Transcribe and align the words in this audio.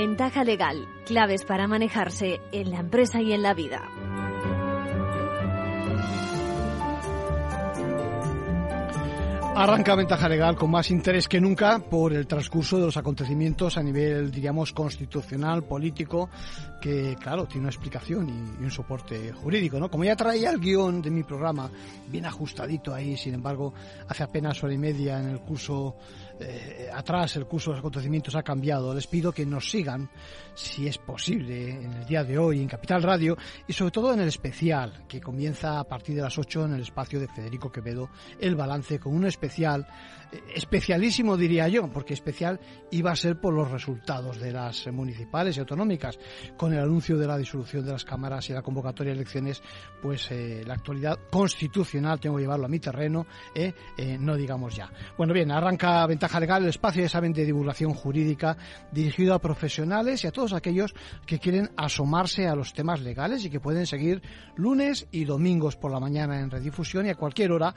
Ventaja 0.00 0.44
legal, 0.44 0.86
claves 1.06 1.44
para 1.44 1.66
manejarse 1.66 2.40
en 2.52 2.70
la 2.70 2.78
empresa 2.78 3.20
y 3.20 3.32
en 3.32 3.42
la 3.42 3.52
vida. 3.52 3.97
Arranca 9.60 9.96
Ventaja 9.96 10.28
Legal 10.28 10.54
con 10.54 10.70
más 10.70 10.88
interés 10.88 11.26
que 11.26 11.40
nunca 11.40 11.80
por 11.80 12.12
el 12.12 12.28
transcurso 12.28 12.78
de 12.78 12.86
los 12.86 12.96
acontecimientos 12.96 13.76
a 13.76 13.82
nivel, 13.82 14.30
diríamos, 14.30 14.72
constitucional, 14.72 15.64
político, 15.64 16.30
que, 16.80 17.16
claro, 17.20 17.46
tiene 17.46 17.62
una 17.62 17.70
explicación 17.70 18.28
y, 18.28 18.62
un 18.62 18.70
soporte 18.70 19.32
jurídico, 19.32 19.80
¿no? 19.80 19.90
Como 19.90 20.04
ya 20.04 20.14
traía 20.14 20.50
el 20.50 20.60
guion 20.60 21.02
de 21.02 21.10
mi 21.10 21.24
programa, 21.24 21.68
bien 22.06 22.26
ajustadito 22.26 22.94
ahí, 22.94 23.16
sin 23.16 23.34
embargo, 23.34 23.74
hace 24.06 24.22
apenas 24.22 24.62
hora 24.62 24.74
y 24.74 24.78
media 24.78 25.18
en 25.18 25.30
el 25.30 25.40
curso 25.40 25.96
eh, 26.40 26.88
atrás 26.94 27.34
el 27.34 27.46
curso 27.46 27.70
de 27.70 27.76
los 27.76 27.80
acontecimientos 27.80 28.36
ha 28.36 28.44
cambiado. 28.44 28.94
Les 28.94 29.08
pido 29.08 29.32
que 29.32 29.44
nos 29.44 29.68
sigan, 29.68 30.08
si 30.54 30.86
es 30.86 30.98
posible, 30.98 31.70
en 31.70 31.92
el 31.94 32.06
día 32.06 32.22
de 32.22 32.38
hoy 32.38 32.60
en 32.60 32.68
Capital 32.68 33.02
Radio 33.02 33.36
y 33.66 33.72
sobre 33.72 33.90
todo 33.90 34.14
en 34.14 34.20
el 34.20 34.28
especial 34.28 35.04
que 35.08 35.20
comienza 35.20 35.80
a 35.80 35.84
partir 35.84 36.14
de 36.14 36.22
las 36.22 36.38
8 36.38 36.66
en 36.66 36.74
el 36.74 36.82
espacio 36.82 37.18
de 37.18 37.26
Federico 37.26 37.72
Quevedo, 37.72 38.08
el 38.40 38.54
balance 38.54 39.00
con 39.00 39.16
un 39.16 39.26
especial 39.26 39.47
especialísimo 40.54 41.36
diría 41.36 41.68
yo, 41.68 41.90
porque 41.90 42.14
especial 42.14 42.60
iba 42.90 43.10
a 43.10 43.16
ser 43.16 43.40
por 43.40 43.54
los 43.54 43.70
resultados 43.70 44.38
de 44.38 44.52
las 44.52 44.86
municipales 44.88 45.56
y 45.56 45.60
autonómicas. 45.60 46.18
Con 46.56 46.72
el 46.72 46.80
anuncio 46.80 47.16
de 47.16 47.26
la 47.26 47.38
disolución 47.38 47.84
de 47.84 47.92
las 47.92 48.04
cámaras 48.04 48.48
y 48.50 48.52
la 48.52 48.62
convocatoria 48.62 49.12
de 49.12 49.20
elecciones, 49.20 49.62
pues 50.02 50.30
eh, 50.30 50.62
la 50.66 50.74
actualidad 50.74 51.18
constitucional 51.30 52.20
tengo 52.20 52.36
que 52.36 52.42
llevarlo 52.42 52.66
a 52.66 52.68
mi 52.68 52.78
terreno, 52.78 53.26
eh, 53.54 53.72
eh, 53.96 54.18
no 54.18 54.36
digamos 54.36 54.76
ya. 54.76 54.90
Bueno, 55.16 55.32
bien, 55.32 55.50
arranca 55.50 56.06
Ventaja 56.06 56.40
Legal, 56.40 56.62
el 56.62 56.70
espacio, 56.70 57.02
ya 57.02 57.08
saben, 57.08 57.32
de 57.32 57.44
divulgación 57.44 57.94
jurídica 57.94 58.56
dirigido 58.92 59.34
a 59.34 59.38
profesionales 59.38 60.24
y 60.24 60.26
a 60.26 60.32
todos 60.32 60.52
aquellos 60.52 60.94
que 61.26 61.38
quieren 61.38 61.70
asomarse 61.76 62.46
a 62.46 62.54
los 62.54 62.72
temas 62.72 63.00
legales 63.00 63.44
y 63.44 63.50
que 63.50 63.60
pueden 63.60 63.86
seguir 63.86 64.22
lunes 64.56 65.06
y 65.10 65.24
domingos 65.24 65.76
por 65.76 65.90
la 65.90 66.00
mañana 66.00 66.40
en 66.40 66.50
redifusión 66.50 67.06
y 67.06 67.10
a 67.10 67.14
cualquier 67.14 67.52
hora 67.52 67.74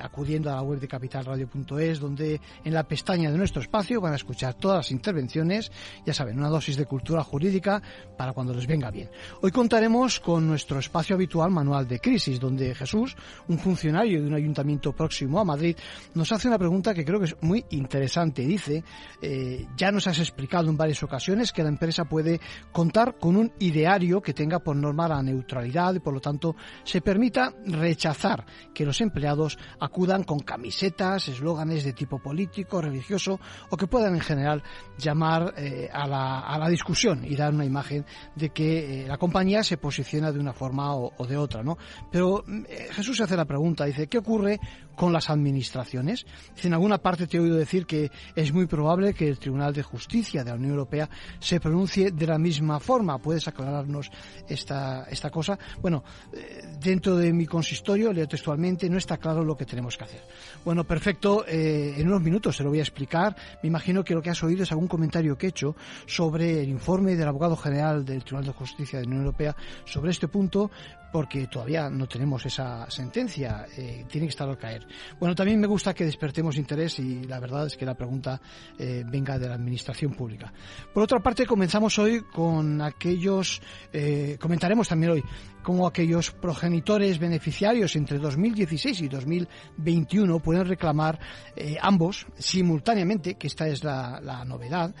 acudiendo 0.00 0.50
a 0.50 0.56
la 0.56 0.62
web 0.62 0.80
de 0.80 0.87
capitalradio.es 0.88 1.88
es 1.88 2.00
donde 2.00 2.40
en 2.64 2.74
la 2.74 2.82
pestaña 2.82 3.30
de 3.30 3.38
nuestro 3.38 3.62
espacio 3.62 4.00
van 4.00 4.12
a 4.12 4.16
escuchar 4.16 4.54
todas 4.54 4.78
las 4.78 4.90
intervenciones, 4.90 5.70
ya 6.04 6.12
saben, 6.12 6.38
una 6.38 6.48
dosis 6.48 6.76
de 6.76 6.86
cultura 6.86 7.22
jurídica 7.22 7.80
para 8.16 8.32
cuando 8.32 8.54
les 8.54 8.66
venga 8.66 8.90
bien. 8.90 9.10
Hoy 9.40 9.50
contaremos 9.50 10.20
con 10.20 10.46
nuestro 10.46 10.78
espacio 10.78 11.14
habitual 11.14 11.50
Manual 11.50 11.86
de 11.86 12.00
Crisis, 12.00 12.40
donde 12.40 12.74
Jesús, 12.74 13.16
un 13.48 13.58
funcionario 13.58 14.20
de 14.20 14.26
un 14.26 14.34
ayuntamiento 14.34 14.92
próximo 14.92 15.40
a 15.40 15.44
Madrid, 15.44 15.76
nos 16.14 16.32
hace 16.32 16.48
una 16.48 16.58
pregunta 16.58 16.94
que 16.94 17.04
creo 17.04 17.18
que 17.18 17.26
es 17.26 17.36
muy 17.40 17.64
interesante. 17.70 18.42
Dice, 18.42 18.82
eh, 19.22 19.66
ya 19.76 19.92
nos 19.92 20.06
has 20.06 20.18
explicado 20.18 20.68
en 20.68 20.76
varias 20.76 21.02
ocasiones 21.02 21.52
que 21.52 21.62
la 21.62 21.68
empresa 21.68 22.04
puede 22.04 22.40
contar 22.72 23.18
con 23.18 23.36
un 23.36 23.52
ideario 23.58 24.20
que 24.20 24.34
tenga 24.34 24.58
por 24.58 24.76
norma 24.76 25.08
la 25.08 25.22
neutralidad 25.22 25.94
y 25.94 26.00
por 26.00 26.14
lo 26.14 26.20
tanto 26.20 26.56
se 26.84 27.00
permita 27.00 27.52
rechazar 27.66 28.44
que 28.74 28.84
los 28.84 29.00
empleados 29.00 29.58
acudan 29.80 30.24
con 30.24 30.40
camisetas, 30.78 31.28
eslóganes, 31.28 31.82
de 31.82 31.92
tipo 31.92 32.20
político, 32.20 32.80
religioso 32.80 33.40
o 33.68 33.76
que 33.76 33.88
puedan 33.88 34.14
en 34.14 34.20
general 34.20 34.62
llamar 34.96 35.54
eh, 35.56 35.88
a, 35.92 36.06
la, 36.06 36.40
a, 36.40 36.56
la, 36.56 36.68
discusión 36.68 37.24
y 37.24 37.34
dar 37.34 37.52
una 37.52 37.64
imagen 37.64 38.04
de 38.36 38.50
que 38.50 39.02
eh, 39.02 39.08
la 39.08 39.18
compañía 39.18 39.64
se 39.64 39.76
posiciona 39.76 40.30
de 40.30 40.38
una 40.38 40.52
forma 40.52 40.94
o, 40.94 41.26
de 41.26 41.36
otra, 41.36 41.64
¿no? 41.64 41.76
Pero 42.12 42.44
eh, 42.46 42.88
Jesús 42.92 43.16
se 43.16 43.24
hace 43.24 43.36
la 43.36 43.44
pregunta, 43.44 43.86
dice, 43.86 44.06
¿qué 44.06 44.18
ocurre 44.18 44.60
con 44.98 45.12
las 45.12 45.30
administraciones? 45.30 46.26
En 46.62 46.74
alguna 46.74 46.98
parte 46.98 47.28
te 47.28 47.36
he 47.36 47.40
oído 47.40 47.56
decir 47.56 47.86
que 47.86 48.10
es 48.34 48.52
muy 48.52 48.66
probable 48.66 49.14
que 49.14 49.28
el 49.28 49.38
Tribunal 49.38 49.72
de 49.72 49.84
Justicia 49.84 50.42
de 50.42 50.50
la 50.50 50.56
Unión 50.56 50.72
Europea 50.72 51.08
se 51.38 51.60
pronuncie 51.60 52.10
de 52.10 52.26
la 52.26 52.36
misma 52.36 52.80
forma. 52.80 53.18
¿Puedes 53.18 53.46
aclararnos 53.46 54.10
esta, 54.48 55.04
esta 55.04 55.30
cosa? 55.30 55.56
Bueno, 55.80 56.02
dentro 56.80 57.16
de 57.16 57.32
mi 57.32 57.46
consistorio, 57.46 58.12
leo 58.12 58.26
textualmente, 58.26 58.90
no 58.90 58.98
está 58.98 59.18
claro 59.18 59.44
lo 59.44 59.56
que 59.56 59.64
tenemos 59.64 59.96
que 59.96 60.04
hacer. 60.04 60.22
Bueno, 60.64 60.82
perfecto. 60.84 61.44
Eh, 61.46 61.94
en 61.96 62.08
unos 62.08 62.22
minutos 62.22 62.56
se 62.56 62.64
lo 62.64 62.70
voy 62.70 62.80
a 62.80 62.82
explicar. 62.82 63.36
Me 63.62 63.68
imagino 63.68 64.02
que 64.02 64.14
lo 64.14 64.20
que 64.20 64.30
has 64.30 64.42
oído 64.42 64.64
es 64.64 64.72
algún 64.72 64.88
comentario 64.88 65.38
que 65.38 65.46
he 65.46 65.50
hecho 65.50 65.76
sobre 66.06 66.60
el 66.60 66.68
informe 66.68 67.14
del 67.14 67.28
abogado 67.28 67.56
general 67.56 68.04
del 68.04 68.24
Tribunal 68.24 68.46
de 68.46 68.52
Justicia 68.52 68.98
de 68.98 69.04
la 69.04 69.10
Unión 69.10 69.24
Europea 69.24 69.56
sobre 69.84 70.10
este 70.10 70.26
punto, 70.26 70.70
porque 71.12 71.46
todavía 71.46 71.88
no 71.88 72.06
tenemos 72.06 72.44
esa 72.46 72.90
sentencia, 72.90 73.66
eh, 73.76 74.04
tiene 74.08 74.26
que 74.26 74.30
estar 74.30 74.48
al 74.48 74.58
caer. 74.58 74.86
Bueno, 75.18 75.34
también 75.34 75.60
me 75.60 75.66
gusta 75.66 75.94
que 75.94 76.04
despertemos 76.04 76.56
interés 76.56 76.98
y 76.98 77.24
la 77.24 77.40
verdad 77.40 77.66
es 77.66 77.76
que 77.76 77.86
la 77.86 77.94
pregunta 77.94 78.40
eh, 78.78 79.04
venga 79.06 79.38
de 79.38 79.48
la 79.48 79.54
Administración 79.54 80.12
Pública. 80.12 80.52
Por 80.92 81.02
otra 81.02 81.20
parte, 81.20 81.46
comenzamos 81.46 81.98
hoy 81.98 82.22
con 82.22 82.80
aquellos, 82.82 83.60
eh, 83.92 84.36
comentaremos 84.40 84.88
también 84.88 85.12
hoy, 85.12 85.24
como 85.68 85.86
aquellos 85.86 86.30
progenitores 86.30 87.18
beneficiarios 87.18 87.94
entre 87.94 88.18
2016 88.18 89.02
y 89.02 89.08
2021 89.08 90.38
pueden 90.38 90.64
reclamar 90.64 91.20
ambos 91.82 92.26
simultáneamente, 92.38 93.34
que 93.34 93.48
esta 93.48 93.68
es 93.68 93.84
la, 93.84 94.18
la 94.22 94.46
novedad, 94.46 94.94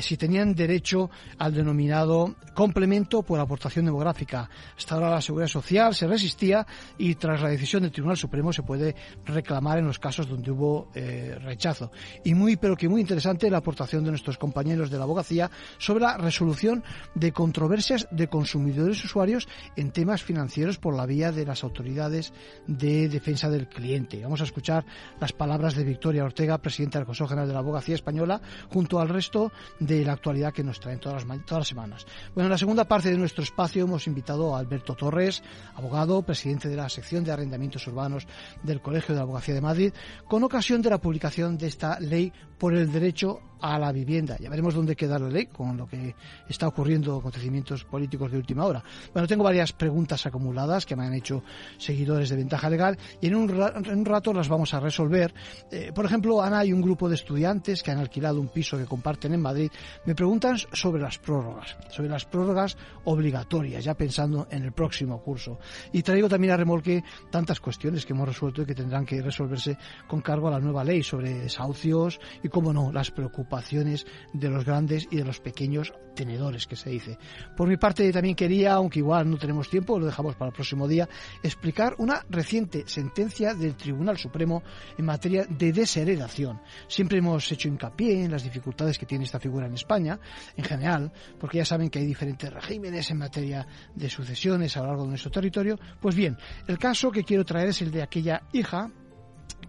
si 0.00 0.16
tenían 0.16 0.54
derecho 0.54 1.10
al 1.36 1.52
denominado 1.52 2.36
complemento 2.54 3.24
por 3.24 3.40
aportación 3.40 3.86
demográfica. 3.86 4.48
Hasta 4.78 4.94
ahora 4.94 5.10
la 5.10 5.20
Seguridad 5.20 5.48
Social 5.48 5.92
se 5.92 6.06
resistía 6.06 6.64
y 6.96 7.16
tras 7.16 7.42
la 7.42 7.48
decisión 7.48 7.82
del 7.82 7.90
Tribunal 7.90 8.16
Supremo 8.16 8.52
se 8.52 8.62
puede 8.62 8.94
reclamar 9.26 9.78
en 9.78 9.86
los 9.86 9.98
casos 9.98 10.28
donde 10.28 10.52
hubo 10.52 10.90
eh, 10.94 11.36
rechazo. 11.42 11.90
Y 12.22 12.34
muy, 12.34 12.54
pero 12.54 12.76
que 12.76 12.88
muy 12.88 13.00
interesante 13.00 13.50
la 13.50 13.58
aportación 13.58 14.04
de 14.04 14.10
nuestros 14.10 14.38
compañeros 14.38 14.92
de 14.92 14.98
la 14.98 15.02
abogacía 15.02 15.50
sobre 15.78 16.04
la 16.04 16.16
resolución 16.18 16.84
de 17.16 17.32
controversias 17.32 18.06
de 18.12 18.28
consumidores 18.28 19.04
usuarios 19.04 19.48
en 19.74 19.90
temas 19.90 20.03
financieros 20.22 20.78
por 20.78 20.94
la 20.94 21.06
vía 21.06 21.32
de 21.32 21.44
las 21.44 21.64
autoridades 21.64 22.32
de 22.66 23.08
defensa 23.08 23.48
del 23.48 23.68
cliente. 23.68 24.22
Vamos 24.22 24.40
a 24.40 24.44
escuchar 24.44 24.84
las 25.20 25.32
palabras 25.32 25.74
de 25.74 25.84
Victoria 25.84 26.24
Ortega, 26.24 26.58
presidenta 26.58 26.98
del 26.98 27.06
Consejo 27.06 27.28
General 27.28 27.48
de 27.48 27.54
la 27.54 27.60
Abogacía 27.60 27.94
Española, 27.94 28.40
junto 28.70 29.00
al 29.00 29.08
resto 29.08 29.52
de 29.80 30.04
la 30.04 30.12
actualidad 30.12 30.52
que 30.52 30.64
nos 30.64 30.80
traen 30.80 31.00
todas 31.00 31.24
las, 31.24 31.44
todas 31.44 31.60
las 31.60 31.68
semanas. 31.68 32.06
Bueno, 32.34 32.46
en 32.46 32.52
la 32.52 32.58
segunda 32.58 32.84
parte 32.84 33.10
de 33.10 33.18
nuestro 33.18 33.42
espacio 33.42 33.84
hemos 33.84 34.06
invitado 34.06 34.54
a 34.54 34.58
Alberto 34.58 34.94
Torres, 34.94 35.42
abogado, 35.74 36.22
presidente 36.22 36.68
de 36.68 36.76
la 36.76 36.88
sección 36.88 37.24
de 37.24 37.32
arrendamientos 37.32 37.86
urbanos 37.86 38.26
del 38.62 38.80
Colegio 38.80 39.14
de 39.14 39.18
la 39.18 39.24
Abogacía 39.24 39.54
de 39.54 39.60
Madrid, 39.60 39.92
con 40.28 40.42
ocasión 40.42 40.82
de 40.82 40.90
la 40.90 40.98
publicación 40.98 41.56
de 41.56 41.66
esta 41.66 41.98
ley 42.00 42.32
por 42.58 42.74
el 42.74 42.90
derecho 42.90 43.40
a 43.60 43.78
la 43.78 43.92
vivienda. 43.92 44.36
Ya 44.38 44.50
veremos 44.50 44.74
dónde 44.74 44.94
queda 44.94 45.18
la 45.18 45.28
ley 45.28 45.46
con 45.46 45.76
lo 45.76 45.86
que 45.86 46.14
está 46.48 46.68
ocurriendo, 46.68 47.16
acontecimientos 47.16 47.84
políticos 47.84 48.30
de 48.30 48.36
última 48.36 48.66
hora. 48.66 48.84
Bueno, 49.12 49.26
tengo 49.26 49.42
varias 49.42 49.72
preguntas 49.72 49.93
acumuladas 50.26 50.86
que 50.86 50.96
me 50.96 51.04
han 51.04 51.14
hecho 51.14 51.42
seguidores 51.78 52.28
de 52.28 52.36
Ventaja 52.36 52.68
Legal 52.68 52.98
y 53.20 53.28
en 53.28 53.34
un, 53.34 54.04
rato 54.04 54.32
las 54.32 54.48
vamos 54.48 54.74
a 54.74 54.80
resolver. 54.80 55.32
Eh, 55.70 55.92
por 55.94 56.04
ejemplo, 56.04 56.42
Ana 56.42 56.64
y 56.64 56.72
un 56.72 56.82
grupo 56.82 57.08
de 57.08 57.14
estudiantes 57.14 57.82
que 57.82 57.90
han 57.90 57.98
alquilado 57.98 58.40
un 58.40 58.48
piso 58.48 58.76
que 58.76 58.84
comparten 58.84 59.32
en 59.34 59.40
Madrid 59.40 59.70
me 60.04 60.14
preguntan 60.14 60.58
sobre 60.58 61.00
las 61.00 61.18
prórrogas, 61.18 61.76
sobre 61.90 62.08
las 62.08 62.24
prórrogas 62.24 62.76
obligatorias, 63.04 63.84
ya 63.84 63.94
pensando 63.94 64.46
en 64.50 64.64
el 64.64 64.72
próximo 64.72 65.22
curso. 65.22 65.58
Y 65.92 66.02
traigo 66.02 66.28
también 66.28 66.52
a 66.52 66.56
remolque 66.56 67.02
tantas 67.30 67.60
cuestiones 67.60 68.04
que 68.04 68.12
hemos 68.12 68.28
resuelto 68.28 68.62
y 68.62 68.66
que 68.66 68.74
tendrán 68.74 69.06
que 69.06 69.22
resolverse 69.22 69.76
con 70.06 70.20
cargo 70.20 70.48
a 70.48 70.52
la 70.52 70.60
nueva 70.60 70.84
ley 70.84 71.02
sobre 71.02 71.34
desahucios 71.34 72.20
y, 72.42 72.48
cómo 72.48 72.72
no, 72.72 72.92
las 72.92 73.10
preocupaciones 73.10 74.06
de 74.32 74.48
los 74.48 74.64
grandes 74.64 75.06
y 75.10 75.16
de 75.16 75.24
los 75.24 75.40
pequeños 75.40 75.92
tenedores, 76.14 76.66
que 76.66 76.76
se 76.76 76.90
dice. 76.90 77.18
Por 77.56 77.68
mi 77.68 77.76
parte, 77.76 78.10
también 78.12 78.34
quería, 78.34 78.74
aunque 78.74 79.00
igual 79.00 79.28
no 79.30 79.36
tenemos 79.36 79.68
tiempo, 79.74 79.98
lo 79.98 80.06
dejamos 80.06 80.36
para 80.36 80.50
el 80.50 80.54
próximo 80.54 80.86
día, 80.86 81.08
explicar 81.42 81.96
una 81.98 82.24
reciente 82.30 82.84
sentencia 82.86 83.54
del 83.54 83.74
Tribunal 83.74 84.16
Supremo 84.16 84.62
en 84.96 85.04
materia 85.04 85.46
de 85.48 85.72
desheredación. 85.72 86.60
Siempre 86.86 87.18
hemos 87.18 87.50
hecho 87.50 87.66
hincapié 87.66 88.24
en 88.24 88.30
las 88.30 88.44
dificultades 88.44 88.96
que 88.96 89.04
tiene 89.04 89.24
esta 89.24 89.40
figura 89.40 89.66
en 89.66 89.74
España, 89.74 90.20
en 90.56 90.64
general, 90.64 91.12
porque 91.40 91.58
ya 91.58 91.64
saben 91.64 91.90
que 91.90 91.98
hay 91.98 92.06
diferentes 92.06 92.52
regímenes 92.52 93.10
en 93.10 93.18
materia 93.18 93.66
de 93.92 94.08
sucesiones 94.08 94.76
a 94.76 94.80
lo 94.82 94.86
largo 94.86 95.02
de 95.02 95.08
nuestro 95.08 95.32
territorio. 95.32 95.76
Pues 96.00 96.14
bien, 96.14 96.38
el 96.68 96.78
caso 96.78 97.10
que 97.10 97.24
quiero 97.24 97.44
traer 97.44 97.70
es 97.70 97.82
el 97.82 97.90
de 97.90 98.02
aquella 98.02 98.42
hija 98.52 98.92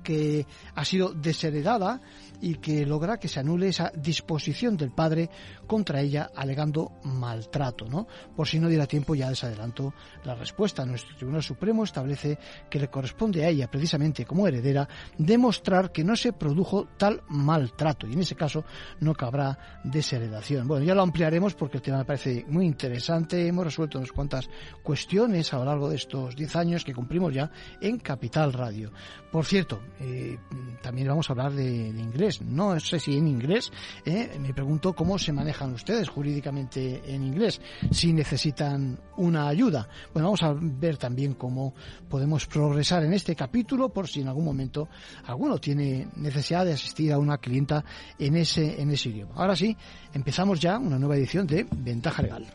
que 0.03 0.45
ha 0.75 0.85
sido 0.85 1.13
desheredada 1.13 1.99
y 2.41 2.55
que 2.55 2.85
logra 2.85 3.17
que 3.17 3.27
se 3.27 3.39
anule 3.39 3.69
esa 3.69 3.91
disposición 3.95 4.77
del 4.77 4.91
padre 4.91 5.29
contra 5.67 6.01
ella 6.01 6.29
alegando 6.35 6.93
maltrato, 7.03 7.87
¿no? 7.87 8.07
Por 8.35 8.47
si 8.47 8.59
no 8.59 8.67
diera 8.67 8.87
tiempo 8.87 9.15
ya 9.15 9.29
desadelanto 9.29 9.93
la 10.23 10.35
respuesta. 10.35 10.85
Nuestro 10.85 11.15
Tribunal 11.15 11.43
Supremo 11.43 11.83
establece 11.83 12.37
que 12.69 12.79
le 12.79 12.89
corresponde 12.89 13.45
a 13.45 13.49
ella, 13.49 13.69
precisamente 13.69 14.25
como 14.25 14.47
heredera, 14.47 14.87
demostrar 15.17 15.91
que 15.91 16.03
no 16.03 16.15
se 16.15 16.33
produjo 16.33 16.87
tal 16.97 17.23
maltrato 17.29 18.07
y 18.07 18.13
en 18.13 18.19
ese 18.19 18.35
caso 18.35 18.63
no 18.99 19.13
cabrá 19.13 19.81
desheredación. 19.83 20.67
Bueno, 20.67 20.85
ya 20.85 20.95
lo 20.95 21.01
ampliaremos 21.01 21.55
porque 21.55 21.77
el 21.77 21.83
tema 21.83 21.99
me 21.99 22.05
parece 22.05 22.45
muy 22.47 22.65
interesante. 22.65 23.47
Hemos 23.47 23.65
resuelto 23.65 23.97
unas 23.97 24.11
cuantas 24.11 24.49
cuestiones 24.83 25.53
a 25.53 25.57
lo 25.57 25.65
largo 25.65 25.89
de 25.89 25.95
estos 25.95 26.35
10 26.35 26.55
años 26.55 26.83
que 26.83 26.93
cumplimos 26.93 27.33
ya 27.33 27.51
en 27.81 27.99
Capital 27.99 28.53
Radio. 28.53 28.91
Por 29.31 29.45
cierto, 29.45 29.81
eh, 29.99 30.37
también 30.81 31.07
vamos 31.07 31.29
a 31.29 31.33
hablar 31.33 31.51
de, 31.51 31.65
inglés. 31.65 32.24
No 32.41 32.79
sé 32.79 32.99
si 32.99 33.17
en 33.17 33.27
inglés, 33.27 33.71
eh, 34.05 34.37
me 34.39 34.53
pregunto 34.53 34.93
cómo 34.93 35.19
se 35.19 35.31
manejan 35.31 35.73
ustedes 35.73 36.09
jurídicamente 36.09 37.01
en 37.05 37.23
inglés, 37.23 37.61
si 37.91 38.13
necesitan 38.13 38.99
una 39.17 39.47
ayuda. 39.47 39.87
Bueno, 40.13 40.27
vamos 40.27 40.43
a 40.43 40.55
ver 40.57 40.97
también 40.97 41.35
cómo 41.35 41.73
podemos 42.09 42.47
progresar 42.47 43.03
en 43.03 43.13
este 43.13 43.35
capítulo 43.35 43.89
por 43.89 44.07
si 44.07 44.21
en 44.21 44.27
algún 44.27 44.45
momento 44.45 44.89
alguno 45.25 45.59
tiene 45.59 46.07
necesidad 46.15 46.65
de 46.65 46.73
asistir 46.73 47.13
a 47.13 47.19
una 47.19 47.37
clienta 47.37 47.83
en 48.17 48.35
ese, 48.35 48.81
en 48.81 48.91
ese 48.91 49.09
idioma. 49.09 49.35
Ahora 49.35 49.55
sí, 49.55 49.75
empezamos 50.13 50.59
ya 50.59 50.77
una 50.79 50.97
nueva 50.97 51.17
edición 51.17 51.45
de 51.45 51.67
Ventaja 51.71 52.21
Legal. 52.21 52.45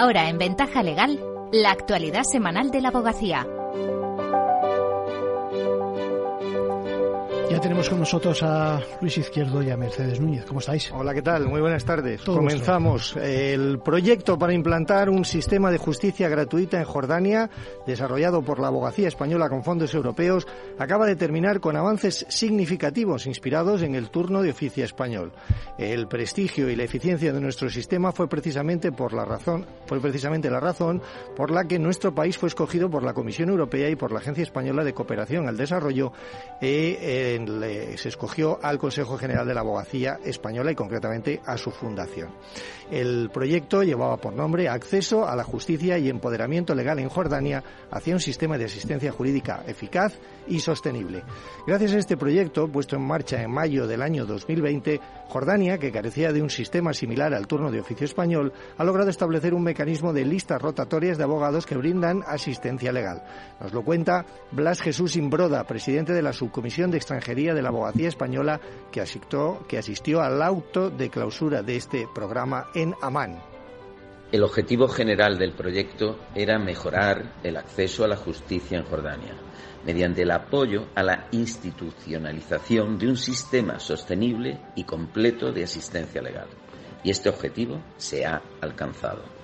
Ahora 0.00 0.30
en 0.30 0.38
Ventaja 0.38 0.82
Legal, 0.82 1.20
la 1.52 1.72
actualidad 1.72 2.22
semanal 2.22 2.70
de 2.70 2.80
la 2.80 2.88
abogacía. 2.88 3.46
Ya 7.60 7.64
tenemos 7.64 7.90
con 7.90 7.98
nosotros 7.98 8.42
a 8.42 8.80
Luis 9.02 9.18
Izquierdo 9.18 9.62
y 9.62 9.68
a 9.68 9.76
Mercedes 9.76 10.18
Núñez. 10.18 10.46
¿Cómo 10.46 10.60
estáis? 10.60 10.90
Hola, 10.92 11.12
¿qué 11.12 11.20
tal? 11.20 11.46
Muy 11.46 11.60
buenas 11.60 11.84
tardes. 11.84 12.22
Comenzamos. 12.22 13.14
El 13.16 13.80
proyecto 13.80 14.38
para 14.38 14.54
implantar 14.54 15.10
un 15.10 15.26
sistema 15.26 15.70
de 15.70 15.76
justicia 15.76 16.30
gratuita 16.30 16.78
en 16.78 16.86
Jordania, 16.86 17.50
desarrollado 17.86 18.40
por 18.40 18.60
la 18.60 18.68
Abogacía 18.68 19.08
Española 19.08 19.50
con 19.50 19.62
fondos 19.62 19.92
europeos, 19.92 20.46
acaba 20.78 21.04
de 21.04 21.16
terminar 21.16 21.60
con 21.60 21.76
avances 21.76 22.24
significativos 22.30 23.26
inspirados 23.26 23.82
en 23.82 23.94
el 23.94 24.08
turno 24.08 24.40
de 24.40 24.52
oficio 24.52 24.82
español. 24.82 25.30
El 25.76 26.08
prestigio 26.08 26.70
y 26.70 26.76
la 26.76 26.84
eficiencia 26.84 27.30
de 27.30 27.42
nuestro 27.42 27.68
sistema 27.68 28.10
fue 28.10 28.26
precisamente 28.26 28.90
por 28.90 29.12
la 29.12 29.26
razón, 29.26 29.66
fue 29.84 30.00
precisamente 30.00 30.48
la 30.48 30.60
razón 30.60 31.02
por 31.36 31.50
la 31.50 31.66
que 31.66 31.78
nuestro 31.78 32.14
país 32.14 32.38
fue 32.38 32.48
escogido 32.48 32.88
por 32.88 33.02
la 33.02 33.12
Comisión 33.12 33.50
Europea 33.50 33.90
y 33.90 33.96
por 33.96 34.12
la 34.12 34.20
Agencia 34.20 34.44
Española 34.44 34.82
de 34.82 34.94
Cooperación 34.94 35.46
al 35.46 35.58
Desarrollo 35.58 36.14
eh, 36.62 37.36
se 37.96 38.08
escogió 38.08 38.58
al 38.62 38.78
Consejo 38.78 39.16
General 39.16 39.46
de 39.46 39.54
la 39.54 39.60
Abogacía 39.60 40.18
Española 40.24 40.70
y 40.70 40.74
concretamente 40.74 41.40
a 41.44 41.56
su 41.56 41.70
fundación. 41.70 42.30
El 42.90 43.30
proyecto 43.32 43.82
llevaba 43.82 44.16
por 44.16 44.34
nombre 44.34 44.68
Acceso 44.68 45.26
a 45.26 45.36
la 45.36 45.44
Justicia 45.44 45.96
y 45.98 46.08
Empoderamiento 46.08 46.74
Legal 46.74 46.98
en 46.98 47.08
Jordania 47.08 47.62
hacia 47.90 48.14
un 48.14 48.20
sistema 48.20 48.58
de 48.58 48.64
asistencia 48.64 49.12
jurídica 49.12 49.62
eficaz 49.66 50.18
y 50.48 50.58
sostenible. 50.58 51.22
Gracias 51.66 51.92
a 51.94 51.98
este 51.98 52.16
proyecto, 52.16 52.68
puesto 52.68 52.96
en 52.96 53.06
marcha 53.06 53.40
en 53.40 53.50
mayo 53.50 53.86
del 53.86 54.02
año 54.02 54.26
2020, 54.26 55.00
Jordania, 55.28 55.78
que 55.78 55.92
carecía 55.92 56.32
de 56.32 56.42
un 56.42 56.50
sistema 56.50 56.92
similar 56.92 57.32
al 57.32 57.46
turno 57.46 57.70
de 57.70 57.80
oficio 57.80 58.04
español, 58.04 58.52
ha 58.76 58.84
logrado 58.84 59.10
establecer 59.10 59.54
un 59.54 59.62
mecanismo 59.62 60.12
de 60.12 60.24
listas 60.24 60.60
rotatorias 60.60 61.18
de 61.18 61.24
abogados 61.24 61.66
que 61.66 61.76
brindan 61.76 62.22
asistencia 62.26 62.92
legal. 62.92 63.22
Nos 63.60 63.72
lo 63.72 63.82
cuenta 63.84 64.26
Blas 64.50 64.80
Jesús 64.80 65.16
Imbroda, 65.16 65.64
presidente 65.64 66.12
de 66.12 66.22
la 66.22 66.32
Subcomisión 66.32 66.90
de 66.90 66.96
Extranjería 66.96 67.39
de 67.40 67.62
la 67.62 67.68
Abogacía 67.68 68.08
Española, 68.08 68.60
que 68.92 69.00
asistió, 69.00 69.64
que 69.66 69.78
asistió 69.78 70.20
al 70.20 70.42
auto 70.42 70.90
de 70.90 71.10
clausura 71.10 71.62
de 71.62 71.76
este 71.76 72.06
programa 72.14 72.68
en 72.74 72.94
Amán. 73.00 73.40
El 74.32 74.44
objetivo 74.44 74.86
general 74.86 75.38
del 75.38 75.52
proyecto 75.52 76.18
era 76.34 76.58
mejorar 76.58 77.34
el 77.42 77.56
acceso 77.56 78.04
a 78.04 78.08
la 78.08 78.16
justicia 78.16 78.78
en 78.78 78.84
Jordania 78.84 79.34
mediante 79.84 80.22
el 80.22 80.30
apoyo 80.30 80.86
a 80.94 81.02
la 81.02 81.28
institucionalización 81.32 82.98
de 82.98 83.08
un 83.08 83.16
sistema 83.16 83.78
sostenible 83.78 84.60
y 84.76 84.84
completo 84.84 85.52
de 85.52 85.64
asistencia 85.64 86.20
legal. 86.20 86.48
Y 87.02 87.10
este 87.10 87.28
objetivo 87.28 87.80
se 87.96 88.26
ha 88.26 88.42
alcanzado. 88.60 89.39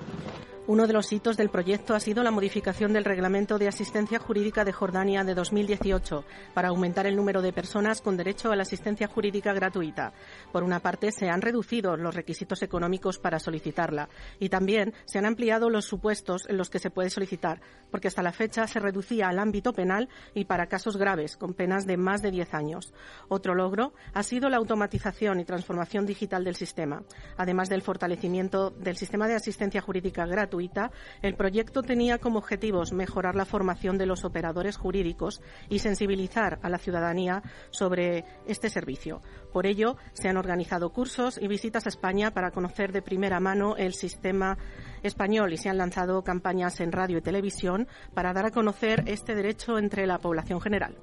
Uno 0.69 0.89
de 0.89 0.93
los 0.93 1.13
hitos 1.13 1.37
del 1.37 1.49
proyecto 1.49 1.95
ha 1.95 2.01
sido 2.01 2.25
la 2.25 2.33
modificación 2.33 2.93
del 2.93 3.05
Reglamento 3.05 3.57
de 3.57 3.69
Asistencia 3.69 4.19
Jurídica 4.19 4.65
de 4.65 4.73
Jordania 4.73 5.23
de 5.23 5.33
2018 5.33 6.25
para 6.55 6.71
aumentar 6.71 7.07
el 7.07 7.15
número 7.15 7.41
de 7.41 7.53
personas 7.53 8.01
con 8.01 8.17
derecho 8.17 8.51
a 8.51 8.57
la 8.57 8.63
asistencia 8.63 9.07
jurídica 9.07 9.53
gratuita. 9.53 10.13
Por 10.51 10.65
una 10.65 10.81
parte, 10.81 11.13
se 11.13 11.29
han 11.29 11.41
reducido 11.41 11.97
los 11.97 12.17
requisitos 12.17 12.65
económicos 12.65 13.21
para 13.21 13.39
solicitarla 13.39 14.09
y 14.41 14.49
también 14.49 14.93
se 15.05 15.21
han 15.21 15.27
ampliado 15.27 15.71
los 15.71 15.85
supuestos 15.85 16.49
en 16.49 16.57
los 16.57 16.69
que 16.69 16.81
se 16.81 16.91
puede 16.91 17.11
solicitar, 17.11 17.61
porque 17.93 18.09
hasta 18.09 18.25
la 18.25 18.33
fecha 18.33 18.67
se 18.67 18.81
reducía 18.81 19.29
al 19.29 19.39
ámbito 19.39 19.73
penal 19.73 20.09
y 20.35 20.47
para 20.47 20.67
casos 20.67 20.97
graves, 20.97 21.37
con 21.37 21.55
penas 21.55 21.87
de 21.87 21.97
más 21.97 22.23
de 22.23 22.33
10 22.33 22.55
años. 22.55 22.93
Otro 23.29 23.55
logro 23.55 23.93
ha 24.15 24.25
sido 24.25 24.49
la 24.49 24.57
automatización 24.57 25.39
y 25.39 25.45
transformación 25.45 26.07
digital 26.07 26.43
del 26.43 26.57
sistema, 26.57 27.05
además 27.37 27.69
del 27.69 27.83
fortalecimiento 27.83 28.71
del 28.71 28.97
sistema 28.97 29.29
de 29.29 29.37
asistencia 29.37 29.81
jurídica 29.81 30.27
gratuita 30.27 30.56
el 31.23 31.35
proyecto 31.35 31.83
tenía 31.83 32.19
como 32.19 32.39
objetivos 32.39 32.93
mejorar 32.93 33.35
la 33.35 33.45
formación 33.45 33.99
de 33.99 34.07
los 34.07 34.25
operadores 34.25 34.77
jurídicos 34.77 35.41
y 35.69 35.81
sensibilizar 35.81 36.59
a 36.63 36.69
la 36.69 36.79
ciudadanía 36.79 37.43
sobre 37.71 38.25
este 38.47 38.71
servicio. 38.71 39.21
Por 39.57 39.67
ello, 39.67 39.97
se 40.13 40.29
han 40.29 40.37
organizado 40.37 40.91
cursos 40.91 41.39
y 41.41 41.49
visitas 41.49 41.87
a 41.87 41.89
España 41.89 42.31
para 42.31 42.51
conocer 42.51 42.93
de 42.93 43.01
primera 43.01 43.41
mano 43.41 43.75
el 43.79 43.95
sistema 43.95 44.59
español 45.03 45.53
y 45.53 45.57
se 45.57 45.71
han 45.71 45.79
lanzado 45.79 46.23
campañas 46.23 46.81
en 46.81 46.93
radio 46.93 47.19
y 47.19 47.23
televisión 47.23 47.89
para 48.13 48.35
dar 48.35 48.47
a 48.47 48.51
conocer 48.51 49.05
este 49.07 49.35
derecho 49.35 49.79
entre 49.79 50.07
la 50.07 50.19
población 50.19 50.61
general. 50.61 50.97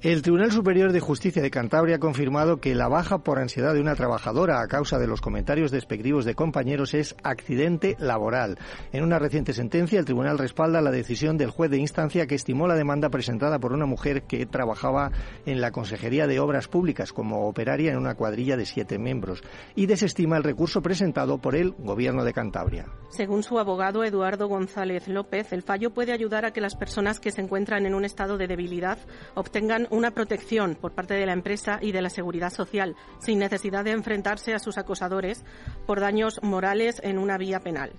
El 0.00 0.22
Tribunal 0.22 0.52
Superior 0.52 0.92
de 0.92 1.00
Justicia 1.00 1.42
de 1.42 1.50
Cantabria 1.50 1.96
ha 1.96 2.00
confirmado 2.00 2.58
que 2.58 2.74
la 2.74 2.88
baja 2.88 3.18
por 3.18 3.38
ansiedad 3.38 3.74
de 3.74 3.80
una 3.80 3.94
trabajadora 3.94 4.62
a 4.62 4.68
causa 4.68 4.98
de 4.98 5.06
los 5.06 5.20
comentarios 5.20 5.70
despectivos 5.70 6.24
de 6.24 6.34
compañeros 6.34 6.94
es 6.94 7.14
accidente 7.22 7.96
laboral. 7.98 8.58
En 8.92 9.02
una 9.04 9.18
reciente 9.18 9.52
sentencia, 9.52 9.98
el 9.98 10.04
tribunal 10.04 10.38
respalda 10.38 10.80
la 10.80 10.90
decisión 10.90 11.36
del 11.36 11.50
juez 11.50 11.70
de 11.70 11.78
instancia 11.78 12.26
que 12.26 12.36
estimó 12.36 12.68
la 12.68 12.76
demanda 12.76 13.10
presentada 13.10 13.58
por 13.58 13.72
una 13.72 13.86
mujer 13.86 14.22
que 14.22 14.46
trabajaba 14.46 15.10
en 15.44 15.60
la 15.60 15.72
Consejería 15.72 16.26
de 16.26 16.40
Obras 16.40 16.68
Públicas 16.68 17.12
como 17.12 17.48
operaria 17.48 17.92
en 17.92 17.97
una 17.98 18.14
cuadrilla 18.14 18.56
de 18.56 18.66
siete 18.66 18.98
miembros 18.98 19.42
y 19.74 19.86
desestima 19.86 20.36
el 20.36 20.44
recurso 20.44 20.80
presentado 20.80 21.38
por 21.38 21.54
el 21.54 21.72
Gobierno 21.72 22.24
de 22.24 22.32
Cantabria. 22.32 22.86
Según 23.10 23.42
su 23.42 23.58
abogado 23.58 24.04
Eduardo 24.04 24.48
González 24.48 25.08
López, 25.08 25.52
el 25.52 25.62
fallo 25.62 25.90
puede 25.92 26.12
ayudar 26.12 26.44
a 26.44 26.52
que 26.52 26.60
las 26.60 26.76
personas 26.76 27.20
que 27.20 27.30
se 27.30 27.40
encuentran 27.40 27.86
en 27.86 27.94
un 27.94 28.04
estado 28.04 28.38
de 28.38 28.46
debilidad 28.46 28.98
obtengan 29.34 29.86
una 29.90 30.12
protección 30.12 30.76
por 30.76 30.92
parte 30.92 31.14
de 31.14 31.26
la 31.26 31.32
empresa 31.32 31.78
y 31.82 31.92
de 31.92 32.02
la 32.02 32.10
seguridad 32.10 32.52
social, 32.52 32.96
sin 33.18 33.38
necesidad 33.38 33.84
de 33.84 33.92
enfrentarse 33.92 34.54
a 34.54 34.58
sus 34.58 34.78
acosadores 34.78 35.44
por 35.86 36.00
daños 36.00 36.40
morales 36.42 37.00
en 37.02 37.18
una 37.18 37.38
vía 37.38 37.60
penal. 37.60 37.92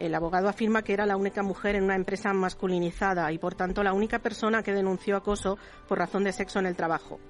El 0.00 0.14
abogado 0.14 0.48
afirma 0.48 0.82
que 0.82 0.94
era 0.94 1.04
la 1.04 1.18
única 1.18 1.42
mujer 1.42 1.76
en 1.76 1.84
una 1.84 1.94
empresa 1.94 2.32
masculinizada 2.32 3.30
y, 3.32 3.38
por 3.38 3.54
tanto, 3.54 3.82
la 3.82 3.92
única 3.92 4.20
persona 4.20 4.62
que 4.62 4.72
denunció 4.72 5.16
acoso 5.16 5.58
por 5.86 5.98
razón 5.98 6.24
de 6.24 6.32
sexo 6.32 6.58
en 6.58 6.66
el 6.66 6.74
trabajo. 6.74 7.20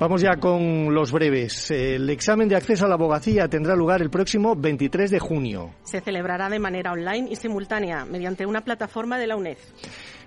Vamos 0.00 0.22
ya 0.22 0.36
con 0.40 0.94
los 0.94 1.12
breves. 1.12 1.70
El 1.70 2.08
examen 2.08 2.48
de 2.48 2.56
acceso 2.56 2.86
a 2.86 2.88
la 2.88 2.94
abogacía 2.94 3.48
tendrá 3.48 3.76
lugar 3.76 4.00
el 4.00 4.08
próximo 4.08 4.56
23 4.56 5.10
de 5.10 5.18
junio. 5.18 5.74
Se 5.82 6.00
celebrará 6.00 6.48
de 6.48 6.58
manera 6.58 6.92
online 6.92 7.28
y 7.30 7.36
simultánea 7.36 8.06
mediante 8.06 8.46
una 8.46 8.62
plataforma 8.62 9.18
de 9.18 9.26
la 9.26 9.36
UNED. 9.36 9.58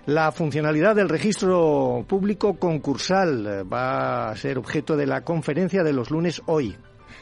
La 0.06 0.30
funcionalidad 0.30 0.94
del 0.94 1.08
registro 1.08 2.04
público 2.06 2.54
concursal 2.54 3.66
va 3.70 4.30
a 4.30 4.36
ser 4.36 4.58
objeto 4.58 4.96
de 4.96 5.08
la 5.08 5.22
conferencia 5.22 5.82
de 5.82 5.92
los 5.92 6.08
lunes 6.12 6.40
hoy. 6.46 6.76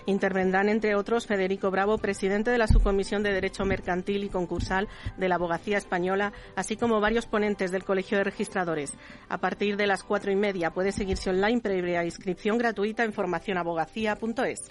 Intervendrán, 0.07 0.69
entre 0.69 0.95
otros, 0.95 1.27
Federico 1.27 1.71
Bravo, 1.71 1.99
presidente 1.99 2.51
de 2.51 2.59
la 2.59 2.67
Subcomisión 2.67 3.23
de 3.23 3.33
Derecho 3.33 3.65
Mercantil 3.65 4.25
y 4.25 4.29
Concursal 4.29 4.89
de 5.17 5.29
la 5.29 5.37
Abogacía 5.37 5.79
Española, 5.79 6.33
así 6.57 6.77
como 6.77 7.01
varios 7.01 7.27
ponentes 7.27 7.71
del 7.71 7.85
Colegio 7.85 8.19
de 8.19 8.25
Registradores. 8.25 8.95
A 9.29 9.39
partir 9.39 9.77
de 9.77 9.87
las 9.87 10.03
cuatro 10.03 10.33
y 10.33 10.37
media 10.37 10.71
puede 10.71 10.93
seguirse 10.93 11.31
online 11.31 11.61
previa 11.61 12.05
inscripción 12.05 12.59
gratuita 12.59 13.05
en 13.05 13.13
formacionabogacía.es. 13.13 14.69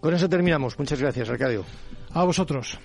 Con 0.00 0.14
eso 0.14 0.28
terminamos. 0.28 0.78
Muchas 0.78 1.00
gracias, 1.00 1.30
Arcadio. 1.30 1.64
A 2.12 2.24
vosotros. 2.24 2.78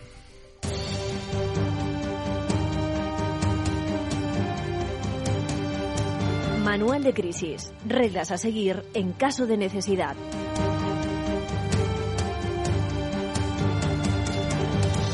Manual 6.64 7.04
de 7.04 7.14
crisis. 7.14 7.74
Reglas 7.88 8.32
a 8.32 8.38
seguir 8.38 8.84
en 8.94 9.12
caso 9.12 9.48
de 9.48 9.58
necesidad. 9.58 10.16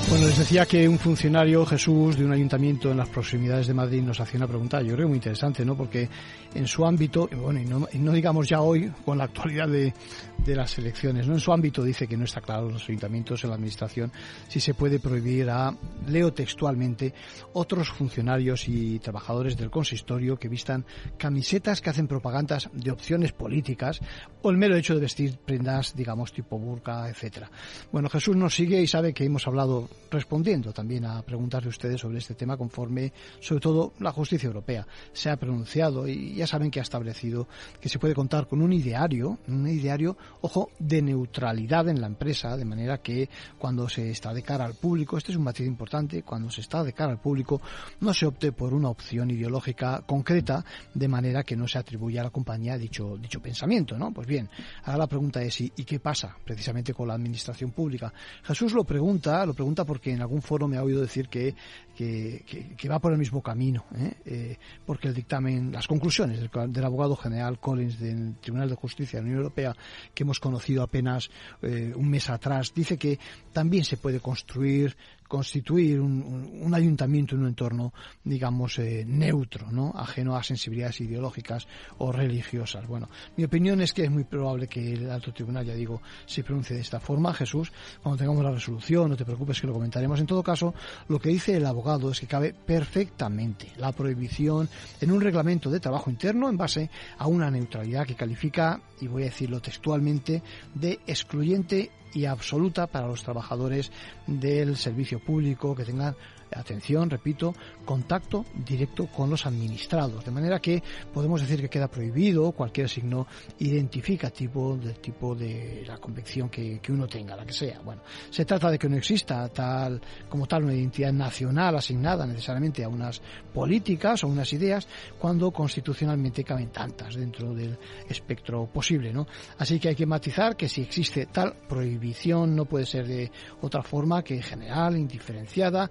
Bueno, 0.08 0.28
les 0.28 0.38
decía 0.38 0.68
que 0.68 0.88
un 0.88 1.00
funcionario, 1.00 1.66
Jesús, 1.66 2.16
de 2.16 2.26
un 2.26 2.32
ayuntamiento 2.32 2.92
en 2.92 2.98
las 2.98 3.10
proximidades 3.10 3.66
de 3.68 3.74
Madrid 3.74 4.04
nos 4.04 4.20
hacía 4.20 4.38
una 4.38 4.48
pregunta, 4.48 4.82
yo 4.82 4.94
creo 4.96 5.08
muy 5.08 5.18
interesante, 5.18 5.66
¿no? 5.66 5.76
Porque 5.76 6.08
en 6.54 6.68
su 6.68 6.86
ámbito, 6.86 7.28
bueno, 7.36 7.60
y 7.60 7.66
no, 7.66 7.88
y 7.92 7.98
no 7.98 8.12
digamos 8.12 8.48
ya 8.48 8.62
hoy 8.62 8.92
con 9.04 9.18
la 9.18 9.26
actualidad 9.26 9.68
de, 9.68 9.94
de, 10.38 10.56
las 10.56 10.78
elecciones, 10.78 11.28
¿no? 11.28 11.34
En 11.34 11.40
su 11.40 11.52
ámbito 11.52 11.84
dice 11.84 12.08
que 12.08 12.16
no 12.16 12.26
está 12.26 12.40
claro 12.40 12.70
los 12.70 12.84
ayuntamientos, 12.84 13.44
en 13.44 13.50
la 13.50 13.56
administración, 13.56 14.12
si 14.48 14.60
se 14.60 14.76
puede 14.76 15.00
prohibir 15.00 15.50
a, 15.50 15.76
leo 16.08 16.32
textualmente, 16.32 17.14
otros 17.54 17.90
funcionarios 17.90 18.70
y 18.70 19.00
trabajadores 19.00 19.58
del 19.58 19.72
consistorio 19.72 20.38
que 20.38 20.48
vistan 20.48 20.86
camisetas 21.18 21.82
que 21.82 21.90
hacen 21.90 22.08
propagandas 22.08 22.70
de 22.72 22.92
opciones 22.92 23.32
políticas 23.32 24.00
o 24.44 24.52
el 24.52 24.58
mero 24.58 24.76
hecho 24.78 24.94
de 24.94 25.02
vestir 25.02 25.38
prendas, 25.44 25.96
digamos, 25.96 26.32
tipo 26.32 26.60
burka, 26.60 27.10
etcétera. 27.10 27.50
Bueno, 27.92 28.08
Jesús 28.08 28.36
nos 28.36 28.54
sigue 28.56 28.80
y 28.82 28.88
sabe 28.88 29.12
que 29.14 29.26
hemos 29.26 29.48
hablado 29.48 29.90
respondiendo 30.12 30.72
también 30.72 31.06
a 31.06 31.22
preguntas 31.22 31.64
de 31.64 31.70
ustedes 31.70 32.02
sobre 32.02 32.20
este 32.20 32.36
tema 32.36 32.58
conforme, 32.58 33.12
sobre 33.40 33.62
todo, 33.62 33.94
la 34.00 34.12
justicia 34.12 34.48
europea 34.48 34.88
se 35.14 35.30
ha 35.30 35.38
pronunciado 35.38 36.08
y 36.08 36.36
ya 36.36 36.48
saben 36.48 36.72
que 36.72 36.80
ha 36.80 36.84
establecido 36.84 37.48
que 37.80 37.90
se 37.90 38.00
puede 38.00 38.14
contar 38.14 38.48
con 38.48 38.62
un 38.62 38.72
ideario, 38.74 39.40
un 39.48 39.68
ideario, 39.68 40.18
ojo, 40.42 40.70
de 40.80 41.02
neutralidad 41.02 41.90
en 41.90 42.02
la 42.02 42.08
empresa, 42.08 42.56
de 42.56 42.66
manera 42.66 43.00
que 43.00 43.30
cuando 43.58 43.90
se 43.90 44.10
está 44.10 44.34
de 44.34 44.44
cara 44.44 44.66
al 44.66 44.76
público, 44.76 45.18
este 45.18 45.32
es 45.32 45.38
un 45.38 45.44
matiz 45.44 45.68
importante, 45.68 46.24
cuando 46.24 46.50
se 46.50 46.62
está 46.62 46.84
de 46.84 46.94
cara 46.94 47.12
al 47.12 47.20
público, 47.20 47.62
no 48.00 48.14
se 48.14 48.26
opte 48.26 48.52
por 48.52 48.74
una 48.74 48.90
opción 48.90 49.32
ideológica 49.32 50.04
concreta, 50.06 50.64
de 50.94 51.08
manera 51.08 51.44
que 51.44 51.56
no 51.56 51.68
se 51.68 51.78
atribuya 51.78 52.22
a 52.22 52.26
la 52.26 52.30
compañía 52.30 52.78
dicho, 52.78 53.18
dicho 53.18 53.42
pensamiento, 53.42 53.98
¿no? 53.98 54.12
Pues 54.12 54.28
bien, 54.28 54.50
ahora 54.84 55.00
la 55.00 55.08
pregunta 55.08 55.42
es, 55.42 55.62
¿y, 55.62 55.70
qué 55.70 56.00
pasa 56.00 56.36
precisamente 56.44 56.94
con 56.94 57.08
la 57.08 57.14
administración 57.14 57.72
pública? 57.72 58.12
Jesús 58.44 58.74
lo 58.74 58.84
pregunta, 58.84 59.46
lo 59.46 59.54
pregunta 59.54 59.85
porque 59.86 60.12
en 60.12 60.22
algún 60.22 60.42
foro 60.42 60.68
me 60.68 60.78
ha 60.78 60.84
oído 60.84 61.02
decir 61.02 61.30
que, 61.30 61.56
que, 61.96 62.90
va 62.90 63.00
por 63.00 63.12
el 63.12 63.18
mismo 63.18 63.42
camino, 63.42 63.86
¿eh? 63.98 64.14
Eh, 64.26 64.58
porque 64.86 65.08
el 65.08 65.14
dictamen, 65.14 65.72
las 65.72 65.88
conclusiones 65.88 66.40
del, 66.40 66.86
abogado 66.86 67.16
general 67.16 67.60
Collins 67.60 68.00
del 68.00 68.36
Tribunal 68.36 68.70
de 68.70 68.76
Justicia 68.76 69.20
de 69.20 69.24
la 69.24 69.28
Unión 69.28 69.38
Europea, 69.40 69.76
que 70.14 70.24
hemos 70.24 70.40
conocido 70.40 70.84
apenas 70.84 71.30
eh, 71.62 71.94
un 71.96 72.10
mes 72.10 72.30
atrás, 72.30 72.74
dice 72.74 72.98
que 72.98 73.20
también 73.54 73.86
se 73.86 73.98
puede 73.98 74.20
construir 74.20 74.96
constituir 75.28 76.00
un, 76.00 76.72
ayuntamiento 76.74 77.36
en 77.36 77.42
un 77.42 77.48
entorno, 77.48 77.94
digamos, 78.24 78.80
eh, 78.80 79.06
neutro, 79.08 79.72
¿no? 79.72 79.94
ajeno 79.96 80.36
a 80.36 80.44
sensibilidades 80.44 81.02
ideológicas 81.02 81.68
o 82.00 82.12
religiosas. 82.12 82.88
Bueno, 82.88 83.10
mi 83.38 83.44
opinión 83.44 83.82
es 83.82 83.94
que 83.94 84.04
es 84.04 84.12
muy 84.12 84.24
probable 84.24 84.68
que 84.68 84.94
el 84.94 85.10
alto 85.10 85.34
tribunal, 85.34 85.66
ya 85.66 85.74
digo, 85.74 86.02
se 86.26 86.44
pronuncie 86.44 86.76
de 86.76 86.82
esta 86.82 87.00
forma. 87.00 87.34
Jesús, 87.34 87.72
cuando 88.02 88.18
tengamos 88.18 88.44
la 88.44 88.52
resolución, 88.52 89.10
no 89.10 89.18
te 89.18 89.26
preocupes 89.26 89.62
que 89.62 89.68
lo 89.68 89.74
comentaremos. 89.74 90.20
En 90.20 90.28
todo 90.28 90.44
caso, 90.44 90.74
lo 91.08 91.20
que 91.20 91.30
dice 91.30 91.56
el 91.56 91.66
abogado 91.66 92.12
es 92.12 92.20
que 92.20 92.28
cabe 92.28 92.54
perfectamente 92.54 93.72
la 93.78 93.92
prohibición 93.92 94.70
en 95.02 95.12
un 95.12 95.22
reglamento 95.22 95.70
de 95.70 95.80
trabajo 95.80 96.10
interno 96.10 96.50
en 96.50 96.58
base 96.58 96.90
a 97.18 97.28
una 97.28 97.50
neutralidad 97.50 98.06
que 98.06 98.16
califica, 98.16 98.82
y 99.02 99.08
voy 99.08 99.24
a 99.24 99.26
decirlo 99.26 99.62
textualmente, 99.62 100.42
de 100.74 101.00
excluyente 101.08 101.92
y 102.16 102.26
absoluta 102.26 102.88
para 102.88 103.08
los 103.08 103.24
trabajadores 103.24 103.92
del 104.26 104.78
servicio 104.78 105.20
público 105.20 105.76
que 105.76 105.86
tengan 105.86 106.16
atención, 106.52 107.10
repito, 107.10 107.54
contacto 107.84 108.46
directo 108.54 109.08
con 109.08 109.30
los 109.30 109.46
administrados, 109.46 110.24
de 110.24 110.32
manera 110.32 110.60
que 110.60 110.82
podemos 111.14 111.42
decir 111.42 111.62
que 111.62 111.70
queda 111.70 111.88
prohibido 111.88 112.52
cualquier 112.52 112.90
signo 112.90 113.28
identificativo 113.60 114.78
del 114.78 115.00
tipo 115.00 115.36
de 115.36 115.84
la 115.88 115.98
convicción 115.98 116.50
que, 116.50 116.80
uno 116.90 117.08
tenga, 117.08 117.36
la 117.36 117.46
que 117.46 117.54
sea. 117.54 117.80
Bueno, 117.80 118.02
se 118.30 118.46
trata 118.46 118.72
de 118.72 118.78
que 118.78 118.88
no 118.88 118.98
exista 118.98 119.48
tal 119.50 120.02
como 120.30 120.48
tal 120.48 120.64
una 120.64 120.74
identidad 120.74 121.12
nacional 121.12 121.76
asignada 121.76 122.26
necesariamente 122.26 122.84
a 122.84 122.90
unas 122.90 123.22
políticas 123.54 124.24
o 124.24 124.28
unas 124.28 124.52
ideas 124.54 124.88
cuando 125.20 125.52
constitucionalmente 125.52 126.44
caben 126.44 126.70
tantas 126.70 127.16
dentro 127.16 127.54
del 127.54 127.78
espectro 128.08 128.68
posible, 128.68 129.12
¿no? 129.12 129.28
Así 129.58 129.80
que 129.80 129.90
hay 129.90 129.96
que 129.96 130.06
matizar 130.06 130.56
que 130.56 130.70
si 130.70 130.82
existe 130.82 131.26
tal 131.28 131.56
prohibición 131.68 132.56
no 132.56 132.66
puede 132.66 132.86
ser 132.86 133.08
de 133.08 133.32
otra 133.62 133.84
forma 133.84 134.24
que 134.24 134.42
general, 134.42 134.96
indiferenciada, 134.98 135.90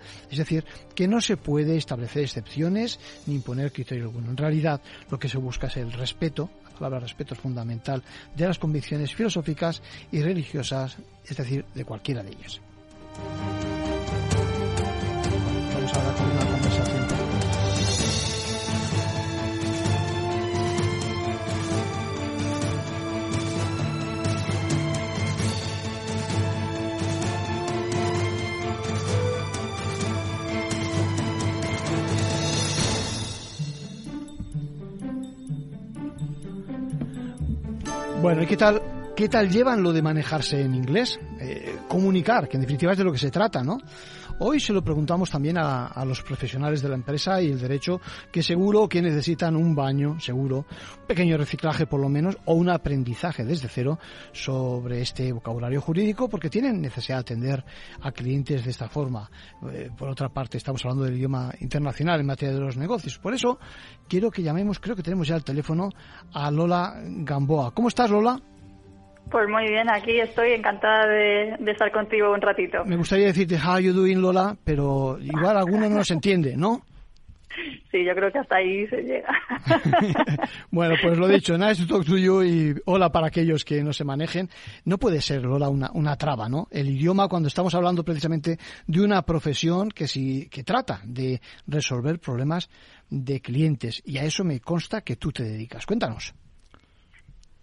que 0.94 1.08
no 1.08 1.20
se 1.20 1.36
puede 1.36 1.76
establecer 1.76 2.24
excepciones 2.24 2.98
ni 3.26 3.34
imponer 3.34 3.72
criterio 3.72 4.04
alguno. 4.04 4.30
En 4.30 4.36
realidad, 4.36 4.80
lo 5.10 5.18
que 5.18 5.28
se 5.28 5.38
busca 5.38 5.66
es 5.66 5.76
el 5.76 5.92
respeto, 5.92 6.50
la 6.64 6.78
palabra 6.78 7.00
respeto 7.00 7.34
es 7.34 7.40
fundamental, 7.40 8.02
de 8.36 8.46
las 8.46 8.58
convicciones 8.58 9.14
filosóficas 9.14 9.82
y 10.12 10.22
religiosas, 10.22 10.96
es 11.26 11.36
decir, 11.36 11.64
de 11.74 11.84
cualquiera 11.84 12.22
de 12.22 12.30
ellas. 12.30 12.60
Bueno, 38.24 38.42
¿y 38.42 38.46
qué 38.46 38.56
tal, 38.56 38.80
qué 39.14 39.28
tal 39.28 39.50
llevan 39.50 39.82
lo 39.82 39.92
de 39.92 40.00
manejarse 40.00 40.62
en 40.62 40.74
inglés? 40.74 41.20
Eh, 41.38 41.76
comunicar, 41.86 42.48
que 42.48 42.56
en 42.56 42.62
definitiva 42.62 42.92
es 42.92 42.96
de 42.96 43.04
lo 43.04 43.12
que 43.12 43.18
se 43.18 43.30
trata, 43.30 43.62
¿no? 43.62 43.76
Hoy 44.40 44.58
se 44.58 44.72
lo 44.72 44.82
preguntamos 44.82 45.30
también 45.30 45.56
a, 45.58 46.04
los 46.04 46.22
profesionales 46.22 46.82
de 46.82 46.88
la 46.88 46.96
empresa 46.96 47.40
y 47.40 47.50
el 47.50 47.60
derecho, 47.60 48.00
que 48.32 48.42
seguro 48.42 48.88
que 48.88 49.00
necesitan 49.00 49.54
un 49.54 49.76
baño, 49.76 50.18
seguro, 50.18 50.66
un 51.00 51.06
pequeño 51.06 51.36
reciclaje 51.36 51.86
por 51.86 52.00
lo 52.00 52.08
menos, 52.08 52.36
o 52.44 52.54
un 52.54 52.68
aprendizaje 52.68 53.44
desde 53.44 53.68
cero 53.68 53.98
sobre 54.32 55.00
este 55.00 55.32
vocabulario 55.32 55.80
jurídico, 55.80 56.28
porque 56.28 56.50
tienen 56.50 56.80
necesidad 56.80 57.18
de 57.18 57.20
atender 57.20 57.64
a 58.00 58.10
clientes 58.10 58.64
de 58.64 58.70
esta 58.72 58.88
forma. 58.88 59.30
Eh, 59.72 59.90
por 59.96 60.08
otra 60.08 60.28
parte, 60.28 60.58
estamos 60.58 60.84
hablando 60.84 61.04
del 61.04 61.16
idioma 61.16 61.52
internacional 61.60 62.18
en 62.18 62.26
materia 62.26 62.54
de 62.54 62.60
los 62.60 62.76
negocios. 62.76 63.18
Por 63.20 63.34
eso, 63.34 63.60
quiero 64.08 64.32
que 64.32 64.42
llamemos, 64.42 64.80
creo 64.80 64.96
que 64.96 65.02
tenemos 65.02 65.28
ya 65.28 65.36
el 65.36 65.44
teléfono, 65.44 65.90
a 66.32 66.50
Lola 66.50 67.00
Gamboa. 67.04 67.72
¿Cómo 67.72 67.86
estás, 67.86 68.10
Lola? 68.10 68.42
Pues 69.30 69.48
muy 69.48 69.68
bien, 69.68 69.90
aquí 69.90 70.20
estoy 70.20 70.52
encantada 70.52 71.06
de, 71.06 71.56
estar 71.70 71.90
contigo 71.90 72.32
un 72.32 72.40
ratito. 72.40 72.84
Me 72.84 72.96
gustaría 72.96 73.26
decirte 73.26 73.56
how 73.56 73.78
you 73.78 73.92
doing 73.92 74.20
Lola, 74.20 74.56
pero 74.64 75.18
igual 75.20 75.56
alguno 75.56 75.88
no 75.88 75.96
nos 75.96 76.10
entiende, 76.10 76.56
¿no? 76.56 76.82
Sí, 77.90 78.04
yo 78.04 78.12
creo 78.16 78.32
que 78.32 78.40
hasta 78.40 78.56
ahí 78.56 78.88
se 78.88 79.02
llega. 79.02 79.28
bueno, 80.72 80.96
pues 81.00 81.16
lo 81.16 81.28
dicho, 81.28 81.56
nice 81.56 81.86
to 81.86 81.94
talk 81.94 82.04
to 82.04 82.16
you 82.18 82.42
y 82.42 82.74
hola 82.86 83.10
para 83.10 83.28
aquellos 83.28 83.64
que 83.64 83.84
no 83.84 83.92
se 83.92 84.02
manejen. 84.02 84.50
No 84.84 84.98
puede 84.98 85.20
ser, 85.20 85.42
Lola, 85.42 85.68
una, 85.68 85.90
una 85.94 86.16
traba, 86.16 86.48
¿no? 86.48 86.66
El 86.72 86.88
idioma 86.88 87.28
cuando 87.28 87.46
estamos 87.46 87.72
hablando 87.76 88.04
precisamente 88.04 88.58
de 88.88 89.00
una 89.00 89.22
profesión 89.22 89.90
que, 89.90 90.08
sí, 90.08 90.48
que 90.50 90.64
trata 90.64 91.02
de 91.04 91.40
resolver 91.68 92.18
problemas 92.18 92.68
de 93.10 93.40
clientes 93.40 94.02
y 94.04 94.18
a 94.18 94.24
eso 94.24 94.42
me 94.42 94.58
consta 94.58 95.02
que 95.02 95.14
tú 95.14 95.30
te 95.30 95.44
dedicas. 95.44 95.86
Cuéntanos. 95.86 96.34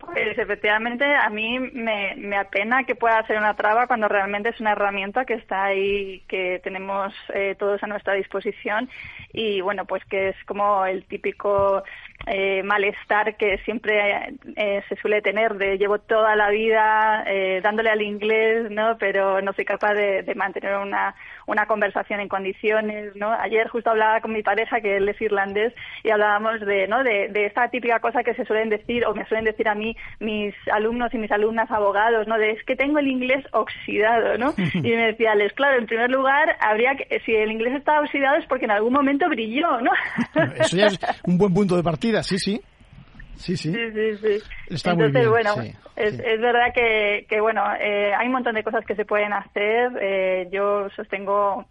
Pues 0.06 0.38
efectivamente, 0.38 1.06
a 1.06 1.30
mí 1.30 1.60
me, 1.60 2.16
me 2.18 2.36
apena 2.36 2.84
que 2.84 2.96
pueda 2.96 3.26
ser 3.28 3.38
una 3.38 3.56
traba 3.56 3.86
cuando 3.86 4.08
realmente 4.08 4.50
es 4.50 4.60
una 4.60 4.72
herramienta 4.72 5.26
que 5.26 5.36
está 5.36 5.66
ahí, 5.66 6.24
que 6.28 6.60
tenemos 6.64 7.14
eh, 7.34 7.56
todos 7.58 7.84
a 7.84 7.88
nuestra 7.88 8.14
disposición. 8.14 8.90
Y 9.32 9.62
bueno, 9.62 9.86
pues 9.86 10.04
que 10.06 10.30
es 10.30 10.36
como 10.46 10.86
el 10.86 11.06
típico 11.06 11.84
eh, 12.28 12.64
malestar 12.64 13.36
que 13.38 13.58
siempre 13.60 14.36
eh, 14.56 14.84
se 14.88 14.96
suele 14.98 15.22
tener 15.22 15.56
de 15.56 15.78
llevo 15.78 16.00
toda 16.00 16.36
la 16.36 16.50
vida 16.50 17.24
eh, 17.28 17.62
dándole 17.64 17.90
al 17.90 18.02
inglés, 18.02 18.70
¿no? 18.70 18.98
Pero 19.00 19.42
no 19.42 19.54
soy 19.54 19.66
capaz 19.66 19.94
de, 19.94 20.24
de, 20.24 20.36
mantener 20.36 20.76
una, 20.78 21.16
una 21.48 21.66
conversación 21.66 22.20
en 22.20 22.28
condiciones, 22.28 23.16
¿no? 23.16 23.32
Ayer 23.32 23.68
justo 23.70 23.90
hablaba 23.90 24.22
con 24.22 24.34
mi 24.34 24.44
pareja 24.44 24.82
que 24.82 24.98
él 24.98 25.10
es 25.10 25.22
irlandés 25.22 25.74
y 26.04 26.10
hablábamos 26.10 26.60
de, 26.62 26.88
¿no? 26.88 27.04
De, 27.04 27.30
de 27.30 27.46
esta 27.46 27.70
típica 27.70 28.00
cosa 28.00 28.24
que 28.24 28.34
se 28.36 28.46
suelen 28.46 28.70
decir 28.70 29.06
o 29.06 29.14
me 29.14 29.26
suelen 29.26 29.46
decir 29.46 29.68
a 29.68 29.76
mí 29.76 29.96
mis 30.20 30.54
alumnos 30.72 31.14
y 31.14 31.18
mis 31.18 31.32
alumnas 31.32 31.72
abogados, 31.72 32.28
¿no? 32.28 32.38
De 32.38 32.52
es 32.52 32.64
que 32.66 32.76
tengo 32.76 33.00
el 33.00 33.08
inglés 33.08 33.46
oxidado, 33.52 34.38
¿no? 34.38 34.54
Y 34.74 34.90
me 34.96 35.08
decía, 35.08 35.36
les, 35.36 35.54
claro, 35.54 35.78
en 35.78 35.86
primer 35.86 36.10
lugar 36.10 36.56
habría 36.60 36.96
que 36.96 37.20
si 37.26 37.36
el 37.36 37.52
inglés 37.52 37.76
está 37.76 38.00
oxidado 38.00 38.38
es 38.38 38.46
porque 38.46 38.66
en 38.66 38.72
algún 38.72 38.94
momento 38.94 39.28
brilló, 39.30 39.80
¿no? 39.82 39.92
Eso 40.60 40.78
ya 40.78 40.88
es 40.88 41.00
un 41.24 41.38
buen 41.38 41.54
punto 41.54 41.76
de 41.76 41.84
partida 41.84 42.11
sí, 42.24 42.38
sí. 42.38 42.62
Sí, 43.38 43.58
sí. 43.58 43.74
Sí, 43.74 43.92
sí, 44.20 44.38
Entonces, 44.70 45.28
bueno, 45.28 45.56
es, 45.96 46.20
es, 46.20 46.40
verdad 46.40 46.74
que, 46.76 47.26
que 47.28 47.42
bueno, 47.42 47.64
eh, 47.80 48.14
hay 48.14 48.28
un 48.28 48.34
montón 48.34 48.54
de 48.56 48.64
cosas 48.64 48.86
que 48.86 48.96
se 48.96 49.06
pueden 49.06 49.34
hacer. 49.34 49.92
Eh, 50.00 50.48
yo 50.52 50.90
sostengo 50.96 51.66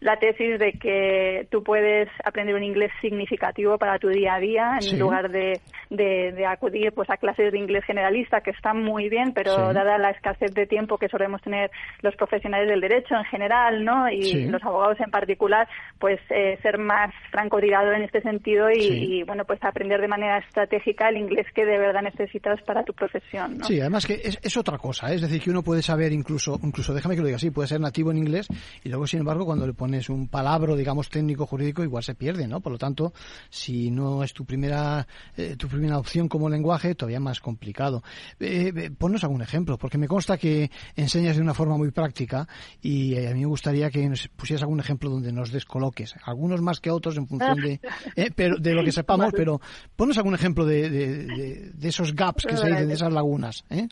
la 0.00 0.18
tesis 0.18 0.58
de 0.58 0.72
que 0.72 1.48
tú 1.50 1.64
puedes 1.64 2.08
aprender 2.24 2.54
un 2.54 2.62
inglés 2.62 2.92
significativo 3.00 3.78
para 3.78 3.98
tu 3.98 4.08
día 4.08 4.34
a 4.34 4.40
día 4.40 4.78
en 4.82 4.98
lugar 4.98 5.30
de, 5.30 5.60
de, 5.90 6.44
acudir 6.46 6.92
pues 6.92 7.08
a 7.10 7.16
clases 7.16 7.52
de 7.52 7.58
inglés 7.58 7.84
generalista 7.84 8.40
que 8.40 8.50
están 8.50 8.82
muy 8.82 9.08
bien, 9.08 9.32
pero 9.32 9.72
dada 9.72 9.98
la 9.98 10.10
escasez 10.10 10.52
de 10.54 10.66
tiempo 10.66 10.98
que 10.98 11.08
solemos 11.08 11.40
tener 11.42 11.70
los 12.02 12.14
profesionales 12.16 12.68
del 12.68 12.80
derecho 12.80 13.14
en 13.14 13.24
general, 13.24 13.84
¿no? 13.84 14.08
Y 14.10 14.46
los 14.46 14.62
abogados 14.62 14.98
en 15.00 15.10
particular, 15.10 15.68
pues 15.98 16.20
eh, 16.30 16.58
ser 16.62 16.78
más 16.78 17.12
francotirador 17.30 17.94
en 17.94 18.02
este 18.02 18.20
sentido 18.20 18.68
y, 18.70 19.22
bueno, 19.24 19.44
pues 19.44 19.62
aprender 19.62 20.00
de 20.00 20.08
manera 20.08 20.38
estratégica 20.38 21.08
el 21.08 21.16
inglés 21.16 21.46
que 21.54 21.64
de 21.64 21.78
verdad 21.78 22.02
necesitas 22.02 22.60
para 22.62 22.84
tu 22.84 22.92
profesión, 22.92 23.58
¿no? 23.58 23.64
Sí, 23.64 23.80
además 23.80 24.06
que 24.06 24.20
es, 24.22 24.56
otra 24.56 24.78
cosa, 24.78 25.10
¿eh? 25.10 25.16
es 25.16 25.22
decir, 25.22 25.42
que 25.42 25.50
uno 25.50 25.62
puede 25.62 25.82
saber 25.82 26.12
incluso, 26.12 26.58
incluso 26.62 26.94
déjame 26.94 27.14
que 27.14 27.20
lo 27.20 27.26
diga 27.26 27.36
así, 27.36 27.50
puede 27.50 27.68
ser 27.68 27.80
nativo 27.80 28.10
en 28.10 28.18
inglés 28.18 28.46
y 28.82 28.88
luego, 28.88 29.06
sin 29.06 29.20
embargo, 29.20 29.44
cuando 29.44 29.66
le 29.66 29.72
pones 29.72 30.08
un 30.08 30.28
palabra, 30.28 30.74
digamos, 30.74 31.08
técnico 31.08 31.46
jurídico, 31.46 31.82
igual 31.82 32.02
se 32.02 32.14
pierde, 32.14 32.46
¿no? 32.46 32.60
Por 32.60 32.72
lo 32.72 32.78
tanto, 32.78 33.12
si 33.50 33.90
no 33.90 34.22
es 34.22 34.32
tu 34.32 34.44
primera, 34.44 35.06
eh, 35.36 35.56
tu 35.56 35.68
primera 35.74 35.98
opción 35.98 36.28
como 36.28 36.48
lenguaje, 36.48 36.94
todavía 36.94 37.20
más 37.20 37.40
complicado. 37.40 38.02
Eh, 38.40 38.72
eh, 38.74 38.90
ponnos 38.90 39.24
algún 39.24 39.42
ejemplo, 39.42 39.78
porque 39.78 39.98
me 39.98 40.08
consta 40.08 40.38
que 40.38 40.70
enseñas 40.96 41.36
de 41.36 41.42
una 41.42 41.54
forma 41.54 41.76
muy 41.76 41.90
práctica 41.90 42.48
y 42.80 43.16
a 43.16 43.32
mí 43.32 43.40
me 43.40 43.46
gustaría 43.46 43.90
que 43.90 44.08
nos 44.08 44.28
pusieras 44.28 44.62
algún 44.62 44.80
ejemplo 44.80 45.10
donde 45.10 45.32
nos 45.32 45.50
descoloques, 45.50 46.14
algunos 46.24 46.60
más 46.60 46.80
que 46.80 46.90
otros 46.90 47.16
en 47.16 47.26
función 47.26 47.56
de, 47.56 47.80
pero, 48.36 48.56
de 48.56 48.74
lo 48.74 48.84
que 48.84 48.92
sepamos, 48.92 49.32
pero 49.36 49.60
ponnos 49.96 50.16
algún 50.18 50.34
ejemplo 50.34 50.64
de, 50.64 50.90
de, 50.90 51.88
esos 51.88 52.14
gaps 52.14 52.44
que 52.46 52.56
se 52.56 52.66
dicen, 52.66 52.88
de 52.88 52.94
esas 52.94 53.12
lagunas. 53.12 53.64
¿eh? 53.70 53.88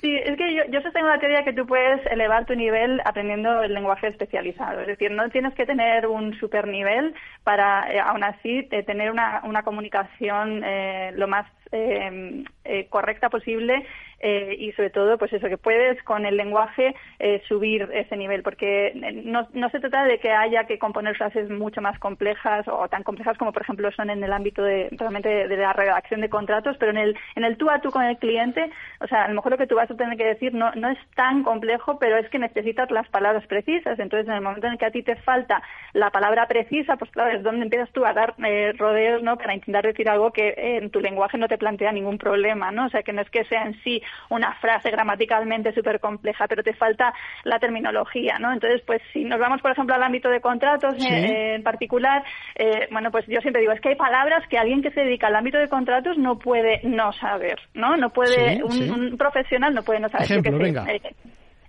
Sí, 0.00 0.14
es 0.14 0.36
que 0.36 0.54
yo, 0.54 0.62
yo 0.70 0.82
sostengo 0.82 1.08
la 1.08 1.18
teoría 1.18 1.42
que 1.42 1.54
tú 1.54 1.66
puedes 1.66 2.04
elevar 2.06 2.44
tu 2.44 2.54
nivel 2.54 3.00
aprendiendo 3.04 3.62
el 3.62 3.72
lenguaje 3.72 4.08
especializado. 4.08 4.82
Es 4.82 4.86
decir, 4.88 5.10
no 5.10 5.30
tienes 5.30 5.54
que 5.54 5.64
tener 5.64 6.06
un 6.06 6.38
super 6.38 6.66
nivel 6.68 7.14
para, 7.44 7.90
eh, 7.90 7.98
aún 7.98 8.22
así, 8.22 8.68
eh, 8.70 8.82
tener 8.82 9.10
una, 9.10 9.40
una 9.44 9.62
comunicación 9.62 10.62
eh, 10.64 11.12
lo 11.14 11.28
más 11.28 11.46
eh, 11.72 12.44
eh, 12.64 12.86
correcta 12.88 13.28
posible 13.28 13.84
eh, 14.18 14.56
y 14.58 14.72
sobre 14.72 14.88
todo 14.88 15.18
pues 15.18 15.30
eso 15.34 15.46
que 15.46 15.58
puedes 15.58 16.02
con 16.02 16.24
el 16.24 16.38
lenguaje 16.38 16.94
eh, 17.18 17.42
subir 17.46 17.86
ese 17.92 18.16
nivel 18.16 18.42
porque 18.42 18.92
no, 19.24 19.46
no, 19.52 19.68
se 19.68 19.78
trata 19.78 20.04
de 20.04 20.18
que 20.18 20.30
haya 20.30 20.64
que 20.64 20.78
componer 20.78 21.14
frases 21.16 21.50
mucho 21.50 21.82
más 21.82 21.98
complejas 21.98 22.66
o 22.66 22.88
tan 22.88 23.02
complejas 23.02 23.36
como 23.36 23.52
por 23.52 23.60
ejemplo 23.60 23.92
son 23.92 24.08
en 24.08 24.24
el 24.24 24.32
ámbito 24.32 24.62
de 24.62 24.88
realmente 24.92 25.28
de, 25.28 25.56
la 25.58 25.74
redacción 25.74 26.22
de 26.22 26.30
contratos 26.30 26.78
pero 26.80 26.92
en 26.92 26.96
el 26.96 27.16
en 27.34 27.44
el 27.44 27.58
tú 27.58 27.68
a 27.68 27.80
tú 27.80 27.90
con 27.90 28.04
el 28.04 28.16
cliente 28.16 28.70
o 29.00 29.06
sea 29.06 29.24
a 29.24 29.28
lo 29.28 29.34
mejor 29.34 29.52
lo 29.52 29.58
que 29.58 29.66
tú 29.66 29.76
vas 29.76 29.90
a 29.90 29.96
tener 29.96 30.16
que 30.16 30.24
decir 30.24 30.54
no 30.54 30.72
no 30.72 30.88
es 30.88 30.98
tan 31.14 31.42
complejo 31.42 31.98
pero 31.98 32.16
es 32.16 32.26
que 32.30 32.38
necesitas 32.38 32.90
las 32.90 33.08
palabras 33.10 33.46
precisas. 33.46 33.98
Entonces 33.98 34.28
en 34.28 34.34
el 34.34 34.40
momento 34.40 34.66
en 34.66 34.72
el 34.72 34.78
que 34.78 34.86
a 34.86 34.90
ti 34.90 35.02
te 35.02 35.16
falta 35.16 35.62
la 35.92 36.10
palabra 36.10 36.48
precisa 36.48 36.96
pues 36.96 37.10
claro 37.10 37.36
es 37.36 37.42
donde 37.42 37.64
empiezas 37.64 37.90
tú 37.92 38.06
a 38.06 38.14
dar 38.14 38.34
rodeos 38.78 39.22
no 39.22 39.36
para 39.36 39.54
intentar 39.54 39.84
decir 39.84 40.08
algo 40.08 40.32
que 40.32 40.54
en 40.56 40.90
tu 40.90 41.00
lenguaje 41.00 41.36
no 41.36 41.48
te 41.48 41.55
plantea 41.58 41.92
ningún 41.92 42.18
problema, 42.18 42.70
¿no? 42.70 42.86
O 42.86 42.88
sea, 42.88 43.02
que 43.02 43.12
no 43.12 43.22
es 43.22 43.30
que 43.30 43.44
sea 43.44 43.64
en 43.64 43.74
sí 43.82 44.02
una 44.30 44.54
frase 44.54 44.90
gramaticalmente 44.90 45.72
súper 45.72 46.00
compleja, 46.00 46.46
pero 46.48 46.62
te 46.62 46.74
falta 46.74 47.14
la 47.44 47.58
terminología, 47.58 48.38
¿no? 48.38 48.52
Entonces, 48.52 48.82
pues 48.86 49.02
si 49.12 49.24
nos 49.24 49.38
vamos, 49.38 49.60
por 49.60 49.72
ejemplo, 49.72 49.94
al 49.94 50.02
ámbito 50.02 50.28
de 50.28 50.40
contratos 50.40 50.94
eh, 51.04 51.54
en 51.54 51.62
particular, 51.62 52.22
eh, 52.54 52.88
bueno, 52.90 53.10
pues 53.10 53.26
yo 53.26 53.40
siempre 53.40 53.60
digo, 53.60 53.72
es 53.72 53.80
que 53.80 53.90
hay 53.90 53.96
palabras 53.96 54.46
que 54.48 54.58
alguien 54.58 54.82
que 54.82 54.90
se 54.90 55.00
dedica 55.00 55.28
al 55.28 55.36
ámbito 55.36 55.58
de 55.58 55.68
contratos 55.68 56.18
no 56.18 56.38
puede 56.38 56.80
no 56.84 57.12
saber, 57.12 57.58
¿no? 57.74 57.96
No 57.96 58.10
puede, 58.10 58.62
un, 58.62 59.16
profesional 59.16 59.74
no 59.74 59.82
puede 59.82 60.00
no 60.00 60.08
saber. 60.08 60.30
Ejemplo, 60.30 60.58
venga. 60.58 60.84
Eh, 60.88 61.00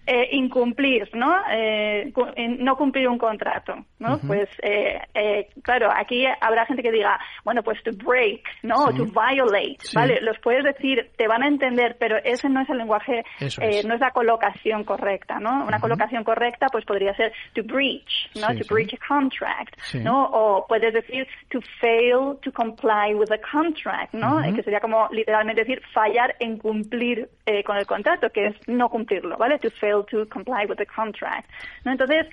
eh, 0.07 0.29
incumplir, 0.31 1.09
¿no? 1.13 1.35
Eh, 1.51 2.13
no 2.59 2.77
cumplir 2.77 3.09
un 3.09 3.17
contrato, 3.17 3.75
¿no? 3.99 4.17
Pues, 4.25 4.47
eh, 4.63 5.01
eh, 5.13 5.49
claro, 5.61 5.89
aquí 5.93 6.25
habrá 6.39 6.65
gente 6.65 6.81
que 6.81 6.93
diga, 6.93 7.19
bueno, 7.43 7.61
pues 7.61 7.83
to 7.83 7.91
break, 7.91 8.41
¿no? 8.63 8.87
To 8.95 9.05
violate, 9.05 9.77
¿vale? 9.93 10.19
Los 10.21 10.39
puedes 10.39 10.63
decir, 10.63 11.11
te 11.17 11.27
van 11.27 11.43
a 11.43 11.47
entender, 11.47 11.97
pero 11.99 12.15
ese 12.23 12.47
no 12.47 12.61
es 12.61 12.69
el 12.69 12.77
lenguaje, 12.77 13.25
eh, 13.39 13.83
no 13.85 13.95
es 13.95 13.99
la 13.99 14.11
colocación 14.11 14.85
correcta, 14.85 15.39
¿no? 15.41 15.65
Una 15.65 15.79
colocación 15.81 16.23
correcta, 16.23 16.67
pues 16.71 16.85
podría 16.85 17.13
ser 17.15 17.33
to 17.53 17.63
breach, 17.63 18.29
¿no? 18.35 18.47
to 18.57 18.73
breach 18.73 18.93
a 18.93 19.07
contract, 19.07 19.75
¿no? 19.95 20.23
O 20.31 20.65
puedes 20.67 20.93
decir 20.93 21.27
to 21.49 21.59
fail 21.81 22.37
to 22.41 22.51
comply 22.53 23.13
with 23.13 23.31
a 23.31 23.39
contract, 23.39 24.13
¿no? 24.13 24.41
Que 24.55 24.63
sería 24.63 24.79
como 24.79 25.09
literalmente 25.11 25.63
decir 25.65 25.81
fallar 25.93 26.33
en 26.39 26.57
cumplir 26.57 27.29
con 27.65 27.75
el 27.75 27.85
contrato, 27.85 28.29
que 28.29 28.47
es 28.47 28.55
no 28.69 28.87
cumplirlo, 28.87 29.35
¿vale? 29.37 29.59
To 29.59 29.69
fail 29.71 29.96
to 30.03 30.25
comply 30.27 30.65
with 30.65 30.77
the 30.77 30.85
contract. 30.85 31.49
¿no? 31.83 31.91
Entonces, 31.91 32.25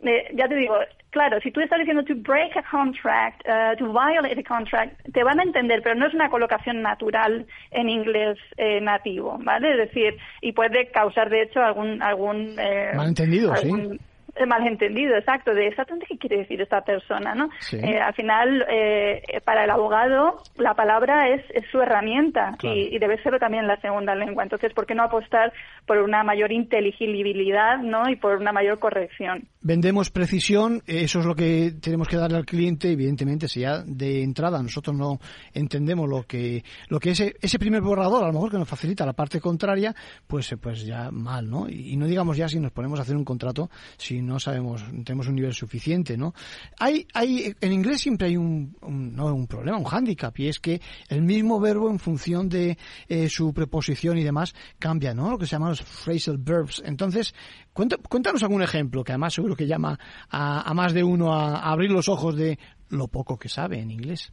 eh, 0.00 0.28
ya 0.34 0.48
te 0.48 0.56
digo, 0.56 0.76
claro, 1.10 1.40
si 1.40 1.50
tú 1.50 1.60
estás 1.60 1.78
diciendo 1.78 2.02
to 2.04 2.14
break 2.14 2.56
a 2.56 2.62
contract, 2.62 3.42
uh, 3.46 3.76
to 3.76 3.92
violate 3.92 4.38
a 4.38 4.42
contract, 4.42 4.96
te 5.12 5.22
van 5.22 5.38
a 5.38 5.42
entender, 5.42 5.82
pero 5.82 5.94
no 5.94 6.06
es 6.06 6.14
una 6.14 6.28
colocación 6.28 6.82
natural 6.82 7.46
en 7.70 7.88
inglés 7.88 8.38
eh, 8.56 8.80
nativo, 8.80 9.38
¿vale? 9.40 9.72
Es 9.72 9.76
decir, 9.76 10.16
y 10.40 10.52
puede 10.52 10.90
causar, 10.90 11.30
de 11.30 11.42
hecho, 11.42 11.60
algún... 11.62 12.02
algún 12.02 12.56
eh, 12.58 12.92
Malentendido, 12.94 13.54
sí 13.56 13.98
malentendido, 14.46 15.16
exacto, 15.16 15.54
de 15.54 15.68
exactamente 15.68 16.06
qué 16.08 16.18
quiere 16.18 16.38
decir 16.38 16.60
esta 16.60 16.82
persona, 16.82 17.34
¿no? 17.34 17.48
Eh, 17.72 18.00
al 18.00 18.14
final, 18.14 18.66
eh, 18.68 19.40
para 19.44 19.64
el 19.64 19.70
abogado, 19.70 20.42
la 20.56 20.74
palabra 20.74 21.28
es, 21.28 21.42
su 21.70 21.80
herramienta 21.80 22.56
y, 22.62 22.98
debe 22.98 23.22
serlo 23.22 23.38
también 23.38 23.66
la 23.66 23.80
segunda 23.80 24.14
lengua. 24.14 24.42
Entonces, 24.42 24.72
¿por 24.72 24.86
qué 24.86 24.94
no 24.94 25.04
apostar 25.04 25.52
por 25.86 25.98
una 25.98 26.22
mayor 26.22 26.52
inteligibilidad, 26.52 27.78
¿no? 27.78 28.08
Y 28.08 28.16
por 28.16 28.36
una 28.36 28.52
mayor 28.52 28.78
corrección. 28.78 29.48
Vendemos 29.60 30.10
precisión, 30.10 30.82
eso 30.86 31.20
es 31.20 31.26
lo 31.26 31.34
que 31.34 31.72
tenemos 31.80 32.08
que 32.08 32.16
darle 32.16 32.36
al 32.36 32.46
cliente, 32.46 32.90
evidentemente, 32.90 33.48
si 33.48 33.60
ya 33.60 33.82
de 33.84 34.22
entrada 34.22 34.62
nosotros 34.62 34.96
no 34.96 35.18
entendemos 35.52 36.08
lo 36.08 36.24
que, 36.24 36.62
lo 36.88 36.98
que 36.98 37.10
ese, 37.10 37.34
ese 37.40 37.58
primer 37.58 37.82
borrador, 37.82 38.24
a 38.24 38.26
lo 38.28 38.32
mejor 38.32 38.50
que 38.50 38.58
nos 38.58 38.68
facilita 38.68 39.06
la 39.06 39.12
parte 39.12 39.40
contraria, 39.40 39.94
pues, 40.26 40.54
pues 40.60 40.84
ya 40.84 41.10
mal, 41.10 41.48
¿no? 41.48 41.68
Y, 41.68 41.96
no 41.96 42.06
digamos 42.06 42.36
ya 42.36 42.48
si 42.48 42.58
nos 42.58 42.72
ponemos 42.72 42.98
a 42.98 43.02
hacer 43.02 43.16
un 43.16 43.24
contrato, 43.24 43.70
si 43.96 44.21
no 44.26 44.38
sabemos, 44.38 44.84
tenemos 45.04 45.28
un 45.28 45.34
nivel 45.34 45.52
suficiente, 45.52 46.16
¿no? 46.16 46.34
Hay, 46.78 47.06
hay, 47.14 47.54
en 47.60 47.72
inglés 47.72 48.00
siempre 48.00 48.28
hay 48.28 48.36
un, 48.36 48.76
no, 48.80 49.34
un 49.34 49.46
problema, 49.46 49.78
un 49.78 49.84
hándicap, 49.84 50.38
y 50.38 50.48
es 50.48 50.60
que 50.60 50.80
el 51.08 51.22
mismo 51.22 51.60
verbo 51.60 51.90
en 51.90 51.98
función 51.98 52.48
de 52.48 52.78
eh, 53.08 53.28
su 53.28 53.52
preposición 53.52 54.18
y 54.18 54.24
demás 54.24 54.54
cambia, 54.78 55.14
¿no? 55.14 55.30
Lo 55.30 55.38
que 55.38 55.46
se 55.46 55.52
llama 55.52 55.70
los 55.70 55.82
phrasal 55.82 56.38
verbs. 56.38 56.82
Entonces, 56.84 57.34
cuéntanos 57.72 58.42
algún 58.42 58.62
ejemplo, 58.62 59.04
que 59.04 59.12
además 59.12 59.34
seguro 59.34 59.56
que 59.56 59.66
llama 59.66 59.98
a, 60.30 60.68
a 60.68 60.74
más 60.74 60.92
de 60.92 61.04
uno 61.04 61.34
a 61.34 61.70
abrir 61.70 61.90
los 61.90 62.08
ojos 62.08 62.36
de 62.36 62.58
lo 62.88 63.08
poco 63.08 63.38
que 63.38 63.48
sabe 63.48 63.80
en 63.80 63.90
inglés. 63.90 64.32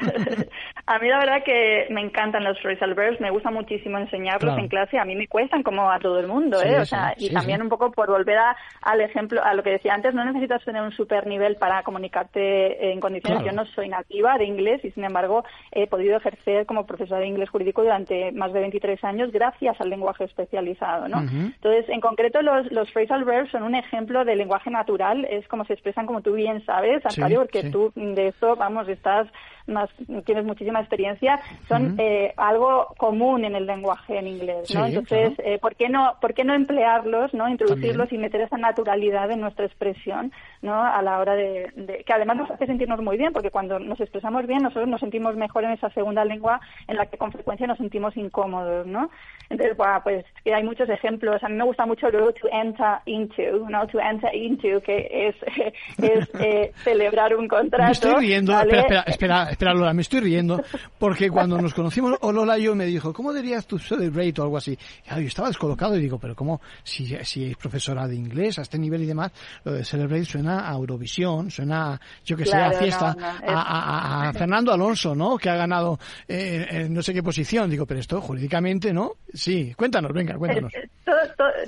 a 0.86 0.98
mí 0.98 1.08
la 1.08 1.18
verdad 1.18 1.42
que 1.44 1.86
me 1.90 2.00
encantan 2.00 2.44
los 2.44 2.58
phrasal 2.60 2.94
verbs, 2.94 3.20
me 3.20 3.30
gusta 3.30 3.50
muchísimo 3.50 3.98
enseñarlos 3.98 4.58
en 4.58 4.68
clase, 4.68 4.98
a 4.98 5.04
mí 5.04 5.14
me 5.14 5.28
cuestan 5.28 5.62
como 5.62 5.90
a 5.90 5.98
todo 5.98 6.18
el 6.18 6.26
mundo, 6.26 6.62
¿eh? 6.62 6.80
o 6.80 6.84
sea, 6.84 7.14
y 7.16 7.30
también 7.30 7.62
un 7.62 7.68
poco 7.68 7.90
por 7.92 8.08
volver 8.08 8.38
al 8.82 9.00
ejemplo, 9.00 9.42
a 9.42 9.54
lo 9.54 9.62
que 9.62 9.70
decía 9.70 9.94
antes, 9.94 10.14
no 10.14 10.24
necesitas 10.24 10.64
tener 10.64 10.82
un 10.82 10.92
super 10.92 11.26
nivel 11.26 11.56
para 11.56 11.82
comunicarte 11.82 12.92
en 12.92 13.00
condiciones. 13.00 13.44
Yo 13.44 13.52
no 13.52 13.64
soy 13.66 13.88
nativa 13.88 14.38
de 14.38 14.44
inglés 14.44 14.84
y 14.84 14.90
sin 14.90 15.04
embargo 15.04 15.44
he 15.72 15.86
podido 15.86 16.16
ejercer 16.16 16.66
como 16.66 16.86
profesora 16.86 17.20
de 17.20 17.26
inglés 17.26 17.50
jurídico 17.50 17.82
durante 17.82 18.32
más 18.32 18.52
de 18.52 18.60
23 18.60 19.02
años 19.04 19.32
gracias 19.32 19.80
al 19.80 19.90
lenguaje 19.90 20.24
especializado, 20.24 21.08
¿no? 21.08 21.20
Entonces, 21.20 21.88
en 21.88 22.00
concreto 22.00 22.42
los, 22.42 22.70
los 22.72 22.90
phrasal 22.92 23.24
verbs 23.24 23.50
son 23.50 23.62
un 23.62 23.74
ejemplo 23.74 24.24
de 24.24 24.36
lenguaje 24.36 24.70
natural, 24.70 25.24
es 25.24 25.46
como 25.48 25.64
se 25.64 25.74
expresan 25.74 26.06
como 26.06 26.22
tú 26.22 26.32
bien 26.32 26.64
sabes, 26.64 27.04
Antonio, 27.04 27.40
porque 27.40 27.70
tú 27.70 27.92
de 27.94 28.28
eso, 28.28 28.56
vamos, 28.56 28.88
estás 28.88 29.28
más, 29.68 29.90
tienes 30.24 30.44
muchísima 30.44 30.80
experiencia, 30.80 31.40
son 31.68 31.94
eh, 31.98 32.32
algo 32.36 32.94
común 32.96 33.44
en 33.44 33.54
el 33.54 33.66
lenguaje 33.66 34.18
en 34.18 34.26
inglés, 34.26 34.74
¿no? 34.74 34.86
Entonces, 34.86 35.32
eh, 35.38 35.58
¿por 35.58 35.76
qué 35.76 35.88
no, 35.88 36.14
por 36.20 36.34
qué 36.34 36.44
no 36.44 36.54
emplearlos, 36.54 37.34
no, 37.34 37.48
introducirlos 37.48 38.12
y 38.12 38.18
meter 38.18 38.42
esa 38.42 38.56
naturalidad 38.56 39.30
en 39.30 39.40
nuestra 39.40 39.66
expresión, 39.66 40.32
no, 40.62 40.82
a 40.82 41.00
la 41.02 41.18
hora 41.18 41.34
de, 41.34 42.02
que 42.04 42.12
además 42.12 42.36
nos 42.36 42.50
hace 42.50 42.66
sentirnos 42.66 43.00
muy 43.00 43.16
bien, 43.16 43.32
porque 43.32 43.50
cuando 43.50 43.78
nos 43.78 44.00
expresamos 44.00 44.46
bien 44.46 44.62
nosotros 44.62 44.88
nos 44.88 45.00
sentimos 45.00 45.36
mejor 45.36 45.64
en 45.64 45.72
esa 45.72 45.90
segunda 45.90 46.24
lengua 46.24 46.60
en 46.86 46.96
la 46.96 47.06
que 47.06 47.16
con 47.16 47.30
frecuencia 47.32 47.66
nos 47.66 47.78
sentimos 47.78 48.16
incómodos, 48.16 48.86
¿no? 48.86 49.10
Entonces, 49.50 49.76
bueno, 49.76 50.00
pues 50.02 50.24
que 50.44 50.52
hay 50.52 50.62
muchos 50.62 50.88
ejemplos. 50.88 51.42
A 51.42 51.48
mí 51.48 51.54
me 51.54 51.64
gusta 51.64 51.86
mucho 51.86 52.10
luego 52.10 52.32
to 52.32 52.48
enter 52.52 52.98
into, 53.06 53.68
¿no? 53.68 53.86
To 53.86 53.98
enter 53.98 54.34
into, 54.34 54.80
que 54.82 55.08
es, 55.10 55.36
es 56.02 56.28
eh, 56.40 56.72
celebrar 56.84 57.34
un 57.34 57.48
contrato. 57.48 57.84
Me 57.84 57.92
estoy 57.92 58.14
riendo, 58.26 58.52
espera, 58.58 59.04
espera, 59.06 59.50
espera, 59.50 59.74
Lola, 59.74 59.94
me 59.94 60.02
estoy 60.02 60.20
riendo, 60.20 60.62
porque 60.98 61.30
cuando 61.30 61.60
nos 61.60 61.72
conocimos, 61.72 62.18
Lola 62.20 62.58
yo 62.58 62.74
me 62.74 62.84
dijo, 62.84 63.12
¿cómo 63.12 63.32
dirías 63.32 63.66
tú 63.66 63.78
celebrate 63.78 64.40
o 64.40 64.44
algo 64.44 64.56
así? 64.56 64.72
Y 64.72 65.20
yo 65.20 65.28
estaba 65.28 65.48
descolocado 65.48 65.96
y 65.96 66.00
digo, 66.00 66.18
pero 66.18 66.34
¿cómo? 66.34 66.60
Si, 66.82 67.06
si 67.24 67.50
es 67.50 67.56
profesora 67.56 68.06
de 68.06 68.16
inglés 68.16 68.58
a 68.58 68.62
este 68.62 68.78
nivel 68.78 69.02
y 69.02 69.06
demás, 69.06 69.32
lo 69.64 69.72
de 69.72 69.84
celebrate 69.84 70.24
suena 70.24 70.47
a 70.48 70.72
Eurovisión, 70.72 71.50
suena, 71.50 72.00
yo 72.24 72.36
que 72.36 72.44
sé, 72.44 72.56
a 72.56 72.72
fiesta, 72.72 73.14
a, 73.46 74.32
Fernando 74.36 74.72
Alonso, 74.72 75.14
¿no? 75.14 75.36
Que 75.36 75.50
ha 75.50 75.56
ganado 75.56 75.98
eh, 76.26 76.66
en 76.70 76.94
no 76.94 77.02
sé 77.02 77.12
qué 77.12 77.22
posición. 77.22 77.70
Digo, 77.70 77.86
pero 77.86 78.00
esto 78.00 78.20
jurídicamente, 78.20 78.92
¿no? 78.92 79.12
Sí, 79.32 79.74
cuéntanos, 79.76 80.12
venga, 80.12 80.36
cuéntanos. 80.36 80.72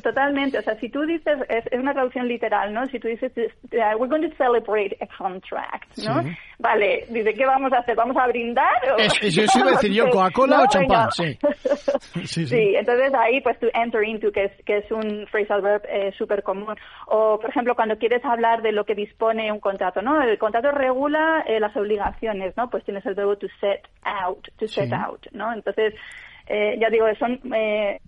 totalmente. 0.02 0.58
O 0.58 0.62
sea, 0.62 0.78
si 0.78 0.88
tú 0.88 1.02
dices, 1.02 1.38
es, 1.48 1.64
una 1.78 1.92
traducción 1.92 2.26
literal, 2.28 2.72
¿no? 2.72 2.86
Si 2.86 2.98
tú 2.98 3.08
dices, 3.08 3.32
we're 3.72 4.08
going 4.08 4.22
to 4.22 4.34
celebrate 4.36 4.96
a 5.00 5.06
contract, 5.16 5.98
¿no? 5.98 6.22
Vale, 6.60 7.06
dice, 7.08 7.32
¿qué 7.32 7.46
vamos 7.46 7.72
a 7.72 7.78
hacer? 7.78 7.96
¿Vamos 7.96 8.14
a 8.18 8.26
brindar? 8.26 8.68
yo 9.22 9.46
sí 9.48 9.58
iba 9.58 9.68
a 9.68 9.72
decir 9.72 9.92
yo, 9.92 10.10
Coca-Cola 10.10 10.62
o 10.62 10.66
champán, 10.66 11.10
sí. 11.12 11.38
sí. 12.24 12.46
sí. 12.46 12.74
entonces 12.76 13.14
ahí 13.14 13.40
pues 13.40 13.58
tú 13.58 13.68
enter 13.72 14.04
into, 14.04 14.30
que 14.30 14.44
es, 14.44 14.52
que 14.66 14.76
es 14.78 14.90
un 14.92 15.26
phrasal 15.28 15.62
verb 15.62 15.82
eh, 15.88 16.12
súper 16.18 16.42
común. 16.42 16.76
O, 17.06 17.38
por 17.40 17.48
ejemplo, 17.48 17.74
cuando 17.74 17.96
quieres 17.96 18.22
hablar 18.26 18.60
de 18.60 18.72
lo 18.72 18.84
que 18.84 18.94
dispone 18.94 19.50
un 19.50 19.60
contrato, 19.60 20.02
¿no? 20.02 20.20
El 20.20 20.36
contrato 20.36 20.70
regula 20.70 21.44
eh, 21.46 21.60
las 21.60 21.74
obligaciones, 21.74 22.54
¿no? 22.58 22.68
Pues 22.68 22.84
tienes 22.84 23.06
el 23.06 23.14
verbo 23.14 23.36
to 23.36 23.46
set 23.58 23.88
out, 24.02 24.46
to 24.58 24.68
set 24.68 24.92
out, 24.92 25.26
¿no? 25.32 25.54
Entonces, 25.54 25.94
eh, 26.46 26.76
ya 26.78 26.90
digo, 26.90 27.06
son 27.18 27.40
eh, 27.54 28.00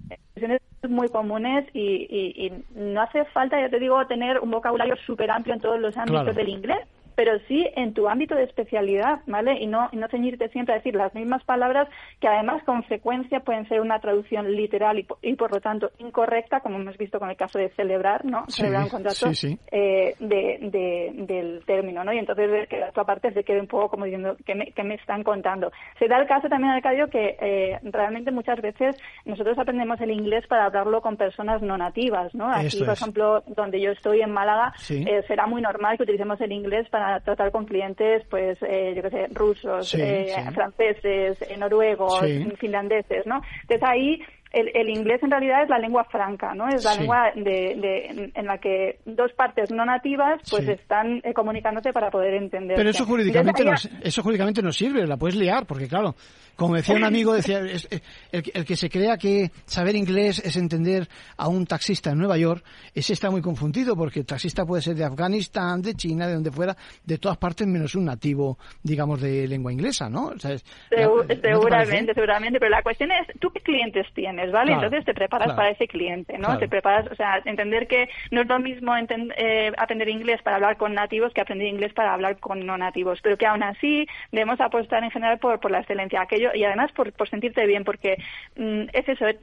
muy 0.91 1.09
comunes 1.09 1.65
y, 1.73 2.07
y, 2.11 2.53
no 2.75 3.01
hace 3.01 3.25
falta, 3.27 3.59
ya 3.59 3.71
te 3.71 3.79
digo, 3.79 4.07
tener 4.07 4.41
un 4.41 4.51
vocabulario 4.51 4.97
súper 5.07 5.31
amplio 5.31 5.55
en 5.55 5.61
todos 5.61 5.81
los 5.81 5.97
ámbitos 5.97 6.37
del 6.37 6.51
inglés 6.51 6.87
pero 7.14 7.38
sí 7.48 7.66
en 7.77 7.94
tu 7.94 8.09
ámbito 8.09 8.35
de 8.35 8.44
especialidad, 8.44 9.20
¿vale? 9.27 9.59
Y 9.61 9.66
no, 9.66 9.88
y 9.92 9.96
no 9.96 10.09
ceñirte 10.09 10.48
siempre 10.48 10.75
a 10.75 10.79
decir 10.79 10.94
las 10.94 11.14
mismas 11.14 11.42
palabras 11.44 11.88
que 12.20 12.29
además 12.29 12.62
con 12.64 12.83
frecuencia 12.85 13.40
pueden 13.40 13.68
ser 13.68 13.81
una 13.81 14.01
traducción 14.01 14.51
literal 14.53 15.05
y, 15.22 15.35
por 15.35 15.53
lo 15.53 15.61
tanto 15.61 15.90
incorrecta, 15.98 16.61
como 16.61 16.79
hemos 16.79 16.96
visto 16.96 17.18
con 17.18 17.31
el 17.31 17.37
caso 17.37 17.59
de 17.59 17.70
celebrar, 17.70 18.25
¿no? 18.25 18.44
celebrar 18.48 18.85
un 18.85 18.90
contrato 18.90 19.31
eh, 19.70 20.14
de, 20.18 21.11
del 21.14 21.62
término, 21.66 22.05
¿no? 22.05 22.12
Y 22.12 22.18
entonces 22.18 22.68
que 22.68 22.83
tu 22.92 23.01
aparte 23.01 23.33
se 23.33 23.44
quede 23.44 23.61
un 23.61 23.66
poco 23.66 23.90
como 23.90 24.05
diciendo 24.05 24.37
¿qué 24.44 24.55
me, 24.55 24.72
me 24.85 24.94
están 24.94 25.22
contando. 25.22 25.70
Se 25.98 26.09
da 26.09 26.18
el 26.18 26.27
caso 26.27 26.48
también, 26.48 26.72
Arcadio, 26.72 27.09
que 27.09 27.37
eh, 27.40 27.79
realmente 27.85 28.31
muchas 28.31 28.61
veces 28.61 28.96
nosotros 29.25 29.59
aprendemos 29.59 30.01
el 30.01 30.11
inglés 30.11 30.46
para 30.46 30.66
hablarlo 30.66 31.01
con 31.01 31.16
personas 31.16 31.62
no 31.62 31.77
nativas, 31.77 32.35
¿no? 32.35 32.48
Aquí, 32.51 32.79
por 32.81 32.94
ejemplo, 32.94 33.42
donde 33.46 33.81
yo 33.81 33.90
estoy 33.92 34.20
en 34.22 34.33
Málaga, 34.33 34.72
eh, 34.90 35.22
será 35.27 35.46
muy 35.46 35.62
normal 35.62 35.96
que 35.96 36.05
utilicemos 36.05 36.40
el 36.40 36.53
inglés 36.53 36.88
para 36.90 37.02
tratar 37.25 37.51
con 37.51 37.67
clientes, 37.67 38.23
pues, 38.31 38.59
eh, 38.62 38.93
yo 38.95 39.03
qué 39.03 39.11
sé, 39.11 39.27
rusos, 39.33 39.95
eh, 39.95 40.35
franceses, 40.55 41.43
eh, 41.43 41.57
noruegos, 41.57 42.21
finlandeses, 42.59 43.27
¿no? 43.27 43.41
Entonces 43.62 43.83
ahí 43.83 44.23
el, 44.53 44.88
inglés 44.88 45.23
en 45.23 45.31
realidad 45.31 45.62
es 45.62 45.69
la 45.69 45.79
lengua 45.79 46.05
franca, 46.05 46.55
¿no? 46.55 46.69
Es 46.69 46.85
la 46.85 46.95
lengua 46.95 47.31
de, 47.35 48.31
en 48.35 48.47
la 48.47 48.59
que 48.59 48.99
dos 49.05 49.33
partes 49.33 49.71
no 49.71 49.85
nativas 49.85 50.41
pues 50.51 50.69
están 50.69 51.21
eh, 51.25 51.33
comunicándote 51.33 51.93
para 51.93 52.11
poder 52.11 52.35
entender. 52.35 52.77
Pero 52.77 52.91
eso 52.91 53.07
jurídicamente, 53.07 53.65
no, 53.65 53.73
eso 54.03 54.23
jurídicamente 54.23 54.62
no 54.62 54.73
sirve, 54.73 55.07
la 55.07 55.17
puedes 55.17 55.37
liar, 55.37 55.67
porque 55.67 55.88
claro, 55.88 56.15
como 56.57 56.77
decía 56.77 56.95
un 56.95 57.05
amigo, 57.05 57.33
decía 57.33 57.61
eh, 57.65 58.01
el, 58.31 58.65
que 58.65 58.77
se 58.77 58.91
crea 58.91 59.17
que 59.17 59.51
saber 59.65 59.97
inglés 59.97 60.43
es 60.45 60.57
entender 60.57 61.09
a 61.37 61.49
un 61.49 61.67
taxista 61.67 62.11
en 62.11 62.19
Nueva 62.19 62.37
York, 62.37 62.62
ese 62.95 63.15
está 63.15 63.31
muy 63.31 63.41
confundido, 63.41 63.97
porque 63.97 64.21
el 64.21 64.27
taxista 64.27 64.65
puede 64.67 64.83
ser 64.83 64.97
de 64.97 65.05
Afganistán, 65.05 65.81
de 65.81 65.95
China, 65.95 66.27
de 66.27 66.35
donde 66.35 66.51
fuera, 66.51 66.77
de 67.05 67.18
todas 67.18 67.38
partes 67.38 67.66
menos 67.66 67.94
un 67.94 68.05
nativo, 68.07 68.59
digamos, 68.83 69.20
de 69.20 69.46
lengua 69.48 69.72
inglesa, 69.72 70.09
¿no? 70.09 70.33
seguramente, 70.38 72.14
seguramente, 72.14 72.59
pero 72.59 72.70
la 72.70 72.83
cuestión 72.83 73.11
es, 73.12 73.26
¿tú 73.40 73.50
qué 73.50 73.61
clientes 73.61 74.07
tienes? 74.14 74.52
¿vale? 74.52 74.72
Entonces 74.72 75.05
te 75.05 75.14
preparas 75.14 75.55
para 75.55 75.70
ese 75.70 75.87
cliente, 75.87 76.38
¿no? 76.38 76.59
Te 76.59 76.68
preparas, 76.68 77.11
o 77.11 77.14
sea, 77.14 77.40
entender 77.44 77.87
que 77.87 78.09
no 78.31 78.42
es 78.42 78.48
lo 78.48 78.59
mismo 78.59 78.92
eh, 78.96 79.72
aprender 79.76 80.09
inglés 80.09 80.40
para 80.42 80.57
hablar 80.57 80.76
con 80.76 80.94
nativos 80.94 81.33
que 81.33 81.40
aprender 81.40 81.68
inglés 81.68 81.92
para 81.92 82.14
hablar 82.14 82.38
con 82.38 82.64
no 82.64 82.76
nativos, 82.76 83.20
pero 83.22 83.37
que 83.37 83.46
aún 83.46 83.62
así 83.62 84.07
debemos 84.31 84.61
apostar 84.61 85.02
en 85.02 85.11
general 85.11 85.38
por, 85.38 85.59
por 85.61 85.70
la 85.70 85.81
excelencia, 85.81 86.20
aquello 86.22 86.50
y 86.55 86.64
además 86.64 86.92
por, 86.92 87.12
por 87.12 87.28
sentirte 87.28 87.66
bien, 87.66 87.85
porque 87.85 88.16
mm, 88.57 88.83
es 88.92 89.09
eso, 89.09 89.26
eh, 89.26 89.38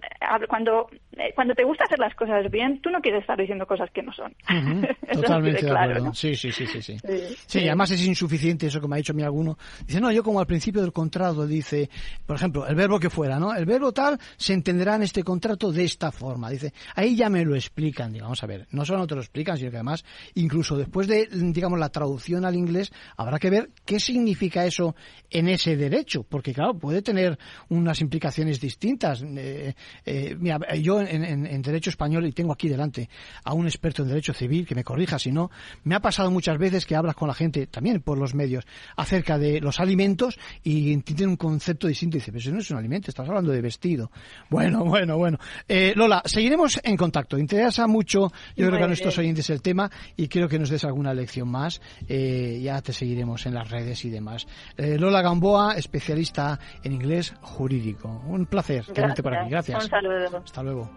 cuando 0.48 0.90
eh, 1.18 1.34
cuando 1.36 1.54
te 1.54 1.64
gusta 1.64 1.84
hacer 1.84 2.00
las 2.00 2.16
cosas 2.16 2.50
bien, 2.50 2.82
tú 2.82 2.90
no 2.90 3.02
quieres 3.02 3.22
estar 3.22 3.38
diciendo 3.38 3.66
cosas 3.66 3.90
que 3.92 4.02
no 4.02 4.14
son. 4.14 4.34
Totalmente 5.14 5.66
de 5.66 5.72
acuerdo. 5.72 6.14
Sí, 6.14 6.36
sí, 6.36 6.52
sí, 6.52 6.66
sí, 6.66 6.82
sí. 6.82 6.98
Sí, 7.00 7.39
además 7.54 7.92
es 7.92 8.06
insuficiente 8.06 8.68
eso 8.68 8.82
que 8.82 8.88
me 8.88 8.96
ha 8.96 8.98
dicho 8.98 9.14
a 9.14 9.16
mí 9.16 9.24
alguno. 9.24 9.58
Dice, 9.86 10.00
no, 10.00 10.12
yo 10.12 10.24
como 10.24 10.40
al 10.40 10.48
principio 10.48 10.82
del 10.82 10.92
contrato 10.92 11.46
dice, 11.46 11.90
por 12.26 12.36
ejemplo, 12.36 12.68
el 12.68 12.76
verbo 12.76 13.00
que 13.00 13.10
fuera, 13.10 13.40
¿no? 13.40 13.54
El 13.54 13.66
verbo 13.66 13.92
tal 13.92 14.20
se 14.38 14.54
entenderá 14.54 14.96
en 14.96 15.04
este 15.04 15.24
contrato 15.24 15.72
de 15.72 15.84
esta 15.84 16.12
forma. 16.12 16.50
Dice, 16.50 16.74
ahí 16.96 17.16
ya 17.16 17.30
me 17.30 17.44
lo 17.46 17.56
explican. 17.56 18.12
Digo, 18.14 18.26
vamos 18.26 18.44
a 18.44 18.48
ver, 18.48 18.68
no 18.72 18.86
solo 18.86 19.08
te 19.08 19.16
lo 19.16 19.22
explican, 19.22 19.58
sino 19.58 19.72
que 19.72 19.78
además, 19.78 20.04
incluso 20.36 20.78
después 20.78 21.08
de, 21.08 21.28
digamos, 21.32 21.80
la 21.80 21.90
traducción 21.90 22.46
al 22.46 22.56
inglés, 22.56 22.92
habrá 23.18 23.40
que 23.40 23.50
ver 23.50 23.70
qué 23.86 24.00
significa 24.00 24.66
eso 24.66 24.96
en 25.30 25.48
ese 25.48 25.76
derecho, 25.76 26.24
porque 26.24 26.54
claro, 26.54 26.78
puede 26.78 27.02
tener 27.02 27.38
unas 27.70 28.02
implicaciones 28.02 28.60
distintas. 28.60 29.24
Eh, 29.24 29.74
eh, 30.06 30.36
mira, 30.40 30.60
yo 30.76 31.02
en, 31.02 31.62
derecho 31.62 31.90
español, 31.90 32.26
y 32.26 32.32
tengo 32.32 32.54
aquí 32.54 32.70
delante 32.70 33.10
a 33.44 33.54
un 33.54 33.66
experto 33.66 34.04
en 34.04 34.10
derecho 34.10 34.34
civil, 34.34 34.66
que 34.66 34.76
me 34.76 34.84
corrija 34.84 35.20
si 35.20 35.32
no, 35.32 35.52
me 35.84 35.96
ha 35.96 36.00
pasado 36.00 36.32
muchas 36.32 36.58
veces 36.58 36.86
que 36.86 36.96
hablas 36.96 37.16
con 37.16 37.28
la 37.30 37.34
gente, 37.34 37.68
también 37.68 38.02
por 38.02 38.18
los 38.18 38.36
medios, 38.36 38.66
acerca 38.96 39.38
de 39.38 39.62
los 39.62 39.80
alimentos 39.80 40.38
y 40.64 40.98
tienen 40.98 41.30
un 41.30 41.38
concepto 41.38 41.88
distinto. 41.88 42.18
Y 42.18 42.20
dice, 42.20 42.32
pero 42.32 42.40
eso 42.40 42.52
no 42.52 42.60
es 42.60 42.72
un 42.72 42.78
alimento, 42.78 43.10
estás 43.10 43.28
hablando 43.28 43.52
de 43.52 43.62
vestido. 43.62 44.12
Bueno, 44.50 44.84
bueno, 44.86 45.18
bueno. 45.18 45.38
Eh, 45.68 45.94
Lola, 45.96 46.22
seguiremos 46.26 46.80
en 46.84 46.98
contacto. 46.98 47.38
Interesa 47.38 47.88
mucho, 47.88 48.32
yo 48.56 48.68
creo 48.68 48.78
que 48.78 48.84
a 48.84 48.88
nuestros 48.88 49.18
oyentes 49.18 49.50
el 49.50 49.62
tema 49.62 49.90
y 50.18 50.28
creo 50.28 50.48
que 50.48 50.60
nos 50.60 50.70
des 50.70 50.84
alguna 50.84 51.14
lección 51.14 51.50
más. 51.50 51.82
Eh, 52.08 52.60
ya 52.62 52.82
te 52.82 52.94
seguiremos 52.94 53.46
en 53.46 53.54
las 53.54 53.70
redes 53.70 54.04
y 54.06 54.10
demás. 54.10 54.48
Eh, 54.78 54.98
Lola 54.98 55.22
Gamboa, 55.22 55.76
especialista 55.76 56.60
en 56.84 56.94
inglés 56.94 57.34
jurídico. 57.42 58.22
Un 58.28 58.46
placer 58.46 58.86
tenerte 58.86 59.24
por 59.24 59.36
aquí. 59.36 59.50
Gracias. 59.50 59.84
Un 59.84 59.90
saludo. 59.90 60.38
Hasta 60.44 60.64
luego. 60.64 60.90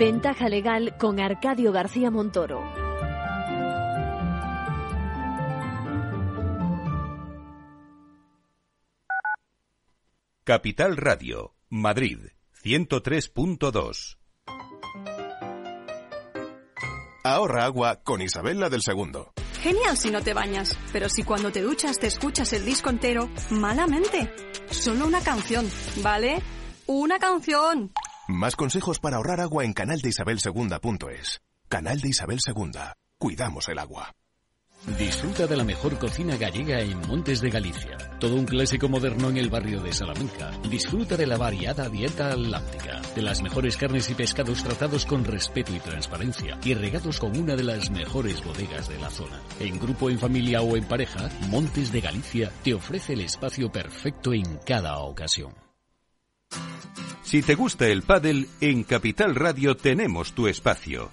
Ventaja 0.00 0.48
legal 0.48 0.96
con 0.98 1.20
Arcadio 1.20 1.72
García 1.72 2.10
Montoro. 2.10 2.64
Capital 10.42 10.96
Radio, 10.96 11.54
Madrid, 11.68 12.18
103.2. 12.64 14.16
Ahorra 17.22 17.66
agua 17.66 18.00
con 18.02 18.22
Isabel 18.22 18.58
del 18.70 18.80
Segundo. 18.80 19.34
Genial 19.60 19.98
si 19.98 20.10
no 20.10 20.22
te 20.22 20.32
bañas, 20.32 20.78
pero 20.94 21.10
si 21.10 21.24
cuando 21.24 21.52
te 21.52 21.60
duchas 21.60 21.98
te 21.98 22.06
escuchas 22.06 22.54
el 22.54 22.64
disco 22.64 22.88
entero, 22.88 23.28
malamente. 23.50 24.34
Solo 24.70 25.06
una 25.06 25.20
canción, 25.20 25.68
¿vale? 26.02 26.40
Una 26.86 27.18
canción. 27.18 27.92
Más 28.28 28.56
consejos 28.56 29.00
para 29.00 29.16
ahorrar 29.16 29.40
agua 29.40 29.64
en 29.64 29.72
canaldeisabelsegunda.es. 29.72 31.40
Canal 31.68 32.00
de 32.00 32.08
Isabel 32.08 32.38
II. 32.46 32.70
Cuidamos 33.18 33.68
el 33.68 33.78
agua. 33.78 34.14
Disfruta 34.98 35.46
de 35.46 35.58
la 35.58 35.64
mejor 35.64 35.98
cocina 35.98 36.36
gallega 36.36 36.80
en 36.80 36.98
Montes 37.00 37.42
de 37.42 37.50
Galicia. 37.50 37.98
Todo 38.18 38.34
un 38.36 38.46
clásico 38.46 38.88
moderno 38.88 39.28
en 39.28 39.36
el 39.36 39.50
barrio 39.50 39.82
de 39.82 39.92
Salamanca. 39.92 40.52
Disfruta 40.70 41.18
de 41.18 41.26
la 41.26 41.36
variada 41.36 41.88
dieta 41.90 42.30
atlántica, 42.30 43.02
de 43.14 43.22
las 43.22 43.42
mejores 43.42 43.76
carnes 43.76 44.08
y 44.08 44.14
pescados 44.14 44.62
tratados 44.64 45.04
con 45.04 45.24
respeto 45.24 45.74
y 45.74 45.80
transparencia 45.80 46.58
y 46.64 46.72
regados 46.72 47.18
con 47.18 47.36
una 47.36 47.56
de 47.56 47.64
las 47.64 47.90
mejores 47.90 48.42
bodegas 48.42 48.88
de 48.88 48.98
la 48.98 49.10
zona. 49.10 49.42
En 49.58 49.78
grupo, 49.78 50.08
en 50.08 50.18
familia 50.18 50.62
o 50.62 50.76
en 50.76 50.84
pareja, 50.84 51.28
Montes 51.48 51.92
de 51.92 52.00
Galicia 52.00 52.50
te 52.64 52.72
ofrece 52.72 53.12
el 53.12 53.20
espacio 53.20 53.70
perfecto 53.70 54.32
en 54.32 54.58
cada 54.64 54.98
ocasión. 55.00 55.69
Si 57.30 57.42
te 57.42 57.54
gusta 57.54 57.86
el 57.86 58.02
pádel, 58.02 58.48
en 58.60 58.82
Capital 58.82 59.36
Radio 59.36 59.76
tenemos 59.76 60.32
tu 60.32 60.48
espacio. 60.48 61.10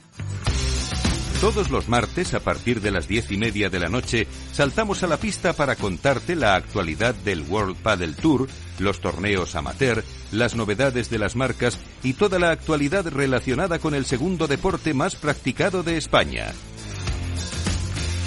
Todos 1.40 1.70
los 1.70 1.88
martes, 1.88 2.34
a 2.34 2.40
partir 2.40 2.82
de 2.82 2.90
las 2.90 3.08
diez 3.08 3.32
y 3.32 3.38
media 3.38 3.70
de 3.70 3.80
la 3.80 3.88
noche, 3.88 4.26
saltamos 4.52 5.04
a 5.04 5.08
la 5.08 5.18
pista 5.18 5.54
para 5.54 5.76
contarte 5.76 6.36
la 6.36 6.56
actualidad 6.56 7.14
del 7.14 7.42
World 7.42 7.76
Paddle 7.76 8.14
Tour, 8.14 8.48
los 8.80 9.00
torneos 9.00 9.56
amateur, 9.56 10.04
las 10.32 10.56
novedades 10.56 11.12
de 11.12 11.20
las 11.20 11.36
marcas 11.36 11.78
y 12.02 12.14
toda 12.14 12.40
la 12.40 12.50
actualidad 12.50 13.06
relacionada 13.06 13.78
con 13.78 13.94
el 13.94 14.06
segundo 14.06 14.48
deporte 14.48 14.96
más 14.96 15.16
practicado 15.16 15.84
de 15.84 15.98
España. 15.98 16.52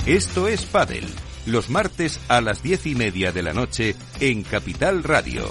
Esto 0.06 0.46
es 0.46 0.64
Paddle, 0.64 1.08
los 1.46 1.70
martes 1.70 2.20
a 2.28 2.40
las 2.40 2.62
diez 2.62 2.86
y 2.86 2.94
media 2.94 3.32
de 3.32 3.42
la 3.42 3.52
noche 3.52 3.96
en 4.20 4.44
Capital 4.44 5.02
Radio. 5.02 5.50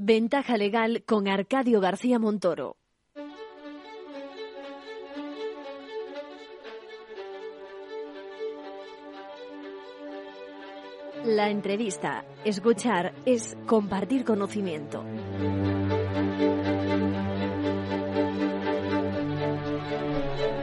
Ventaja 0.00 0.56
legal 0.56 1.02
con 1.04 1.26
Arcadio 1.26 1.80
García 1.80 2.20
Montoro. 2.20 2.76
La 11.24 11.50
entrevista, 11.50 12.24
escuchar, 12.44 13.12
es 13.26 13.56
compartir 13.66 14.24
conocimiento. 14.24 15.02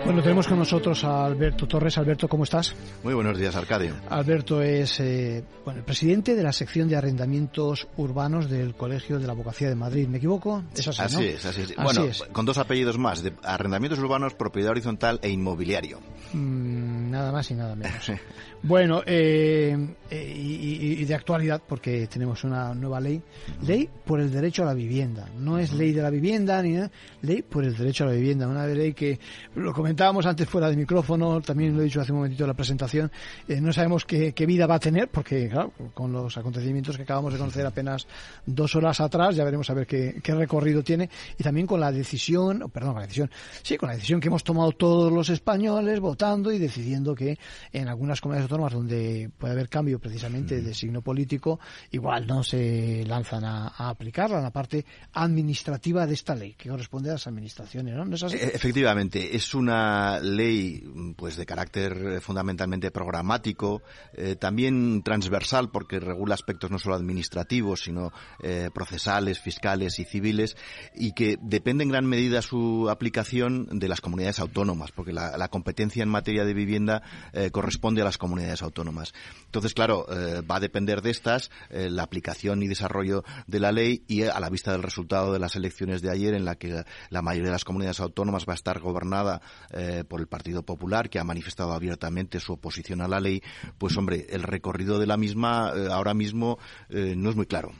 Bueno, 0.05 0.21
tenemos 0.21 0.47
con 0.47 0.59
nosotros 0.59 1.03
a 1.03 1.25
Alberto 1.25 1.67
Torres. 1.67 1.97
Alberto, 1.97 2.27
¿cómo 2.27 2.43
estás? 2.43 2.75
Muy 3.03 3.15
buenos 3.15 3.39
días, 3.39 3.55
Arcadio. 3.55 3.95
Alberto 4.07 4.61
es 4.61 4.99
eh, 4.99 5.43
bueno, 5.65 5.79
el 5.79 5.83
presidente 5.83 6.35
de 6.35 6.43
la 6.43 6.53
sección 6.53 6.87
de 6.87 6.95
arrendamientos 6.95 7.87
urbanos 7.97 8.47
del 8.47 8.75
Colegio 8.75 9.17
de 9.17 9.25
la 9.25 9.33
Abogacía 9.33 9.67
de 9.67 9.73
Madrid. 9.73 10.07
¿Me 10.07 10.19
equivoco? 10.19 10.63
Es 10.75 10.87
así, 10.87 11.01
así 11.01 11.25
es, 11.25 11.45
así 11.47 11.61
es. 11.63 11.75
bueno, 11.75 12.05
con 12.31 12.45
dos 12.45 12.59
apellidos 12.59 12.99
más, 12.99 13.23
de 13.23 13.33
arrendamientos 13.41 13.97
urbanos, 13.97 14.35
propiedad 14.35 14.69
horizontal 14.69 15.19
e 15.23 15.29
inmobiliario. 15.31 15.99
Mm, 16.33 17.09
nada 17.09 17.31
más 17.31 17.49
y 17.49 17.55
nada 17.55 17.75
menos. 17.75 18.11
bueno, 18.61 19.01
eh, 19.07 19.75
eh, 20.11 20.33
y, 20.37 21.01
y, 21.01 21.05
de 21.05 21.15
actualidad, 21.15 21.63
porque 21.67 22.05
tenemos 22.05 22.43
una 22.43 22.75
nueva 22.75 22.99
ley. 22.99 23.23
Ley 23.65 23.89
por 24.05 24.19
el 24.19 24.31
derecho 24.31 24.61
a 24.61 24.67
la 24.67 24.75
vivienda. 24.75 25.27
No 25.39 25.57
es 25.57 25.73
ley 25.73 25.93
de 25.93 26.03
la 26.03 26.11
vivienda, 26.11 26.61
ni 26.61 26.73
nada. 26.73 26.91
Ley 27.23 27.41
por 27.41 27.63
el 27.63 27.75
derecho 27.75 28.03
a 28.03 28.07
la 28.07 28.13
vivienda. 28.13 28.47
Una 28.47 28.67
ley 28.67 28.93
que 28.93 29.19
lo 29.55 29.73
comentábamos 29.95 30.25
antes 30.25 30.49
fuera 30.49 30.69
de 30.69 30.75
micrófono, 30.75 31.39
también 31.39 31.73
lo 31.73 31.79
he 31.79 31.85
dicho 31.85 32.01
hace 32.01 32.11
un 32.11 32.17
momentito 32.17 32.43
en 32.43 32.49
la 32.49 32.53
presentación, 32.53 33.09
eh, 33.47 33.61
no 33.61 33.71
sabemos 33.71 34.03
qué, 34.03 34.33
vida 34.45 34.67
va 34.67 34.75
a 34.75 34.79
tener, 34.79 35.07
porque 35.07 35.47
claro, 35.47 35.71
con 35.93 36.11
los 36.11 36.37
acontecimientos 36.37 36.97
que 36.97 37.03
acabamos 37.03 37.31
de 37.31 37.39
conocer 37.39 37.65
apenas 37.65 38.05
dos 38.45 38.75
horas 38.75 38.99
atrás, 38.99 39.37
ya 39.37 39.45
veremos 39.45 39.69
a 39.69 39.73
ver 39.73 39.87
qué, 39.87 40.21
recorrido 40.35 40.83
tiene, 40.83 41.09
y 41.39 41.43
también 41.43 41.65
con 41.65 41.79
la 41.79 41.93
decisión, 41.93 42.69
perdón, 42.73 42.91
con 42.91 42.99
la 42.99 43.07
decisión, 43.07 43.31
sí, 43.63 43.77
con 43.77 43.87
la 43.87 43.95
decisión 43.95 44.19
que 44.19 44.27
hemos 44.27 44.43
tomado 44.43 44.73
todos 44.73 45.13
los 45.13 45.29
españoles 45.29 46.01
votando 46.01 46.51
y 46.51 46.59
decidiendo 46.59 47.15
que 47.15 47.39
en 47.71 47.87
algunas 47.87 48.19
comunidades 48.19 48.51
autónomas 48.51 48.73
donde 48.73 49.29
puede 49.37 49.53
haber 49.53 49.69
cambio 49.69 49.97
precisamente 49.97 50.61
de 50.61 50.73
signo 50.73 51.01
político, 51.03 51.57
igual 51.91 52.27
no 52.27 52.43
se 52.43 53.05
lanzan 53.07 53.45
a, 53.45 53.67
aplicarla 53.77 54.39
en 54.39 54.43
la 54.43 54.51
parte 54.51 54.85
administrativa 55.13 56.05
de 56.05 56.15
esta 56.15 56.35
ley, 56.35 56.53
que 56.57 56.67
corresponde 56.67 57.11
a 57.11 57.13
las 57.13 57.27
administraciones, 57.27 57.95
¿no? 57.95 58.03
¿No 58.03 58.15
es 58.15 58.23
así? 58.23 58.35
E, 58.35 58.47
efectivamente, 58.47 59.33
es 59.33 59.55
una 59.55 59.84
ley 60.21 60.83
pues 61.17 61.35
de 61.35 61.45
carácter 61.45 62.21
fundamentalmente 62.21 62.91
programático, 62.91 63.81
eh, 64.13 64.35
también 64.35 65.03
transversal 65.03 65.69
porque 65.69 65.99
regula 65.99 66.35
aspectos 66.35 66.71
no 66.71 66.79
solo 66.79 66.95
administrativos, 66.95 67.83
sino 67.83 68.11
eh, 68.41 68.69
procesales, 68.73 69.39
fiscales 69.39 69.99
y 69.99 70.05
civiles, 70.05 70.57
y 70.95 71.13
que 71.13 71.37
depende 71.41 71.83
en 71.83 71.89
gran 71.89 72.05
medida 72.05 72.41
su 72.41 72.89
aplicación 72.89 73.67
de 73.79 73.87
las 73.87 74.01
comunidades 74.01 74.39
autónomas, 74.39 74.91
porque 74.91 75.13
la, 75.13 75.47
competencia 75.49 76.03
en 76.03 76.09
materia 76.09 76.43
de 76.43 76.53
vivienda 76.53 77.03
eh, 77.31 77.51
corresponde 77.51 78.01
a 78.01 78.05
las 78.05 78.17
comunidades 78.17 78.61
autónomas. 78.61 79.13
Entonces, 79.45 79.73
claro, 79.73 80.05
va 80.49 80.57
a 80.57 80.59
depender 80.59 81.01
de 81.01 81.11
estas 81.11 81.49
la 81.69 82.03
aplicación 82.03 82.61
y 82.63 82.67
desarrollo 82.67 83.23
de 83.47 83.59
la 83.59 83.71
ley 83.71 84.03
y 84.07 84.23
a 84.23 84.39
la 84.39 84.49
vista 84.49 84.71
del 84.71 84.83
resultado 84.83 85.31
de 85.31 85.39
las 85.39 85.55
elecciones 85.55 86.01
de 86.01 86.11
ayer, 86.11 86.33
en 86.33 86.45
la 86.45 86.55
que 86.55 86.83
la 87.09 87.21
mayoría 87.21 87.49
de 87.49 87.53
las 87.53 87.63
comunidades 87.63 87.99
autónomas 87.99 88.45
va 88.47 88.53
a 88.53 88.55
estar 88.55 88.79
gobernada 88.79 89.41
eh, 89.75 90.05
por 90.07 90.21
el 90.21 90.27
Partido 90.27 90.63
Popular, 90.63 91.09
que 91.09 91.19
ha 91.19 91.23
manifestado 91.25 91.73
abiertamente 91.73 92.39
su 92.39 92.53
oposición 92.53 93.01
a 93.01 93.09
la 93.09 93.19
ley, 93.19 93.41
pues 93.77 93.97
hombre, 93.97 94.25
el 94.29 94.43
recorrido 94.43 94.99
de 94.99 95.05
la 95.05 95.17
misma 95.17 95.73
eh, 95.75 95.87
ahora 95.91 96.13
mismo 96.13 96.57
eh, 96.89 97.13
no 97.17 97.29
es 97.29 97.35
muy 97.35 97.45
claro. 97.45 97.73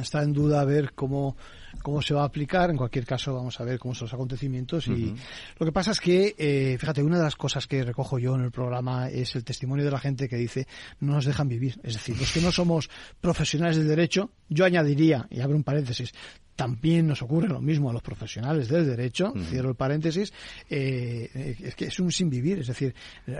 Está 0.00 0.22
en 0.22 0.32
duda 0.32 0.62
a 0.62 0.64
ver 0.64 0.94
cómo, 0.94 1.36
cómo 1.82 2.00
se 2.00 2.14
va 2.14 2.22
a 2.22 2.24
aplicar. 2.24 2.70
En 2.70 2.76
cualquier 2.78 3.04
caso, 3.04 3.34
vamos 3.34 3.60
a 3.60 3.64
ver 3.64 3.78
cómo 3.78 3.94
son 3.94 4.06
los 4.06 4.14
acontecimientos. 4.14 4.88
Y 4.88 5.14
lo 5.58 5.66
que 5.66 5.72
pasa 5.72 5.90
es 5.90 6.00
que, 6.00 6.74
fíjate, 6.80 7.02
una 7.02 7.18
de 7.18 7.24
las 7.24 7.36
cosas 7.36 7.66
que 7.66 7.84
recojo 7.84 8.18
yo 8.18 8.34
en 8.34 8.44
el 8.44 8.50
programa 8.50 9.10
es 9.10 9.36
el 9.36 9.44
testimonio 9.44 9.84
de 9.84 9.90
la 9.90 9.98
gente 9.98 10.26
que 10.26 10.36
dice 10.36 10.66
no 11.00 11.12
nos 11.12 11.26
dejan 11.26 11.48
vivir. 11.48 11.78
Es 11.82 11.92
decir, 11.92 12.18
los 12.18 12.32
que 12.32 12.40
no 12.40 12.50
somos 12.50 12.88
profesionales 13.20 13.76
del 13.76 13.88
derecho, 13.88 14.30
yo 14.48 14.64
añadiría, 14.64 15.28
y 15.30 15.42
abro 15.42 15.54
un 15.54 15.64
paréntesis, 15.64 16.14
también 16.56 17.06
nos 17.06 17.22
ocurre 17.22 17.48
lo 17.48 17.60
mismo 17.60 17.90
a 17.90 17.92
los 17.92 18.02
profesionales 18.02 18.68
del 18.68 18.86
derecho, 18.86 19.32
cierro 19.48 19.70
el 19.70 19.74
paréntesis, 19.74 20.32
eh, 20.68 21.56
es 21.60 21.74
que 21.74 21.86
es 21.86 21.98
un 21.98 22.12
sin 22.12 22.28
vivir, 22.28 22.60
es 22.60 22.66
decir, 22.66 22.94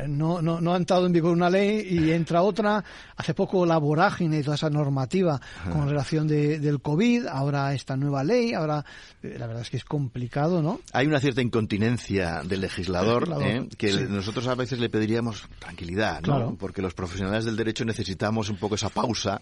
no, 0.08 0.40
no, 0.40 0.60
no 0.60 0.74
ha 0.74 0.76
entrado 0.76 1.06
en 1.06 1.12
vigor 1.12 1.32
una 1.32 1.50
ley 1.50 1.86
y 1.90 2.10
entra 2.12 2.42
otra, 2.42 2.82
hace 3.16 3.34
poco 3.34 3.66
la 3.66 3.78
vorágine 3.78 4.38
y 4.38 4.42
toda 4.42 4.56
esa 4.56 4.70
normativa 4.70 5.40
con 5.70 5.88
relación 5.88 6.26
de, 6.26 6.58
del 6.58 6.80
COVID, 6.80 7.26
ahora 7.26 7.74
esta 7.74 7.96
nueva 7.96 8.24
ley, 8.24 8.54
ahora 8.54 8.84
eh, 9.22 9.36
la 9.38 9.46
verdad 9.46 9.62
es 9.62 9.70
que 9.70 9.76
es 9.76 9.84
complicado, 9.84 10.62
¿no? 10.62 10.80
Hay 10.92 11.06
una 11.06 11.20
cierta 11.20 11.42
incontinencia 11.42 12.42
del 12.42 12.60
legislador, 12.60 13.28
¿eh? 13.42 13.68
que 13.76 13.92
nosotros 14.08 14.46
a 14.46 14.54
veces 14.54 14.78
le 14.78 14.88
pediríamos 14.88 15.48
tranquilidad, 15.58 16.22
¿no? 16.22 16.56
Porque 16.56 16.82
los 16.82 16.94
profesionales 16.94 17.44
del 17.44 17.56
derecho 17.56 17.84
necesitamos 17.84 18.48
un 18.48 18.56
poco 18.56 18.74
esa 18.74 18.88
pausa 18.88 19.40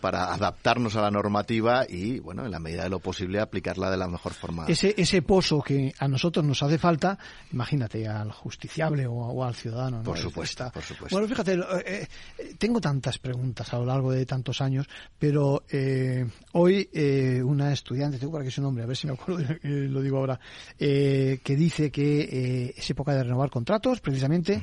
para 0.00 0.34
adaptarnos 0.34 0.96
a 0.96 1.02
la 1.02 1.10
normativa 1.10 1.86
y, 1.88 2.18
bueno, 2.18 2.44
en 2.44 2.50
la 2.50 2.58
medida 2.58 2.87
lo 2.88 3.00
posible 3.00 3.40
aplicarla 3.40 3.90
de 3.90 3.96
la 3.96 4.08
mejor 4.08 4.32
forma. 4.32 4.66
Ese, 4.66 4.94
ese 4.96 5.22
pozo 5.22 5.60
que 5.62 5.92
a 5.98 6.08
nosotros 6.08 6.44
nos 6.44 6.62
hace 6.62 6.78
falta, 6.78 7.18
imagínate, 7.52 8.06
al 8.06 8.30
justiciable 8.32 9.06
o, 9.06 9.44
al 9.44 9.54
ciudadano. 9.54 10.02
Por 10.02 10.18
supuesto, 10.18 10.70
por 10.72 10.82
supuesto. 10.82 11.14
Bueno, 11.14 11.28
fíjate, 11.28 11.54
eh, 11.54 12.08
eh, 12.38 12.54
tengo 12.58 12.80
tantas 12.80 13.18
preguntas 13.18 13.72
a 13.72 13.78
lo 13.78 13.86
largo 13.86 14.12
de 14.12 14.24
tantos 14.26 14.60
años, 14.60 14.86
pero 15.18 15.64
eh, 15.70 16.26
hoy 16.52 16.88
una 17.44 17.72
estudiante, 17.72 18.18
tengo 18.18 18.32
por 18.32 18.42
aquí 18.42 18.50
su 18.50 18.62
nombre, 18.62 18.84
a 18.84 18.86
ver 18.86 18.96
si 18.96 19.06
me 19.06 19.12
acuerdo, 19.14 19.44
lo 19.62 20.02
digo 20.02 20.18
ahora, 20.18 20.38
que 20.78 21.56
dice 21.56 21.90
que 21.90 22.74
es 22.76 22.90
época 22.90 23.14
de 23.14 23.22
renovar 23.22 23.50
contratos, 23.50 24.00
precisamente, 24.00 24.60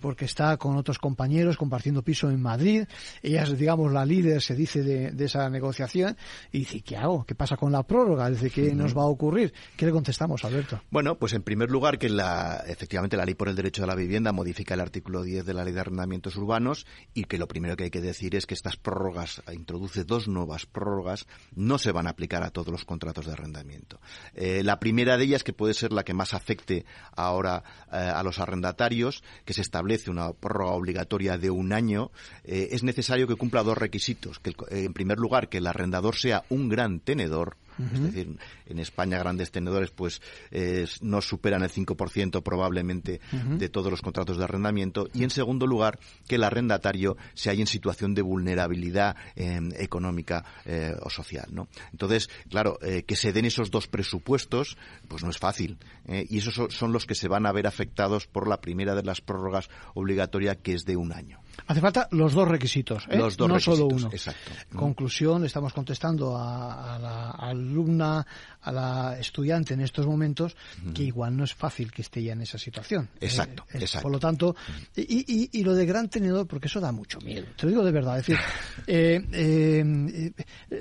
porque 0.00 0.24
está 0.24 0.56
con 0.56 0.76
otros 0.76 0.98
compañeros 0.98 1.56
compartiendo 1.56 2.02
piso 2.02 2.30
en 2.30 2.40
Madrid. 2.40 2.84
Ella 3.22 3.42
es, 3.42 3.58
digamos, 3.58 3.92
la 3.92 4.04
líder, 4.04 4.42
se 4.42 4.54
dice, 4.54 4.82
de, 4.82 5.10
de 5.12 5.24
esa 5.24 5.48
negociación, 5.50 6.16
y 6.52 6.60
dice, 6.60 6.80
¿qué 6.80 6.96
hago? 6.96 7.24
¿Qué 7.24 7.34
pasa 7.34 7.56
con 7.58 7.72
la 7.72 7.82
prórroga? 7.82 8.30
Desde 8.30 8.50
¿qué 8.50 8.72
nos 8.72 8.96
va 8.96 9.02
a 9.02 9.06
ocurrir? 9.06 9.52
¿Qué 9.76 9.84
le 9.84 9.90
contestamos, 9.90 10.44
Alberto? 10.44 10.80
Bueno, 10.90 11.18
pues 11.18 11.32
en 11.32 11.42
primer 11.42 11.70
lugar 11.70 11.98
que 11.98 12.08
la, 12.08 12.62
efectivamente 12.68 13.16
la 13.16 13.24
ley 13.24 13.34
por 13.34 13.48
el 13.48 13.56
derecho 13.56 13.82
a 13.82 13.86
la 13.86 13.96
vivienda 13.96 14.30
modifica 14.30 14.74
el 14.74 14.80
artículo 14.80 15.24
10 15.24 15.44
de 15.44 15.54
la 15.54 15.64
ley 15.64 15.74
de 15.74 15.80
arrendamientos 15.80 16.36
urbanos 16.36 16.86
y 17.14 17.24
que 17.24 17.36
lo 17.36 17.48
primero 17.48 17.76
que 17.76 17.84
hay 17.84 17.90
que 17.90 18.00
decir 18.00 18.36
es 18.36 18.46
que 18.46 18.54
estas 18.54 18.76
prórrogas, 18.76 19.42
introduce 19.52 20.04
dos 20.04 20.28
nuevas 20.28 20.66
prórrogas, 20.66 21.26
no 21.56 21.78
se 21.78 21.90
van 21.90 22.06
a 22.06 22.10
aplicar 22.10 22.44
a 22.44 22.50
todos 22.50 22.68
los 22.68 22.84
contratos 22.84 23.26
de 23.26 23.32
arrendamiento. 23.32 24.00
Eh, 24.34 24.62
la 24.62 24.78
primera 24.78 25.16
de 25.16 25.24
ellas, 25.24 25.42
que 25.42 25.52
puede 25.52 25.74
ser 25.74 25.92
la 25.92 26.04
que 26.04 26.14
más 26.14 26.34
afecte 26.34 26.86
ahora 27.16 27.64
eh, 27.92 27.96
a 27.96 28.22
los 28.22 28.38
arrendatarios, 28.38 29.24
que 29.44 29.52
se 29.52 29.62
establece 29.62 30.12
una 30.12 30.32
prórroga 30.32 30.74
obligatoria 30.74 31.38
de 31.38 31.50
un 31.50 31.72
año, 31.72 32.12
eh, 32.44 32.68
es 32.70 32.84
necesario 32.84 33.26
que 33.26 33.34
cumpla 33.34 33.64
dos 33.64 33.76
requisitos. 33.76 34.38
Que, 34.38 34.54
en 34.70 34.92
primer 34.92 35.18
lugar, 35.18 35.48
que 35.48 35.58
el 35.58 35.66
arrendador 35.66 36.14
sea 36.14 36.44
un 36.50 36.68
gran 36.68 37.00
tenedor 37.00 37.47
Señor 37.48 37.67
es 37.78 38.02
decir, 38.02 38.36
en 38.66 38.78
España 38.78 39.18
grandes 39.18 39.50
tenedores 39.50 39.90
pues 39.90 40.20
no 41.00 41.20
superan 41.20 41.62
el 41.62 41.70
5% 41.70 42.42
probablemente 42.42 43.20
de 43.32 43.68
todos 43.68 43.90
los 43.90 44.02
contratos 44.02 44.36
de 44.36 44.44
arrendamiento. 44.44 45.08
Y 45.14 45.24
en 45.24 45.30
segundo 45.30 45.66
lugar, 45.66 45.98
que 46.26 46.36
el 46.36 46.44
arrendatario 46.44 47.16
se 47.34 47.50
haya 47.50 47.60
en 47.60 47.66
situación 47.66 48.14
de 48.14 48.22
vulnerabilidad 48.22 49.16
em, 49.36 49.70
económica 49.76 50.44
eh, 50.64 50.94
o 51.00 51.10
social. 51.10 51.46
¿no? 51.50 51.68
Entonces, 51.92 52.28
claro, 52.48 52.78
eh, 52.82 53.04
que 53.04 53.16
se 53.16 53.32
den 53.32 53.44
esos 53.44 53.70
dos 53.70 53.86
presupuestos, 53.86 54.76
pues 55.08 55.22
no 55.22 55.30
es 55.30 55.38
fácil. 55.38 55.78
¿eh? 56.06 56.26
y 56.28 56.38
esos 56.38 56.74
son 56.74 56.92
los 56.92 57.06
que 57.06 57.14
se 57.14 57.28
van 57.28 57.46
a 57.46 57.52
ver 57.52 57.66
afectados 57.66 58.26
por 58.26 58.48
la 58.48 58.60
primera 58.60 58.94
de 58.94 59.02
las 59.02 59.20
prórrogas 59.20 59.68
obligatorias, 59.94 60.58
que 60.62 60.74
es 60.74 60.84
de 60.84 60.96
un 60.96 61.12
año. 61.12 61.40
Hace 61.66 61.80
falta 61.80 62.08
los 62.12 62.32
dos 62.32 62.48
requisitos, 62.48 63.06
¿eh? 63.10 63.18
los 63.18 63.36
dos 63.36 63.48
no 63.48 63.54
requisitos, 63.54 63.78
solo 63.78 63.94
uno. 63.94 64.08
Exacto. 64.12 64.52
Conclusión, 64.74 65.44
estamos 65.44 65.72
contestando 65.72 66.36
a, 66.36 66.98
la 67.00 67.30
alumna, 67.68 68.26
a 68.62 68.72
la 68.72 69.18
estudiante 69.18 69.74
en 69.74 69.80
estos 69.80 70.06
momentos, 70.06 70.56
que 70.94 71.04
igual 71.04 71.36
no 71.36 71.44
es 71.44 71.54
fácil 71.54 71.92
que 71.92 72.02
esté 72.02 72.22
ya 72.22 72.32
en 72.32 72.42
esa 72.42 72.58
situación. 72.58 73.08
Exacto, 73.20 73.64
eh, 73.72 73.78
exacto. 73.78 74.02
Por 74.02 74.12
lo 74.12 74.18
tanto, 74.18 74.56
y, 74.96 75.48
y, 75.52 75.62
lo 75.62 75.74
de 75.74 75.86
gran 75.86 76.08
tenedor, 76.08 76.46
porque 76.46 76.66
eso 76.66 76.80
da 76.80 76.92
mucho 76.92 77.20
miedo, 77.20 77.46
te 77.56 77.66
lo 77.66 77.70
digo 77.70 77.84
de 77.84 77.92
verdad. 77.92 78.18
Es 78.18 78.26
decir, 78.26 78.44
eh, 78.86 80.32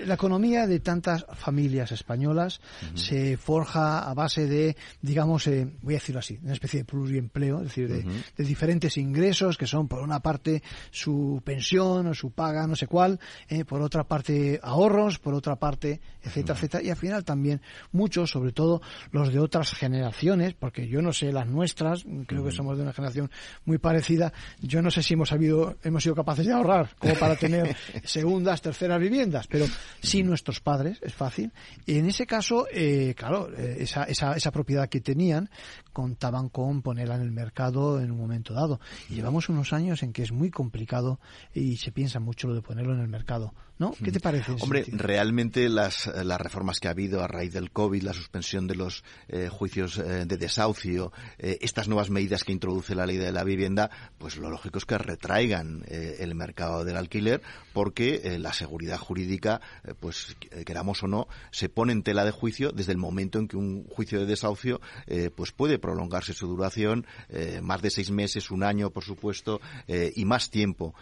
la 0.05 0.13
economía 0.15 0.67
de 0.67 0.79
tantas 0.79 1.25
familias 1.35 1.91
españolas 1.91 2.59
se 2.95 3.37
forja 3.37 4.09
a 4.09 4.13
base 4.13 4.47
de, 4.47 4.75
digamos, 5.01 5.49
voy 5.81 5.93
a 5.93 5.97
decirlo 5.97 6.19
así, 6.19 6.39
una 6.41 6.53
especie 6.53 6.79
de 6.79 6.85
pluriempleo, 6.85 7.59
es 7.59 7.67
decir, 7.67 7.87
de, 7.87 8.03
de 8.35 8.43
diferentes 8.43 8.97
ingresos 8.97 9.57
que 9.57 9.67
son, 9.67 9.87
por 9.87 10.01
una 10.01 10.19
parte, 10.19 10.63
su 10.91 11.41
pensión 11.43 12.07
o 12.07 12.13
su 12.13 12.31
paga, 12.31 12.67
no 12.67 12.75
sé 12.75 12.87
cuál, 12.87 13.19
eh, 13.47 13.65
por 13.65 13.81
otra 13.81 14.03
parte 14.03 14.59
ahorros, 14.61 15.19
por 15.19 15.33
otra 15.33 15.55
parte, 15.55 15.99
etcétera, 16.21 16.57
etcétera, 16.57 16.76
y 16.81 16.89
al 16.89 16.95
final 16.95 17.23
también 17.23 17.61
muchos, 17.91 18.31
sobre 18.31 18.51
todo 18.51 18.81
los 19.11 19.31
de 19.31 19.39
otras 19.39 19.73
generaciones, 19.73 20.53
porque 20.53 20.87
yo 20.87 21.01
no 21.01 21.13
sé 21.13 21.31
las 21.31 21.47
nuestras, 21.47 22.05
creo 22.25 22.43
que 22.43 22.51
somos 22.51 22.77
de 22.77 22.83
una 22.83 22.93
generación 22.93 23.29
muy 23.65 23.77
parecida, 23.77 24.33
yo 24.61 24.81
no 24.81 24.91
sé 24.91 25.03
si 25.03 25.13
hemos 25.13 25.31
habido, 25.31 25.77
hemos 25.83 26.03
sido 26.03 26.15
capaces 26.15 26.45
de 26.45 26.53
ahorrar 26.53 26.95
como 26.97 27.13
para 27.15 27.35
tener 27.37 27.75
segundas, 28.03 28.61
terceras 28.61 28.99
viviendas, 28.99 29.47
pero 29.47 29.65
sí 30.01 30.23
nuestros 30.23 30.59
padres, 30.59 30.99
es 31.01 31.13
fácil, 31.13 31.51
y 31.85 31.97
en 31.97 32.07
ese 32.07 32.25
caso, 32.25 32.67
eh, 32.71 33.13
claro, 33.15 33.49
eh, 33.55 33.77
esa, 33.79 34.03
esa, 34.03 34.33
esa 34.33 34.51
propiedad 34.51 34.89
que 34.89 35.01
tenían, 35.01 35.49
contaban 35.93 36.49
con 36.49 36.81
ponerla 36.81 37.15
en 37.15 37.21
el 37.21 37.31
mercado 37.31 37.99
en 37.99 38.11
un 38.11 38.17
momento 38.17 38.53
dado. 38.53 38.79
Y 39.09 39.15
llevamos 39.15 39.49
unos 39.49 39.73
años 39.73 40.03
en 40.03 40.13
que 40.13 40.23
es 40.23 40.31
muy 40.31 40.51
complicado 40.51 41.19
y 41.53 41.77
se 41.77 41.91
piensa 41.91 42.19
mucho 42.19 42.47
lo 42.47 42.55
de 42.55 42.61
ponerlo 42.61 42.93
en 42.93 42.99
el 42.99 43.07
mercado. 43.07 43.53
¿No? 43.79 43.93
¿Qué 44.03 44.11
te 44.11 44.19
parece? 44.19 44.53
Hombre, 44.59 44.85
realmente 44.87 45.69
las, 45.69 46.07
las 46.07 46.41
reformas 46.41 46.79
que 46.79 46.87
ha 46.87 46.91
habido 46.91 47.23
a 47.23 47.27
raíz 47.27 47.53
del 47.53 47.69
COVID, 47.71 48.01
la 48.01 48.13
suspensión 48.13 48.65
de 48.65 48.73
los 48.73 49.03
eh, 49.27 49.49
juicios 49.49 49.99
eh, 49.99 50.25
de 50.25 50.37
desahucio, 50.37 51.11
eh, 51.37 51.59
estas 51.61 51.87
nuevas 51.87 52.09
medidas 52.09 52.43
que 52.43 52.51
introduce 52.51 52.95
la 52.95 53.05
ley 53.05 53.17
de 53.17 53.31
la 53.31 53.43
vivienda, 53.43 53.91
pues 54.17 54.37
lo 54.37 54.49
lógico 54.49 54.79
es 54.79 54.85
que 54.85 54.97
retraigan 54.97 55.85
el 55.87 56.33
mercado 56.35 56.83
del 56.83 56.97
alquiler 56.97 57.41
porque 57.73 58.37
la 58.39 58.53
seguridad 58.53 58.97
jurídica, 58.97 59.61
pues 59.99 60.35
queramos 60.65 61.03
o 61.03 61.07
no, 61.07 61.27
se 61.51 61.69
pone 61.69 61.93
en 61.93 62.03
tela 62.03 62.25
de 62.25 62.31
juicio 62.31 62.71
desde 62.71 62.91
el 62.93 62.97
momento 62.97 63.39
en 63.39 63.47
que 63.47 63.57
un 63.57 63.85
juicio 63.85 64.19
de 64.19 64.25
desahucio 64.25 64.81
pues 65.35 65.51
puede 65.51 65.77
prolongarse 65.77 66.33
su 66.33 66.47
duración 66.47 67.05
más 67.61 67.81
de 67.81 67.89
seis 67.89 68.11
meses, 68.11 68.51
un 68.51 68.63
año, 68.63 68.89
por 68.89 69.03
supuesto, 69.03 69.61
y 69.87 70.25
más 70.25 70.49
tiempo 70.49 70.95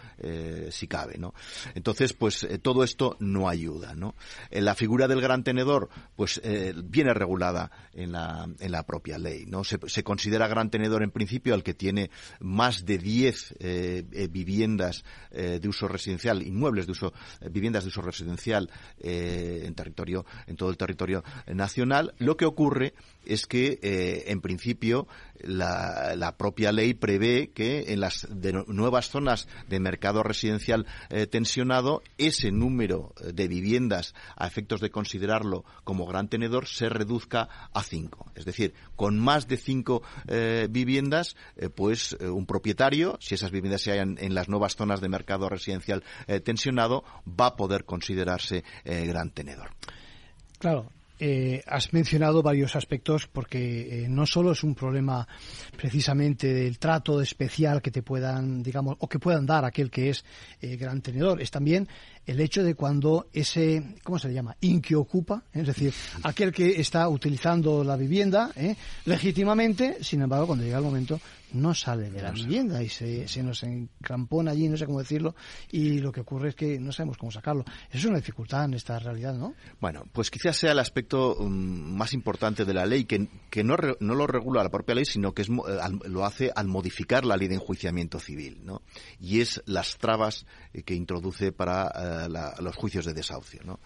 si 0.70 0.88
cabe, 0.88 1.18
¿no? 1.18 1.34
Entonces, 1.74 2.14
pues 2.14 2.48
todo 2.66 2.84
esto 2.84 3.16
no 3.20 3.48
ayuda, 3.48 3.94
¿no? 3.94 4.16
Eh, 4.50 4.60
la 4.60 4.74
figura 4.74 5.08
del 5.08 5.22
gran 5.22 5.44
tenedor, 5.44 5.88
pues 6.16 6.42
eh, 6.44 6.74
viene 6.76 7.14
regulada 7.14 7.70
en 7.94 8.12
la, 8.12 8.50
en 8.60 8.72
la 8.72 8.82
propia 8.88 9.20
ley, 9.20 9.46
¿no? 9.46 9.64
Se, 9.64 10.04
considera 10.04 10.48
gran 10.48 10.72
tenedor 10.72 11.04
en 11.04 11.12
principio 11.12 11.54
al 11.54 11.62
que 11.62 11.76
tiene 11.76 12.10
más 12.40 12.84
de 12.84 12.98
10 12.98 13.56
eh, 13.60 14.28
viviendas 14.32 15.04
de 15.32 15.68
uso 15.68 15.88
residencial, 15.88 16.42
inmuebles 16.42 16.88
de 16.88 16.94
uso, 16.94 17.14
viviendas 17.52 17.84
de 17.84 17.90
uso 17.90 18.02
residencial 18.02 18.70
en 19.00 19.76
territorio, 19.76 20.26
en 20.48 20.56
todo 20.56 20.70
el 20.70 20.78
territorio 20.78 21.24
nacional. 21.48 22.16
Lo 22.20 22.38
que 22.38 22.46
ocurre 22.46 22.94
es 23.26 23.46
que, 23.46 24.24
en 24.28 24.40
principio, 24.42 25.08
la, 25.42 26.36
propia 26.38 26.72
ley 26.72 26.94
prevé 26.94 27.52
que 27.52 27.94
en 27.94 28.00
las 28.00 28.28
nuevas 28.68 29.10
zonas 29.10 29.48
de 29.68 29.80
mercado 29.80 30.24
residencial 30.24 30.86
tensionado, 31.30 32.02
ese 32.18 32.52
número 32.52 33.14
eh, 33.22 33.32
de 33.34 33.48
viviendas 33.48 34.14
a 34.36 34.48
efectos 34.48 34.82
de 34.82 34.90
considerarlo 34.90 35.66
como 35.84 36.06
gran 36.06 36.28
tenedor 36.28 36.68
se 36.68 36.90
reduzca 36.90 37.70
a 37.74 37.84
cinco. 37.84 38.32
Es 38.36 38.46
decir, 38.46 38.74
con 38.96 39.20
más 39.20 39.48
de 39.48 39.58
cinco 39.58 40.02
eh, 40.28 40.68
viviendas, 40.70 41.36
eh, 41.58 41.70
pues 41.70 42.14
un 42.20 42.46
propietario, 42.46 43.18
si 43.20 43.36
esas 43.36 43.52
viviendas 43.52 43.82
se 43.82 43.92
hallan 43.92 44.18
en 44.20 44.34
las 44.34 44.50
nuevas 44.50 44.76
zonas 44.76 45.02
de 45.02 45.10
mercado 45.10 45.50
residencial 45.50 46.04
tensionado, 46.44 47.04
va 47.28 47.48
a 47.48 47.56
poder 47.56 47.86
considerarse 47.86 48.64
gran 48.84 49.32
tenedor. 49.32 49.72
Claro, 50.60 50.90
eh, 51.20 51.64
has 51.68 51.94
mencionado 51.94 52.42
varios 52.42 52.76
aspectos 52.76 53.28
porque 53.28 54.04
eh, 54.04 54.08
no 54.10 54.26
solo 54.26 54.52
es 54.52 54.64
un 54.64 54.76
problema 54.76 55.28
precisamente 55.78 56.54
del 56.54 56.78
trato 56.78 57.22
especial 57.22 57.82
que 57.82 57.92
te 57.92 58.02
puedan, 58.02 58.62
digamos, 58.62 58.98
o 59.00 59.08
que 59.08 59.20
puedan 59.20 59.46
dar 59.46 59.66
aquel 59.66 59.90
que 59.90 60.10
es 60.10 60.26
eh, 60.62 60.76
gran 60.76 61.02
tenedor, 61.02 61.42
es 61.42 61.52
también 61.52 61.88
el 62.26 62.40
hecho 62.40 62.64
de 62.64 62.76
cuando 62.76 63.28
ese, 63.34 63.96
¿cómo 64.04 64.20
se 64.20 64.28
le 64.28 64.34
llama? 64.34 64.56
Inque 64.62 64.96
ocupa, 64.96 65.44
es 65.54 65.68
decir, 65.68 65.94
aquel 66.24 66.52
que 66.52 66.80
está 66.80 67.08
utilizando 67.08 67.84
la 67.84 67.96
vivienda 67.96 68.52
legítimamente, 69.06 70.04
sin 70.04 70.22
embargo, 70.22 70.48
cuando 70.48 70.66
llega 70.66 70.78
el 70.78 70.84
momento 70.84 71.20
no 71.56 71.74
sale 71.74 72.10
de 72.10 72.22
la 72.22 72.32
vivienda 72.32 72.84
y 72.84 72.90
se, 72.90 73.28
se 73.28 73.42
nos 73.42 73.64
encampona 73.64 74.52
allí, 74.52 74.68
no 74.68 74.78
sé 74.78 74.86
cómo 74.86 75.00
decirlo, 75.00 75.36
y 75.72 76.00
lo 76.00 76.12
que 76.12 76.22
ocurre 76.22 76.50
es 76.50 76.56
que 76.56 76.80
no 76.80 76.92
sabemos 76.92 77.18
cómo 77.18 77.32
sacarlo. 77.32 77.64
Eso 77.90 78.00
es 78.00 78.06
una 78.06 78.18
dificultad 78.18 78.66
en 78.66 78.74
esta 78.74 79.00
realidad, 79.00 79.34
¿no? 79.34 79.56
Bueno, 79.80 80.04
pues 80.12 80.30
quizás 80.30 80.58
sea 80.58 80.74
el 80.74 80.80
aspecto 80.80 81.38
mm, 81.40 81.96
más 81.96 82.14
importante 82.14 82.66
de 82.66 82.74
la 82.74 82.86
ley, 82.86 83.06
que, 83.06 83.28
que 83.50 83.64
no, 83.64 83.76
no 84.00 84.16
lo 84.16 84.28
regula 84.28 84.64
la 84.64 84.70
propia 84.70 84.96
ley, 84.96 85.06
sino 85.06 85.34
que 85.34 85.44
es, 85.44 85.50
eh, 85.50 86.10
lo 86.10 86.26
hace 86.26 86.52
al 86.54 86.68
modificar 86.68 87.26
la 87.26 87.38
ley 87.38 87.48
de 87.48 87.56
enjuiciamiento 87.56 88.20
civil, 88.20 88.62
¿no? 88.64 88.82
Y 89.20 89.40
es 89.40 89.62
las 89.66 89.98
trabas 89.98 90.46
eh, 90.74 90.84
que 90.84 90.94
introduce 90.94 91.52
para 91.52 91.86
eh, 92.16 92.30
los 92.60 92.76
juicios 92.76 93.06
de 93.06 93.14
desahucio, 93.14 93.62
¿no? 93.64 93.80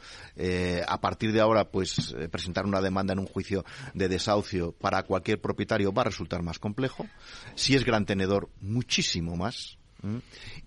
a 0.88 1.02
partir 1.02 1.32
de 1.32 1.42
ahora, 1.42 1.70
pues 1.70 2.16
presentar 2.32 2.66
una 2.66 2.82
demanda 2.82 3.14
en 3.14 3.20
un 3.20 3.26
juicio 3.26 3.66
de 3.94 4.08
desahucio 4.08 4.72
para 4.72 5.04
cualquier 5.04 5.42
propietario 5.42 5.92
va 5.92 6.04
a 6.04 6.06
resultar 6.06 6.42
más 6.42 6.60
complejo 6.60 7.08
si 7.56 7.76
es 7.76 7.84
gran 7.84 8.06
tenedor, 8.06 8.50
muchísimo 8.62 9.36
más. 9.36 9.79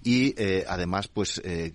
Y 0.02 0.34
eh, 0.36 0.64
además, 0.68 1.08
pues 1.08 1.40
eh, 1.44 1.72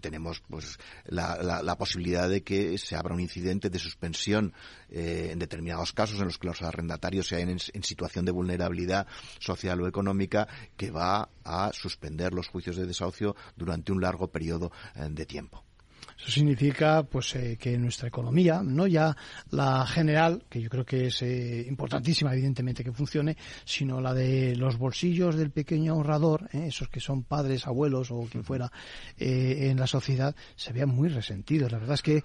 tenemos 0.00 0.42
pues 0.48 0.78
la, 1.06 1.76
posibilidad 1.76 2.28
de 2.28 2.42
que 2.42 2.78
se 2.78 2.96
abra 2.96 3.14
un 3.14 3.20
incidente 3.20 3.68
de 3.68 3.78
suspensión 3.78 4.54
eh, 4.90 5.30
en 5.32 5.38
determinados 5.38 5.92
casos 5.92 6.18
en 6.20 6.26
los 6.26 6.38
que 6.38 6.46
los 6.46 6.62
arrendatarios 6.62 7.28
se 7.28 7.36
hayan 7.36 7.50
en, 7.50 7.82
situación 7.82 8.24
de 8.24 8.32
vulnerabilidad 8.32 9.06
social 9.38 9.80
o 9.82 9.88
económica 9.88 10.48
que 10.76 10.90
va 10.90 11.28
a 11.44 11.72
suspender 11.72 12.32
los 12.32 12.48
juicios 12.48 12.76
de 12.76 12.86
desahucio 12.86 13.36
durante 13.56 13.92
un 13.92 14.00
largo 14.00 14.28
periodo 14.28 14.72
de 14.94 15.26
tiempo. 15.26 15.64
Eso 16.18 16.30
significa 16.30 17.02
pues 17.02 17.34
eh, 17.36 17.56
que 17.60 17.76
nuestra 17.76 18.08
economía, 18.08 18.62
no 18.62 18.86
ya 18.86 19.16
la 19.50 19.86
general, 19.86 20.44
que 20.48 20.60
yo 20.60 20.70
creo 20.70 20.84
que 20.84 21.06
es 21.06 21.22
eh, 21.22 21.64
importantísima 21.68 22.32
evidentemente 22.32 22.84
que 22.84 22.92
funcione, 22.92 23.36
sino 23.64 24.00
la 24.00 24.14
de 24.14 24.56
los 24.56 24.78
bolsillos 24.78 25.36
del 25.36 25.50
pequeño 25.50 25.92
ahorrador, 25.92 26.48
eh, 26.52 26.66
esos 26.68 26.88
que 26.88 27.00
son 27.00 27.24
padres, 27.24 27.66
abuelos 27.66 28.10
o 28.10 28.26
quien 28.30 28.44
fuera 28.44 28.70
en 29.16 29.78
la 29.78 29.86
sociedad, 29.86 30.34
se 30.56 30.72
vean 30.72 30.88
muy 30.88 31.08
resentidos. 31.08 31.72
La 31.72 31.78
verdad 31.78 31.94
es 31.94 32.02
que 32.02 32.24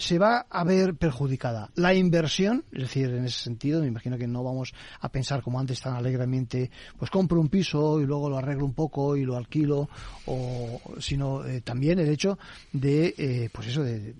se 0.00 0.18
va 0.18 0.46
a 0.48 0.64
ver 0.64 0.94
perjudicada 0.94 1.70
la 1.74 1.94
inversión, 1.94 2.64
es 2.72 2.82
decir, 2.82 3.10
en 3.10 3.24
ese 3.24 3.38
sentido, 3.38 3.80
me 3.80 3.86
imagino 3.86 4.16
que 4.16 4.26
no 4.26 4.42
vamos 4.42 4.72
a 5.00 5.08
pensar 5.10 5.42
como 5.42 5.60
antes 5.60 5.80
tan 5.80 5.94
alegremente, 5.94 6.70
pues 6.98 7.10
compro 7.10 7.40
un 7.40 7.48
piso 7.48 8.00
y 8.00 8.06
luego 8.06 8.30
lo 8.30 8.38
arreglo 8.38 8.64
un 8.64 8.74
poco 8.74 9.16
y 9.16 9.24
lo 9.24 9.36
alquilo, 9.36 9.88
o, 10.26 10.80
sino 10.98 11.44
eh, 11.44 11.60
también 11.60 11.98
el 11.98 12.08
hecho 12.08 12.38
de, 12.72 13.14
eh, 13.16 13.50
pues 13.52 13.68
eso, 13.68 13.82
de, 13.82 14.14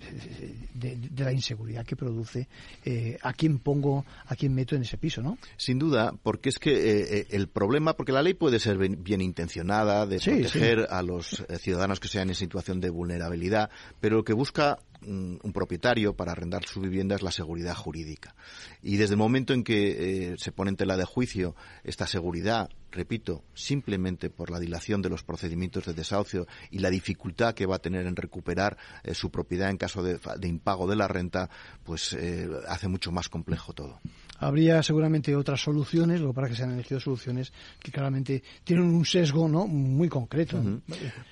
la 1.16 1.32
inseguridad 1.32 1.84
que 1.84 1.96
produce 1.96 2.48
eh, 2.84 3.18
a 3.22 3.32
quién 3.32 3.58
pongo, 3.58 4.04
a 4.26 4.36
quién 4.36 4.54
meto 4.54 4.74
en 4.74 4.82
ese 4.82 4.98
piso, 4.98 5.22
¿no? 5.22 5.38
Sin 5.56 5.78
duda, 5.78 6.14
porque 6.22 6.48
es 6.48 6.58
que 6.58 7.26
el 7.30 7.48
problema, 7.48 7.94
porque 7.94 8.12
la 8.12 8.22
ley 8.22 8.34
puede 8.34 8.58
ser 8.58 8.78
bien, 8.78 9.20
intencionada 9.20 10.06
de 10.06 10.18
proteger 10.18 10.86
a 10.90 11.02
los 11.02 11.44
ciudadanos 11.58 12.00
que 12.00 12.08
sean 12.08 12.28
en 12.28 12.34
situación 12.34 12.80
de 12.80 12.90
vulnerabilidad, 12.90 13.70
pero 14.00 14.16
lo 14.16 14.24
que 14.24 14.32
busca 14.32 14.78
un, 15.06 15.52
propietario 15.52 16.14
para 16.14 16.32
arrendar 16.32 16.64
su 16.64 16.80
vivienda 16.80 17.16
es 17.16 17.22
la 17.22 17.30
seguridad 17.30 17.74
jurídica. 17.74 18.34
Y 18.82 18.96
desde 18.96 19.14
el 19.14 19.18
momento 19.18 19.52
en 19.52 19.64
que 19.64 20.32
eh, 20.32 20.34
se 20.38 20.52
pone 20.52 20.70
en 20.70 20.76
tela 20.76 20.96
de 20.96 21.04
juicio 21.04 21.54
esta 21.84 22.06
seguridad, 22.06 22.70
repito, 22.90 23.44
simplemente 23.54 24.30
por 24.30 24.50
la 24.50 24.58
dilación 24.58 25.02
de 25.02 25.10
los 25.10 25.22
procedimientos 25.22 25.86
de 25.86 25.94
desahucio 25.94 26.46
y 26.70 26.78
la 26.78 26.90
dificultad 26.90 27.54
que 27.54 27.66
va 27.66 27.76
a 27.76 27.80
tener 27.80 28.06
en 28.06 28.16
recuperar 28.16 28.76
eh, 29.02 29.14
su 29.14 29.30
propiedad 29.30 29.70
en 29.70 29.76
caso 29.76 30.02
de, 30.02 30.18
impago 30.46 30.86
de 30.86 30.96
la 30.96 31.08
renta, 31.08 31.50
pues 31.84 32.12
eh, 32.12 32.48
hace 32.68 32.88
mucho 32.88 33.12
más 33.12 33.28
complejo 33.28 33.72
todo 33.72 34.00
habría 34.40 34.83
seguramente 34.83 35.35
otras 35.37 35.61
soluciones, 35.61 36.20
lo 36.20 36.33
para 36.33 36.48
que 36.48 36.57
se 36.57 36.64
han 36.64 36.72
elegido 36.72 37.00
soluciones 37.00 37.53
que 37.79 37.92
claramente 37.92 38.42
tienen 38.64 38.87
un 38.87 39.05
sesgo 39.05 39.48
no 39.48 39.66
muy 39.66 40.09
concreto. 40.09 40.62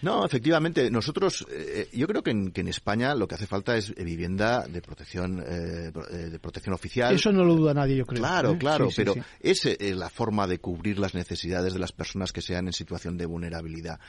No, 0.02 0.24
efectivamente, 0.24 0.90
nosotros, 0.90 1.46
eh, 1.50 1.88
yo 1.92 2.06
creo 2.06 2.22
que 2.22 2.30
en, 2.30 2.52
que 2.52 2.60
en, 2.60 2.68
España 2.68 3.14
lo 3.14 3.26
que 3.26 3.34
hace 3.34 3.46
falta 3.46 3.76
es 3.76 3.94
vivienda 3.94 4.66
de 4.68 4.82
protección 4.82 5.42
eh, 5.46 5.90
de 5.90 6.38
protección 6.38 6.74
oficial. 6.74 7.14
Eso 7.14 7.32
no 7.32 7.44
lo 7.44 7.54
duda 7.54 7.74
nadie, 7.74 7.96
yo 7.96 8.06
creo. 8.06 8.20
Claro, 8.20 8.52
¿eh? 8.52 8.58
claro, 8.58 8.88
pero 8.94 9.14
es 9.40 9.64
la 9.80 10.10
forma 10.10 10.46
de 10.46 10.58
cubrir 10.58 10.98
las 10.98 11.14
necesidades 11.14 11.28
necesidades 11.28 11.72
de 11.72 11.78
las 11.78 11.92
personas 11.92 12.32
que 12.32 12.40
sean 12.40 12.66
en 12.66 12.72
situación 12.72 13.16
de 13.16 13.26
vulnerabilidad. 13.26 14.00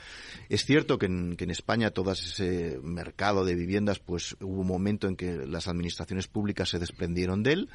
Es 0.48 0.64
cierto 0.64 0.98
que 0.98 1.06
en, 1.06 1.36
que 1.36 1.44
en 1.44 1.50
España 1.50 1.90
todo 1.90 2.12
ese 2.12 2.78
mercado 2.82 3.44
de 3.44 3.54
viviendas, 3.54 3.98
pues 3.98 4.36
hubo 4.40 4.62
un 4.62 4.66
momento 4.66 5.06
en 5.06 5.16
que 5.16 5.46
las 5.46 5.68
administraciones 5.68 6.26
públicas 6.26 6.68
se 6.68 6.78
desprendieron 6.78 7.42
de 7.42 7.52
él, 7.52 7.68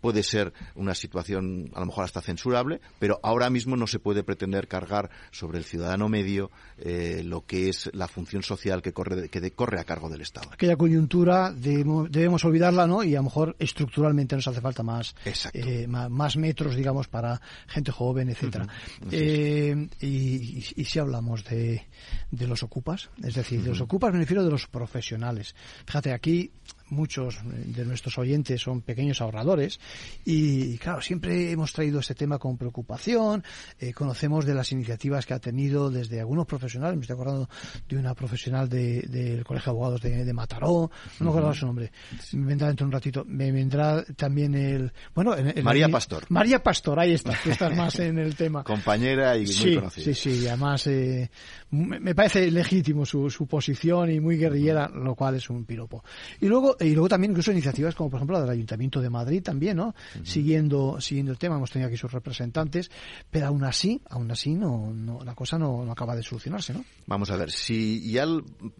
puede 0.00 0.22
ser 0.22 0.52
una 0.74 0.94
situación 0.94 1.70
a 1.74 1.80
lo 1.80 1.86
mejor 1.86 2.04
hasta 2.04 2.20
censurable, 2.20 2.80
pero 2.98 3.20
ahora 3.22 3.50
mismo 3.50 3.76
no 3.76 3.86
se 3.86 3.98
puede 3.98 4.22
pretender 4.22 4.68
cargar 4.68 5.10
sobre 5.30 5.58
el 5.58 5.64
ciudadano 5.64 6.08
medio 6.08 6.50
eh, 6.78 7.22
lo 7.24 7.44
que 7.44 7.68
es 7.68 7.90
la 7.92 8.08
función 8.08 8.42
social 8.42 8.82
que 8.82 8.92
corre, 8.92 9.28
que 9.28 9.50
corre 9.52 9.80
a 9.80 9.84
cargo 9.84 10.08
del 10.08 10.20
Estado. 10.20 10.48
Aquella 10.52 10.76
coyuntura 10.76 11.52
debemos, 11.52 12.44
olvidarla, 12.44 12.86
¿no? 12.86 13.02
Y 13.02 13.14
a 13.14 13.18
lo 13.18 13.24
mejor 13.24 13.56
estructuralmente 13.58 14.36
nos 14.36 14.48
hace 14.48 14.60
falta 14.60 14.82
más, 14.82 15.14
eh, 15.52 15.86
más, 15.88 16.36
metros, 16.36 16.76
digamos, 16.76 17.08
para 17.08 17.40
gente 17.66 17.92
joven, 17.92 18.28
etcétera. 18.28 18.66
Eh, 19.10 19.88
y, 20.00 20.62
si 20.84 20.98
hablamos 20.98 21.44
de, 21.44 21.86
de 22.30 22.46
los 22.46 22.62
ocupas, 22.62 23.10
es 23.22 23.34
decir, 23.34 23.62
de 23.62 23.70
los 23.70 23.80
ocupas 23.80 24.12
me 24.12 24.20
refiero 24.20 24.44
de 24.44 24.50
los 24.50 24.66
profesionales. 24.66 25.54
Fíjate, 25.86 26.12
aquí 26.12 26.50
muchos 26.90 27.38
de 27.44 27.84
nuestros 27.84 28.18
oyentes 28.18 28.60
son 28.60 28.80
pequeños 28.82 29.20
ahorradores 29.20 29.80
y, 30.24 30.78
claro, 30.78 31.00
siempre 31.00 31.50
hemos 31.50 31.72
traído 31.72 32.00
este 32.00 32.14
tema 32.14 32.38
con 32.38 32.56
preocupación. 32.56 33.44
Eh, 33.78 33.92
conocemos 33.92 34.44
de 34.44 34.54
las 34.54 34.72
iniciativas 34.72 35.26
que 35.26 35.34
ha 35.34 35.38
tenido 35.38 35.90
desde 35.90 36.20
algunos 36.20 36.46
profesionales. 36.46 36.96
Me 36.96 37.02
estoy 37.02 37.14
acordando 37.14 37.48
de 37.88 37.96
una 37.96 38.14
profesional 38.14 38.68
del 38.68 39.44
Colegio 39.44 39.72
de 39.72 39.76
Abogados 39.78 40.02
de, 40.02 40.32
Mataró. 40.32 40.90
No 41.20 41.24
me 41.24 41.30
acuerdo 41.30 41.54
su 41.54 41.66
nombre. 41.66 41.92
Me 42.32 42.46
vendrá 42.46 42.68
dentro 42.68 42.84
de 42.84 42.88
un 42.88 42.92
ratito. 42.92 43.24
Me 43.26 43.50
vendrá 43.52 44.04
también 44.16 44.54
el. 44.54 44.92
Bueno, 45.14 45.34
María 45.62 45.88
Pastor. 45.88 46.24
María 46.28 46.62
Pastor, 46.62 47.00
ahí 47.00 47.12
está. 47.14 47.32
Que 47.42 47.50
estás 47.50 47.74
más 47.76 47.98
en 47.98 48.18
el 48.18 48.34
tema. 48.34 48.64
Compañera 48.64 49.36
y 49.36 49.46
muy 49.46 49.74
conocida. 49.76 50.04
Sí, 50.04 50.14
sí. 50.14 50.48
Además, 50.48 50.86
eh, 50.86 51.30
me 51.70 52.14
parece 52.14 52.50
legítimo 52.50 53.04
su, 53.04 53.30
su 53.30 53.46
posición 53.46 54.10
y 54.10 54.20
muy 54.20 54.36
guerrillera, 54.36 54.88
lo 54.88 55.14
cual 55.14 55.36
es 55.36 55.50
un 55.50 55.64
piropo. 55.64 56.04
Y 56.40 56.46
luego 56.46 56.76
y 56.80 56.92
luego 56.92 57.08
también 57.08 57.32
incluso 57.32 57.52
iniciativas 57.52 57.94
como 57.94 58.10
por 58.10 58.18
ejemplo 58.18 58.36
la 58.36 58.42
del 58.42 58.50
Ayuntamiento 58.50 59.00
de 59.00 59.10
Madrid 59.10 59.42
también, 59.42 59.76
¿no? 59.76 59.94
Siguiendo 60.22 61.00
siguiendo 61.00 61.32
el 61.32 61.38
tema, 61.38 61.56
hemos 61.56 61.70
tenido 61.70 61.88
aquí 61.88 61.96
sus 61.96 62.12
representantes, 62.12 62.90
pero 63.30 63.46
aún 63.46 63.64
así, 63.64 64.00
aún 64.10 64.30
así 64.30 64.54
no, 64.54 64.92
no 64.92 65.24
la 65.24 65.34
cosa 65.34 65.58
no, 65.58 65.84
no, 65.84 65.92
acaba 65.92 66.16
de 66.16 66.22
solucionarse, 66.22 66.74
¿no? 66.74 66.84
Vamos 67.06 67.30
a 67.30 67.36
ver, 67.36 67.50
si 67.50 68.10
ya 68.10 68.26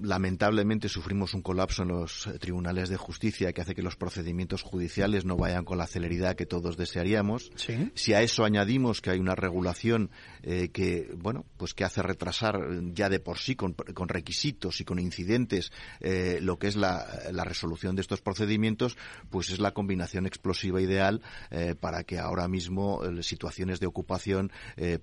lamentablemente 0.00 0.88
sufrimos 0.88 1.34
un 1.34 1.42
colapso 1.42 1.82
en 1.82 1.88
los 1.88 2.26
eh, 2.26 2.38
tribunales 2.38 2.88
de 2.88 2.96
justicia 2.96 3.52
que 3.52 3.60
hace 3.60 3.74
que 3.74 3.82
los 3.82 3.96
procedimientos 3.96 4.62
judiciales 4.62 5.24
no 5.24 5.36
vayan 5.36 5.64
con 5.64 5.78
la 5.78 5.86
celeridad 5.86 6.36
que 6.36 6.46
todos 6.46 6.76
desearíamos, 6.76 7.50
si 7.94 8.14
a 8.14 8.22
eso 8.22 8.44
añadimos 8.44 9.00
que 9.00 9.10
hay 9.10 9.18
una 9.18 9.34
regulación 9.34 10.10
eh, 10.42 10.68
que, 10.68 11.12
bueno, 11.16 11.44
pues 11.56 11.74
que 11.74 11.84
hace 11.84 12.02
retrasar 12.02 12.60
ya 12.92 13.08
de 13.08 13.20
por 13.20 13.38
sí 13.38 13.56
con, 13.56 13.74
con 13.74 14.08
requisitos 14.08 14.80
y 14.80 14.84
con 14.84 14.98
incidentes 14.98 15.72
eh, 16.00 16.38
lo 16.42 16.58
que 16.58 16.68
es 16.68 16.76
la, 16.76 17.06
la 17.32 17.44
resolución 17.44 17.96
de 17.96 18.02
estos 18.02 18.20
procedimientos, 18.20 18.96
pues 19.30 19.50
es 19.50 19.58
la 19.58 19.72
combinación 19.72 20.26
explosiva 20.26 20.80
ideal 20.80 21.22
eh, 21.50 21.74
para 21.78 22.04
que 22.04 22.18
ahora 22.18 22.48
mismo 22.48 23.00
situaciones 23.22 23.80
de 23.80 23.86
ocupación 23.86 24.50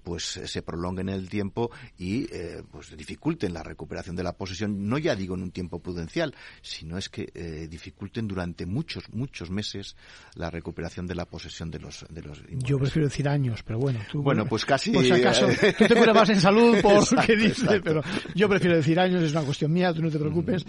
pues 0.04 0.24
se 0.24 0.62
prolonguen 0.62 1.10
en 1.10 1.16
el 1.16 1.30
tiempo 1.30 1.72
y 1.98 2.28
pues 2.72 2.96
dificulten 2.96 3.54
la 3.54 3.64
recuperación 3.64 4.16
de 4.16 4.24
la 4.24 4.34
posesión, 4.34 4.88
no 4.88 4.98
ya 4.98 5.16
digo 5.16 5.36
en 5.36 5.44
un 5.44 5.52
tiempo 5.52 5.80
prudencial, 5.80 6.34
sino 6.62 6.98
es 6.98 7.10
que 7.10 7.68
dificulten 7.70 8.28
durante 8.28 8.66
muchos, 8.66 9.10
muchos 9.12 9.50
meses 9.50 9.96
la 10.36 10.50
recuperación 10.50 11.08
de 11.08 11.16
la 11.16 11.26
posesión 11.26 11.72
de 11.72 11.80
los, 11.80 12.06
de 12.10 12.22
los 12.22 12.42
Yo 12.50 12.78
prefiero 12.78 13.08
decir 13.08 13.28
años, 13.28 13.64
pero 13.64 13.80
bueno. 13.80 14.00
Tú, 14.12 14.22
bueno, 14.22 14.46
pues 14.46 14.66
casi... 14.66 14.92
Por 14.92 15.06
si 15.34 15.44
acaso, 15.44 15.48
tú 15.78 15.88
te 15.88 15.96
curas 15.96 16.16
más 16.16 16.30
en 16.30 16.42
salud 16.42 16.82
por 16.82 17.12
lo 17.12 17.22
que 17.22 17.36
dices, 17.36 17.82
pero 17.84 18.02
yo 18.34 18.50
prefiero 18.50 18.76
decir 18.76 19.00
años, 19.00 19.24
es 19.24 19.32
una 19.32 19.44
cuestión 19.44 19.72
mía, 19.72 19.94
tú 19.94 20.02
no 20.02 20.10
te 20.10 20.20
preocupes. 20.20 20.66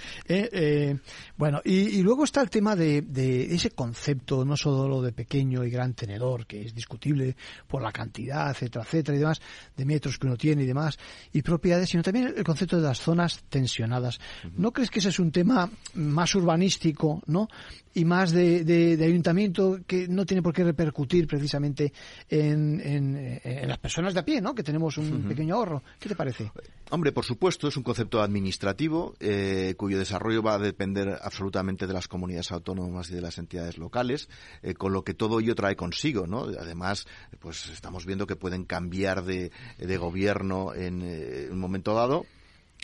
bueno, 1.37 1.61
y, 1.65 1.99
y 1.99 2.03
luego 2.03 2.25
está 2.25 2.43
el 2.43 2.51
tema 2.51 2.77
de, 2.77 3.55
ese 3.55 3.71
concepto, 3.71 4.45
no 4.45 4.57
solo 4.57 5.03
de 5.03 5.13
pequeño 5.13 5.65
y 5.65 5.71
gran 5.71 5.95
tenedor, 5.95 6.47
que 6.47 6.63
es 6.63 6.75
discutible 6.75 7.37
por 7.67 7.83
la 7.83 7.93
cantidad, 7.93 8.51
etcétera, 8.51 8.85
etcétera, 8.85 9.17
y 9.17 9.21
demás, 9.21 9.41
de 9.77 9.85
metros 9.85 10.19
que 10.19 10.27
uno 10.27 10.37
tiene 10.37 10.63
y 10.63 10.67
demás, 10.67 10.99
y 11.33 11.43
propiedades, 11.43 11.91
sino 11.91 12.03
también 12.03 12.35
el 12.37 12.45
concepto 12.45 12.77
de 12.77 12.83
las 12.83 13.01
zonas 13.01 13.45
tensionadas. 13.49 14.21
¿No 14.57 14.73
crees 14.73 14.91
que 14.91 15.01
ese 15.01 15.11
es 15.11 15.19
un 15.19 15.33
tema 15.33 15.71
más 15.95 16.35
urbanístico, 16.35 17.23
¿no? 17.27 17.49
Y 17.97 18.05
más 18.05 18.31
de, 18.31 18.99
ayuntamiento 19.03 19.79
que 19.87 20.07
no 20.07 20.27
tiene 20.27 20.43
por 20.43 20.53
qué 20.53 20.63
repercutir 20.63 21.27
precisamente 21.27 21.95
en, 22.29 22.79
en, 22.79 23.67
las 23.67 23.79
personas 23.79 24.13
de 24.13 24.21
a 24.21 24.25
pie, 24.25 24.43
¿no? 24.43 24.55
Que 24.55 24.63
tenemos 24.63 24.99
un 24.99 25.23
pequeño 25.23 25.55
ahorro. 25.55 25.83
¿Qué 25.99 26.11
te 26.11 26.15
parece? 26.15 26.53
Hombre, 26.91 27.13
por 27.13 27.25
supuesto, 27.25 27.69
es 27.69 27.77
un 27.79 27.83
concepto 27.83 28.21
administrativo 28.21 29.15
eh, 29.19 29.75
cuyo 29.79 29.99
desarrollo 29.99 30.43
va 30.43 30.57
a 30.57 30.59
depender 30.59 31.19
absolutamente 31.23 31.87
de 31.87 31.95
las 31.95 32.07
comunidades 32.07 32.53
autónomas 32.53 33.11
y 33.11 33.15
de 33.15 33.23
las 33.23 33.39
entidades 33.39 33.79
locales, 33.79 34.29
eh, 34.63 34.75
con 34.75 34.93
lo 34.93 35.03
que 35.03 35.15
todo 35.15 35.41
ello 35.41 35.55
trae 35.55 35.75
consigo, 35.75 36.27
¿no? 36.27 36.43
Además, 36.43 37.07
pues 37.41 37.71
estamos 37.71 38.05
viendo 38.05 38.27
que 38.27 38.37
pueden 38.37 38.67
cambiar 38.67 39.25
de, 39.25 39.53
de 39.79 39.97
gobierno 39.97 40.75
en 40.75 41.01
eh, 41.03 41.49
un 41.51 41.59
momento 41.59 41.95
dado 41.95 42.27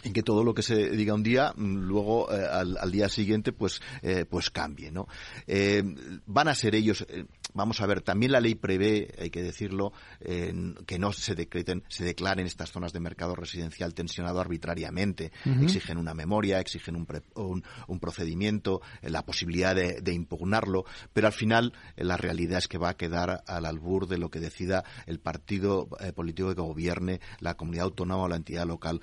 en 0.04 0.12
que 0.12 0.22
todo 0.22 0.42
lo 0.44 0.54
que 0.54 0.62
se 0.62 0.90
diga 0.90 1.14
un 1.14 1.22
día 1.22 1.52
mm, 1.56 1.76
luego 1.76 2.32
eh, 2.32 2.44
al, 2.44 2.90
día 2.90 3.08
siguiente 3.08 3.52
pues 3.52 3.80
eh, 4.02 4.24
pues 4.28 4.50
cambie 4.50 4.90
no 4.90 5.06
eh, 5.46 5.82
van 6.26 6.48
a 6.48 6.54
ser 6.54 6.74
ellos 6.74 7.06
vamos 7.54 7.80
a 7.80 7.86
ver 7.86 8.02
también 8.02 8.32
la 8.32 8.40
ley 8.40 8.54
prevé 8.54 9.14
hay 9.18 9.30
que 9.30 9.42
decirlo 9.42 9.92
que 10.20 10.98
no 10.98 11.12
se 11.12 11.34
decreten 11.34 11.84
se 11.88 12.04
declaren 12.04 12.46
estas 12.46 12.70
zonas 12.70 12.92
de 12.92 13.00
mercado 13.00 13.34
residencial 13.34 13.94
tensionado 13.94 14.40
arbitrariamente. 14.40 15.32
Exigen 15.62 15.98
una 15.98 16.14
memoria 16.14 16.60
exigen 16.60 16.96
un, 16.96 17.62
un, 17.86 18.00
procedimiento 18.00 18.80
la 19.02 19.24
posibilidad 19.24 19.74
de, 19.74 20.12
impugnarlo 20.12 20.84
pero 21.12 21.26
al 21.26 21.32
final 21.32 21.72
la 21.96 22.16
realidad 22.16 22.58
es 22.58 22.68
que 22.68 22.78
va 22.78 22.90
a 22.90 22.96
quedar 22.96 23.42
al 23.46 23.66
albur 23.66 24.06
de 24.06 24.18
lo 24.18 24.30
que 24.30 24.40
decida 24.40 24.84
el 25.06 25.20
partido 25.20 25.88
político 26.14 26.54
que 26.54 26.60
gobierne 26.60 27.20
la 27.40 27.54
comunidad 27.54 27.84
autónoma 27.84 28.24
o 28.24 28.28
la 28.28 28.36
entidad 28.36 28.66
local 28.66 29.00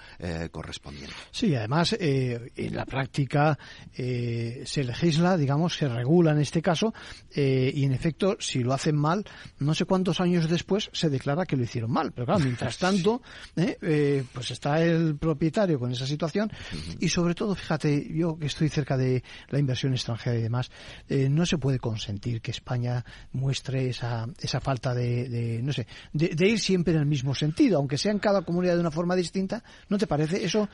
correspondiente. 0.51 1.13
Sí, 1.31 1.55
además, 1.55 1.95
eh, 1.99 2.51
en 2.55 2.75
la 2.75 2.85
práctica 2.85 3.57
eh, 3.93 4.63
se 4.65 4.83
legisla, 4.83 5.37
digamos, 5.37 5.75
se 5.75 5.87
regula 5.87 6.31
en 6.31 6.39
este 6.39 6.61
caso, 6.61 6.93
eh, 7.33 7.71
y 7.73 7.85
en 7.85 7.93
efecto, 7.93 8.37
si 8.39 8.63
lo 8.63 8.73
hacen 8.73 8.95
mal, 8.95 9.25
no 9.59 9.73
sé 9.73 9.85
cuántos 9.85 10.19
años 10.19 10.49
después 10.49 10.89
se 10.93 11.09
declara 11.09 11.45
que 11.45 11.55
lo 11.55 11.63
hicieron 11.63 11.91
mal. 11.91 12.11
Pero 12.11 12.25
claro, 12.25 12.41
mientras 12.41 12.77
tanto, 12.79 13.21
pues 13.55 14.51
está 14.51 14.81
el 14.81 15.17
propietario 15.17 15.79
con 15.79 15.91
esa 15.91 16.05
situación, 16.05 16.51
y 16.99 17.09
sobre 17.09 17.35
todo, 17.35 17.55
fíjate, 17.55 18.07
yo 18.13 18.37
que 18.37 18.47
estoy 18.47 18.69
cerca 18.69 18.97
de 18.97 19.23
la 19.49 19.59
inversión 19.59 19.93
extranjera 19.93 20.37
y 20.37 20.41
demás, 20.41 20.71
no 21.09 21.45
se 21.45 21.57
puede 21.57 21.79
consentir 21.79 22.41
que 22.41 22.51
España 22.51 23.03
muestre 23.33 23.89
esa, 23.89 24.27
esa 24.39 24.59
falta 24.59 24.93
de, 24.93 25.59
no 25.63 25.73
sé, 25.73 25.87
de, 26.13 26.29
de 26.29 26.47
ir 26.47 26.59
siempre 26.59 26.93
en 26.93 26.99
el 26.99 27.05
mismo 27.05 27.35
sentido, 27.35 27.77
aunque 27.77 27.97
sea 27.97 28.11
en 28.11 28.19
cada 28.19 28.41
comunidad 28.41 28.75
de 28.75 28.81
una 28.81 28.91
forma 28.91 29.15
distinta, 29.15 29.63
¿no 29.89 29.97
te 29.97 30.07
parece? 30.07 30.43
Eso 30.43 30.69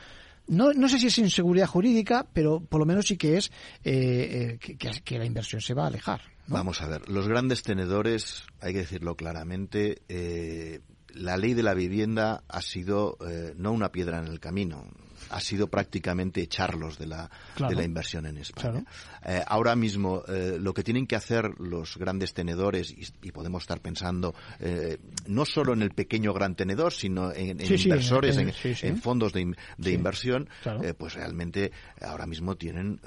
no, 0.48 0.72
no 0.72 0.88
sé 0.88 0.98
si 0.98 1.08
es 1.08 1.18
inseguridad 1.18 1.66
jurídica, 1.66 2.26
pero 2.32 2.60
por 2.60 2.80
lo 2.80 2.86
menos 2.86 3.06
sí 3.06 3.16
que 3.16 3.36
es 3.36 3.50
eh, 3.84 4.58
eh, 4.60 4.76
que, 4.76 5.18
la 5.18 5.24
inversión 5.24 5.60
se 5.60 5.74
va 5.74 5.84
a 5.84 5.86
alejar. 5.88 6.20
Vamos 6.46 6.80
a 6.80 6.86
ver, 6.86 7.08
los 7.08 7.26
grandes 7.26 7.62
tenedores, 7.62 8.44
hay 8.60 8.72
que 8.72 8.80
decirlo 8.80 9.16
claramente, 9.16 10.02
eh, 10.08 10.80
la 11.08 11.36
ley 11.36 11.54
de 11.54 11.62
la 11.62 11.74
vivienda 11.74 12.44
ha 12.48 12.62
sido 12.62 13.18
no 13.56 13.72
una 13.72 13.90
piedra 13.90 14.18
en 14.18 14.26
el 14.26 14.38
camino 14.38 14.84
ha 15.30 15.40
sido 15.40 15.68
prácticamente 15.68 16.40
echarlos 16.40 16.98
de 16.98 17.06
la, 17.06 17.30
de 17.56 17.74
la 17.74 17.84
inversión 17.84 18.26
en 18.26 18.38
España. 18.38 18.84
Eh, 19.24 19.42
ahora 19.46 19.74
mismo 19.76 20.22
eh, 20.28 20.56
lo 20.60 20.72
que 20.72 20.82
tienen 20.82 21.06
que 21.06 21.16
hacer 21.16 21.58
los 21.58 21.96
grandes 21.96 22.34
tenedores, 22.34 22.94
y, 23.22 23.32
podemos 23.32 23.64
estar 23.64 23.80
pensando 23.80 24.34
eh, 24.60 24.98
no 25.26 25.44
solo 25.44 25.74
en 25.74 25.82
el 25.82 25.90
pequeño 25.90 26.32
gran 26.32 26.54
tenedor, 26.54 26.92
sino 26.92 27.32
en, 27.32 27.60
inversores, 27.60 28.38
en, 28.82 28.96
fondos 28.98 29.32
de, 29.32 29.54
de 29.76 29.92
inversión, 29.92 30.48
pues 30.96 31.14
realmente 31.14 31.72
ahora 32.00 32.26
mismo 32.26 32.56
tienen 32.56 33.00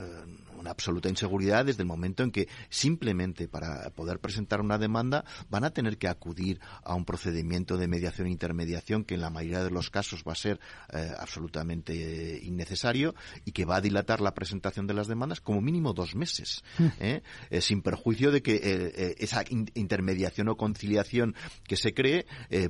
una 0.60 0.72
absoluta 0.72 1.10
inseguridad 1.10 1.66
desde 1.66 1.84
el 1.84 1.88
momento 1.88 2.24
en 2.24 2.32
que 2.32 2.48
simplemente 2.70 3.48
para 3.48 3.90
poder 3.92 4.20
presentar 4.20 4.62
una 4.62 4.78
demanda 4.78 5.26
van 5.50 5.64
a 5.64 5.72
tener 5.72 5.98
que 5.98 6.08
acudir 6.08 6.60
a 6.84 6.96
un 6.96 7.06
procedimiento 7.06 7.78
de 7.78 7.88
mediación 7.88 8.28
e 8.28 8.32
intermediación 8.32 9.04
que 9.04 9.16
en 9.16 9.22
la 9.22 9.30
mayoría 9.30 9.64
de 9.64 9.72
los 9.72 9.90
casos 9.90 10.24
va 10.28 10.34
a 10.34 10.36
ser 10.36 10.60
eh, 10.92 11.12
absolutamente 11.18 11.94
eh, 11.94 12.40
innecesario 12.44 13.16
y 13.46 13.52
que 13.52 13.66
va 13.66 13.78
a 13.78 13.82
dilatar 13.82 14.22
la 14.22 14.34
presentación 14.34 14.88
de 14.88 14.94
las 14.94 15.08
demandas 15.08 15.42
como 15.42 15.62
mínimo 15.62 15.94
dos 15.94 16.16
meses, 16.16 16.64
mm. 16.78 16.88
¿eh? 17.00 17.22
sin 17.62 17.82
perjuicio 17.82 18.32
de 18.32 18.42
que 18.42 19.16
esa 19.18 19.44
intermediación 19.50 20.50
o 20.50 20.58
conciliación 20.58 21.36
que 21.64 21.78
se 21.78 21.94
cree 21.94 22.26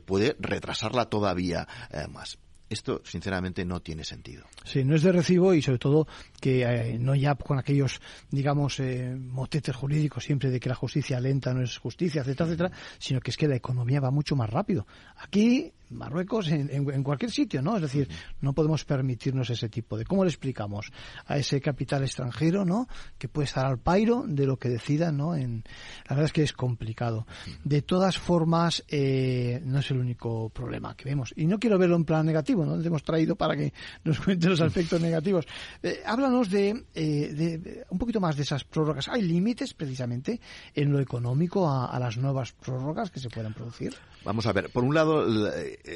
puede 0.05 0.35
retrasarla 0.39 1.05
todavía 1.05 1.67
más. 2.09 2.37
Esto, 2.69 3.01
sinceramente, 3.03 3.65
no 3.65 3.79
tiene 3.79 4.03
sentido. 4.03 4.45
Sí, 4.63 4.83
no 4.83 4.95
es 4.95 5.01
de 5.01 5.11
recibo 5.11 5.53
y, 5.53 5.61
sobre 5.61 5.79
todo, 5.79 6.07
que 6.39 6.63
eh, 6.63 6.99
no 6.99 7.15
ya 7.15 7.33
con 7.35 7.57
aquellos, 7.57 7.99
digamos, 8.29 8.79
eh, 8.79 9.15
motetes 9.17 9.75
jurídicos 9.75 10.23
siempre 10.23 10.51
de 10.51 10.59
que 10.59 10.69
la 10.69 10.75
justicia 10.75 11.19
lenta 11.19 11.53
no 11.53 11.63
es 11.63 11.77
justicia, 11.77 12.21
etcétera, 12.21 12.47
etcétera, 12.47 12.71
sino 12.99 13.21
que 13.21 13.31
es 13.31 13.37
que 13.37 13.47
la 13.47 13.55
economía 13.55 13.99
va 13.99 14.11
mucho 14.11 14.35
más 14.35 14.49
rápido. 14.49 14.85
Aquí 15.17 15.73
Marruecos, 15.89 16.47
en, 16.49 17.03
cualquier 17.03 17.31
sitio, 17.31 17.61
¿no? 17.61 17.75
Es 17.75 17.81
decir, 17.81 18.07
no 18.41 18.53
podemos 18.53 18.85
permitirnos 18.85 19.49
ese 19.49 19.69
tipo 19.69 19.97
de... 19.97 20.05
¿Cómo 20.05 20.23
le 20.23 20.29
explicamos 20.29 20.91
a 21.25 21.37
ese 21.37 21.61
capital 21.61 22.03
extranjero, 22.03 22.65
¿no? 22.65 22.87
Que 23.17 23.27
puede 23.27 23.45
estar 23.45 23.65
al 23.65 23.79
pairo 23.79 24.23
de 24.27 24.45
lo 24.45 24.57
que 24.57 24.69
decida, 24.69 25.11
¿no? 25.11 25.35
En, 25.35 25.63
la 26.07 26.15
verdad 26.15 26.25
es 26.25 26.33
que 26.33 26.43
es 26.43 26.53
complicado. 26.53 27.25
De 27.63 27.81
todas 27.81 28.17
formas, 28.17 28.83
eh, 28.87 29.61
no 29.65 29.79
es 29.79 29.91
el 29.91 29.97
único 29.97 30.49
problema 30.49 30.95
que 30.95 31.05
vemos. 31.05 31.33
Y 31.35 31.47
no 31.47 31.59
quiero 31.59 31.77
verlo 31.77 31.95
en 31.95 32.05
plan 32.05 32.25
negativo, 32.25 32.65
¿no? 32.65 32.79
Te 32.79 32.87
hemos 32.87 33.03
traído 33.03 33.35
para 33.35 33.55
que 33.55 33.73
nos 34.03 34.19
cuente 34.19 34.47
los 34.47 34.61
aspectos 34.61 35.01
negativos. 35.01 35.45
Eh, 35.81 36.01
háblanos 36.05 36.49
de, 36.49 36.85
eh, 36.93 37.33
de, 37.33 37.85
un 37.89 37.97
poquito 37.97 38.19
más 38.19 38.35
de 38.35 38.43
esas 38.43 38.63
prórrogas. 38.63 39.07
¿Hay 39.07 39.21
límites 39.21 39.73
precisamente 39.73 40.39
en 40.75 40.91
lo 40.91 40.99
económico 40.99 41.67
a, 41.67 41.87
a 41.87 41.99
las 41.99 42.17
nuevas 42.17 42.51
prórrogas 42.51 43.11
que 43.11 43.19
se 43.19 43.29
puedan 43.29 43.53
producir? 43.53 43.95
Vamos 44.23 44.45
a 44.45 44.53
ver, 44.53 44.69
por 44.69 44.83
un 44.83 44.93
lado, 44.93 45.25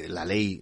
la, 0.08 0.22
eh, 0.22 0.26
ley, 0.26 0.60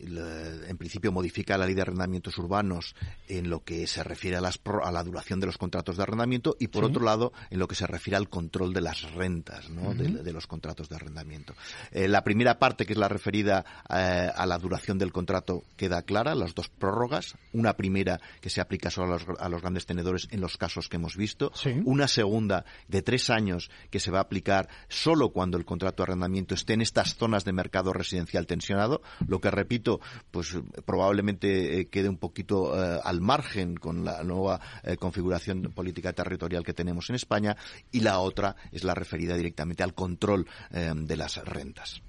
en 0.68 0.76
principio, 0.76 1.12
modifica 1.12 1.56
la 1.56 1.66
ley 1.66 1.74
de 1.74 1.82
arrendamientos 1.82 2.36
urbanos 2.38 2.94
en 3.28 3.50
lo 3.50 3.64
que 3.64 3.86
se 3.86 4.02
refiere 4.02 4.36
a, 4.36 4.40
las, 4.40 4.60
a 4.82 4.92
la 4.92 5.02
duración 5.02 5.40
de 5.40 5.46
los 5.46 5.58
contratos 5.58 5.96
de 5.96 6.02
arrendamiento 6.02 6.56
y, 6.58 6.68
por 6.68 6.84
otro 6.84 7.04
lado, 7.04 7.32
en 7.50 7.58
lo 7.58 7.68
que 7.68 7.74
se 7.74 7.86
refiere 7.86 8.16
al 8.16 8.28
control 8.28 8.72
de 8.72 8.80
las 8.80 9.02
rentas 9.12 9.70
¿no? 9.70 9.94
de, 9.94 10.32
los 10.32 10.46
contratos 10.46 10.88
de 10.88 10.96
arrendamiento. 10.96 11.54
Eh, 11.90 12.08
la 12.08 12.24
primera 12.24 12.58
parte, 12.58 12.86
que 12.86 12.92
es 12.92 12.98
la 12.98 13.08
referida 13.08 13.64
eh, 13.88 14.30
a 14.34 14.46
la 14.46 14.58
duración 14.58 14.98
del 14.98 15.12
contrato, 15.12 15.62
queda 15.76 16.02
clara, 16.02 16.34
las 16.34 16.54
dos 16.54 16.68
prórrogas. 16.68 17.34
Una 17.52 17.74
primera 17.74 18.20
que 18.40 18.50
se 18.50 18.60
aplica 18.60 18.90
solo 18.90 19.18
a 19.38 19.48
los, 19.48 19.60
grandes 19.60 19.86
tenedores 19.86 20.28
en 20.30 20.40
los 20.40 20.56
casos 20.56 20.88
que 20.88 20.96
hemos 20.96 21.16
visto. 21.16 21.52
Una 21.84 22.08
segunda 22.08 22.64
de 22.88 23.02
tres 23.02 23.30
años 23.30 23.70
que 23.90 24.00
se 24.00 24.10
va 24.10 24.18
a 24.18 24.22
aplicar 24.22 24.68
solo 24.88 25.30
cuando 25.30 25.58
el 25.58 25.64
contrato 25.64 26.02
de 26.02 26.10
arrendamiento 26.10 26.54
esté 26.54 26.74
en 26.74 26.80
estas 26.80 27.14
zonas 27.16 27.44
de 27.44 27.52
mercado 27.52 27.92
residencial 27.92 28.46
tensionado, 28.46 29.02
lo 29.26 29.40
que 29.40 29.50
repito, 29.50 30.00
pues 30.30 30.56
probablemente 30.84 31.80
eh, 31.80 31.86
quede 31.88 32.08
un 32.08 32.18
poquito 32.18 32.76
eh, 32.76 33.00
al 33.02 33.20
margen 33.20 33.76
con 33.76 34.04
la 34.04 34.22
nueva 34.22 34.60
eh, 34.82 34.96
configuración 34.96 35.72
política 35.74 36.12
territorial 36.12 36.64
que 36.64 36.74
tenemos 36.74 37.08
en 37.10 37.16
España, 37.16 37.56
y 37.90 38.00
la 38.00 38.18
otra 38.18 38.56
es 38.70 38.84
la 38.84 38.94
referida 38.94 39.36
directamente 39.36 39.82
al 39.82 39.94
control 39.94 40.46
de 40.70 41.16
las 41.16 41.36
rentas. 41.44 42.02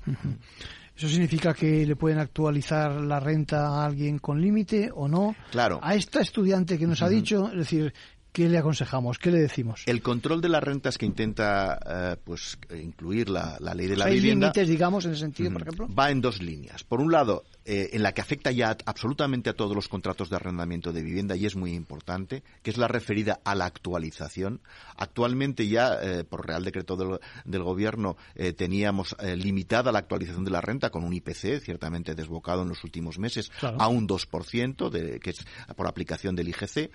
¿Eso 0.95 1.09
significa 1.09 1.53
que 1.55 1.85
le 1.87 1.95
pueden 1.95 2.19
actualizar 2.19 2.91
la 3.01 3.19
renta 3.19 3.67
a 3.67 3.85
alguien 3.85 4.19
con 4.19 4.39
límite 4.39 4.91
o 4.93 5.07
no? 5.07 5.35
Claro. 5.49 5.79
A 5.81 5.95
esta 5.95 6.21
estudiante 6.21 6.77
que 6.77 6.85
nos 6.85 7.01
ha 7.01 7.09
dicho, 7.09 7.49
es 7.49 7.57
decir, 7.57 7.93
¿Qué 8.33 8.49
le 8.49 8.57
aconsejamos? 8.57 9.19
¿Qué 9.19 9.29
le 9.29 9.37
decimos? 9.37 9.83
El 9.85 10.01
control 10.01 10.41
de 10.41 10.49
las 10.49 10.63
rentas 10.63 10.97
que 10.97 11.05
intenta 11.05 11.79
eh, 11.85 12.15
pues 12.23 12.57
incluir 12.81 13.29
la, 13.29 13.59
ley 13.75 13.85
de 13.85 13.95
la 13.95 14.05
¿Hay 14.05 14.15
vivienda. 14.15 14.47
límites, 14.47 14.67
digamos, 14.67 15.05
en 15.05 15.11
ese 15.11 15.19
sentido, 15.19 15.51
por 15.51 15.61
ejemplo? 15.61 15.87
Va 15.93 16.09
en 16.09 16.19
dos 16.19 16.41
líneas. 16.41 16.83
Por 16.83 16.99
un 16.99 17.11
lado, 17.11 17.43
eh, 17.63 17.91
en 17.93 18.01
la 18.01 18.11
que 18.11 18.21
afecta 18.21 18.51
ya 18.51 18.75
absolutamente 18.87 19.51
a 19.51 19.53
todos 19.53 19.75
los 19.75 19.87
contratos 19.87 20.31
de 20.31 20.37
arrendamiento 20.37 20.91
de 20.91 21.03
vivienda 21.03 21.35
y 21.35 21.45
es 21.45 21.55
muy 21.55 21.75
importante, 21.75 22.41
que 22.63 22.71
es 22.71 22.77
la 22.77 22.87
referida 22.87 23.39
a 23.43 23.53
la 23.53 23.65
actualización. 23.65 24.61
Actualmente 24.97 25.67
ya, 25.67 25.99
eh, 26.01 26.23
por 26.23 26.47
Real 26.47 26.65
Decreto 26.65 26.97
del, 27.45 27.63
Gobierno, 27.63 28.17
teníamos 28.57 29.15
limitada 29.37 29.91
la 29.91 29.99
actualización 29.99 30.43
de 30.43 30.51
la 30.51 30.59
renta 30.59 30.89
con 30.89 31.03
un 31.03 31.13
IPC 31.13 31.61
ciertamente 31.61 32.15
desbocado 32.15 32.63
en 32.63 32.69
los 32.69 32.83
últimos 32.83 33.19
meses 33.19 33.51
a 33.61 33.87
un 33.87 34.07
2%, 34.07 34.89
de, 34.89 35.19
que 35.19 35.29
es 35.29 35.45
por 35.75 35.87
aplicación 35.87 36.35
del 36.35 36.49
IGC. 36.49 36.89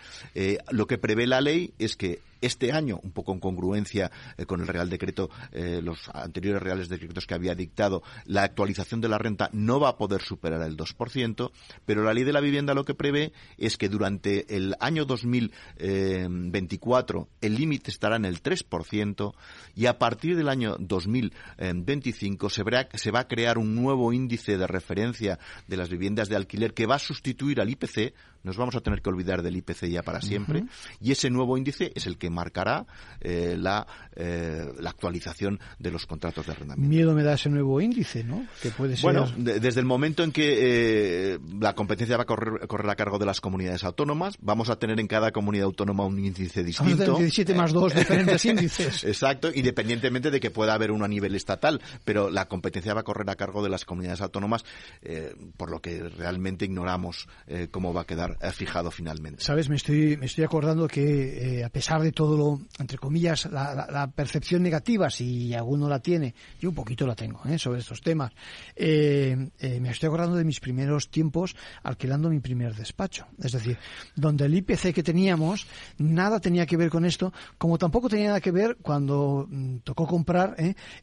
lo 0.72 0.86
que 0.86 0.98
prevé 0.98 1.27
la 1.28 1.40
ley 1.40 1.72
es 1.78 1.96
que 1.96 2.20
este 2.40 2.72
año, 2.72 2.98
un 3.02 3.12
poco 3.12 3.32
en 3.32 3.40
congruencia 3.40 4.10
eh, 4.36 4.44
con 4.46 4.60
el 4.60 4.66
Real 4.66 4.90
Decreto, 4.90 5.30
eh, 5.52 5.80
los 5.82 6.08
anteriores 6.12 6.62
Reales 6.62 6.88
Decretos 6.88 7.26
que 7.26 7.34
había 7.34 7.54
dictado, 7.54 8.02
la 8.24 8.42
actualización 8.42 9.00
de 9.00 9.08
la 9.08 9.18
renta 9.18 9.50
no 9.52 9.78
va 9.80 9.90
a 9.90 9.96
poder 9.96 10.22
superar 10.22 10.62
el 10.62 10.76
2%, 10.76 11.52
pero 11.84 12.02
la 12.02 12.14
Ley 12.14 12.24
de 12.24 12.32
la 12.32 12.40
Vivienda 12.40 12.74
lo 12.74 12.84
que 12.84 12.94
prevé 12.94 13.32
es 13.56 13.76
que 13.76 13.88
durante 13.88 14.56
el 14.56 14.74
año 14.80 15.04
2024 15.04 17.28
el 17.40 17.54
límite 17.54 17.90
estará 17.90 18.16
en 18.16 18.24
el 18.24 18.42
3% 18.42 19.34
y 19.74 19.86
a 19.86 19.98
partir 19.98 20.36
del 20.36 20.48
año 20.48 20.76
2025 20.78 22.50
se, 22.50 22.62
se 22.94 23.10
va 23.10 23.20
a 23.20 23.28
crear 23.28 23.58
un 23.58 23.74
nuevo 23.74 24.12
índice 24.12 24.56
de 24.56 24.66
referencia 24.66 25.38
de 25.66 25.76
las 25.76 25.88
viviendas 25.88 26.28
de 26.28 26.36
alquiler 26.36 26.74
que 26.74 26.86
va 26.86 26.94
a 26.96 27.00
sustituir 27.00 27.60
al 27.60 27.70
IPC, 27.70 28.14
nos 28.42 28.56
vamos 28.56 28.74
a 28.76 28.80
tener 28.80 29.02
que 29.02 29.10
olvidar 29.10 29.42
del 29.42 29.56
IPC 29.56 29.86
ya 29.86 30.02
para 30.02 30.20
siempre, 30.20 30.64
y 31.00 31.12
ese 31.12 31.30
nuevo 31.30 31.56
índice 31.56 31.92
es 31.94 32.06
el 32.06 32.18
que 32.18 32.27
marcará 32.30 32.86
eh, 33.20 33.56
la, 33.58 33.86
eh, 34.14 34.64
la 34.78 34.90
actualización 34.90 35.58
de 35.78 35.90
los 35.90 36.06
contratos 36.06 36.46
de 36.46 36.52
arrendamiento. 36.52 36.88
Miedo 36.88 37.14
me 37.14 37.22
da 37.22 37.34
ese 37.34 37.48
nuevo 37.48 37.80
índice, 37.80 38.22
¿no? 38.22 38.46
Que 38.62 38.70
puede 38.70 38.96
ser... 38.96 39.02
Bueno, 39.02 39.28
desde 39.36 39.80
el 39.80 39.86
momento 39.86 40.22
en 40.22 40.30
que 40.30 41.34
eh, 41.34 41.38
la 41.60 41.74
competencia 41.74 42.16
va 42.16 42.22
a 42.22 42.26
correr, 42.26 42.66
correr, 42.68 42.90
a 42.90 42.94
cargo 42.94 43.18
de 43.18 43.26
las 43.26 43.40
comunidades 43.40 43.82
autónomas, 43.84 44.36
vamos 44.40 44.70
a 44.70 44.78
tener 44.78 45.00
en 45.00 45.08
cada 45.08 45.32
comunidad 45.32 45.64
autónoma 45.64 46.04
un 46.04 46.18
índice 46.18 46.62
distinto. 46.62 47.04
Vamos 47.04 47.18
17 47.18 47.54
más 47.54 47.72
2 47.72 47.94
diferentes 47.94 48.44
índices. 48.44 49.04
Exacto, 49.04 49.50
independientemente 49.52 50.30
de 50.30 50.38
que 50.38 50.50
pueda 50.50 50.74
haber 50.74 50.92
uno 50.92 51.04
a 51.04 51.08
nivel 51.08 51.34
estatal, 51.34 51.80
pero 52.04 52.30
la 52.30 52.46
competencia 52.46 52.94
va 52.94 53.00
a 53.00 53.04
correr 53.04 53.28
a 53.28 53.34
cargo 53.34 53.62
de 53.62 53.68
las 53.68 53.84
comunidades 53.84 54.20
autónomas, 54.20 54.64
por 55.56 55.70
lo 55.70 55.80
que 55.80 56.08
realmente 56.08 56.64
ignoramos 56.64 57.28
cómo 57.70 57.92
va 57.92 58.02
a 58.02 58.04
quedar 58.04 58.36
fijado 58.52 58.90
finalmente. 58.90 59.42
Sabes, 59.42 59.68
me 59.68 59.76
estoy, 59.76 60.16
me 60.16 60.26
estoy 60.26 60.44
acordando 60.44 60.86
que 60.88 61.62
a 61.64 61.68
pesar 61.68 62.02
de 62.02 62.12
todo 62.18 62.36
lo, 62.36 62.60
entre 62.80 62.98
comillas, 62.98 63.48
la, 63.48 64.10
percepción 64.12 64.60
negativa, 64.60 65.08
si 65.08 65.54
alguno 65.54 65.88
la 65.88 66.00
tiene, 66.00 66.34
yo 66.60 66.70
un 66.70 66.74
poquito 66.74 67.06
la 67.06 67.14
tengo 67.14 67.40
¿eh? 67.48 67.60
sobre 67.60 67.78
estos 67.78 68.00
temas. 68.00 68.32
Eh, 68.74 69.50
eh, 69.60 69.78
me 69.78 69.90
estoy 69.90 70.08
acordando 70.08 70.34
de 70.34 70.42
mis 70.42 70.58
primeros 70.58 71.10
tiempos 71.10 71.54
alquilando 71.84 72.28
mi 72.28 72.40
primer 72.40 72.74
despacho. 72.74 73.28
Es 73.40 73.52
decir, 73.52 73.78
donde 74.16 74.46
el 74.46 74.54
IPC 74.56 74.92
que 74.92 75.04
teníamos 75.04 75.68
nada 75.98 76.40
tenía 76.40 76.66
que 76.66 76.76
ver 76.76 76.90
con 76.90 77.04
esto, 77.04 77.32
como 77.56 77.78
tampoco 77.78 78.08
tenía 78.08 78.26
nada 78.26 78.40
que 78.40 78.50
ver 78.50 78.78
cuando 78.82 79.46
mm, 79.48 79.76
tocó 79.84 80.04
comprar 80.04 80.56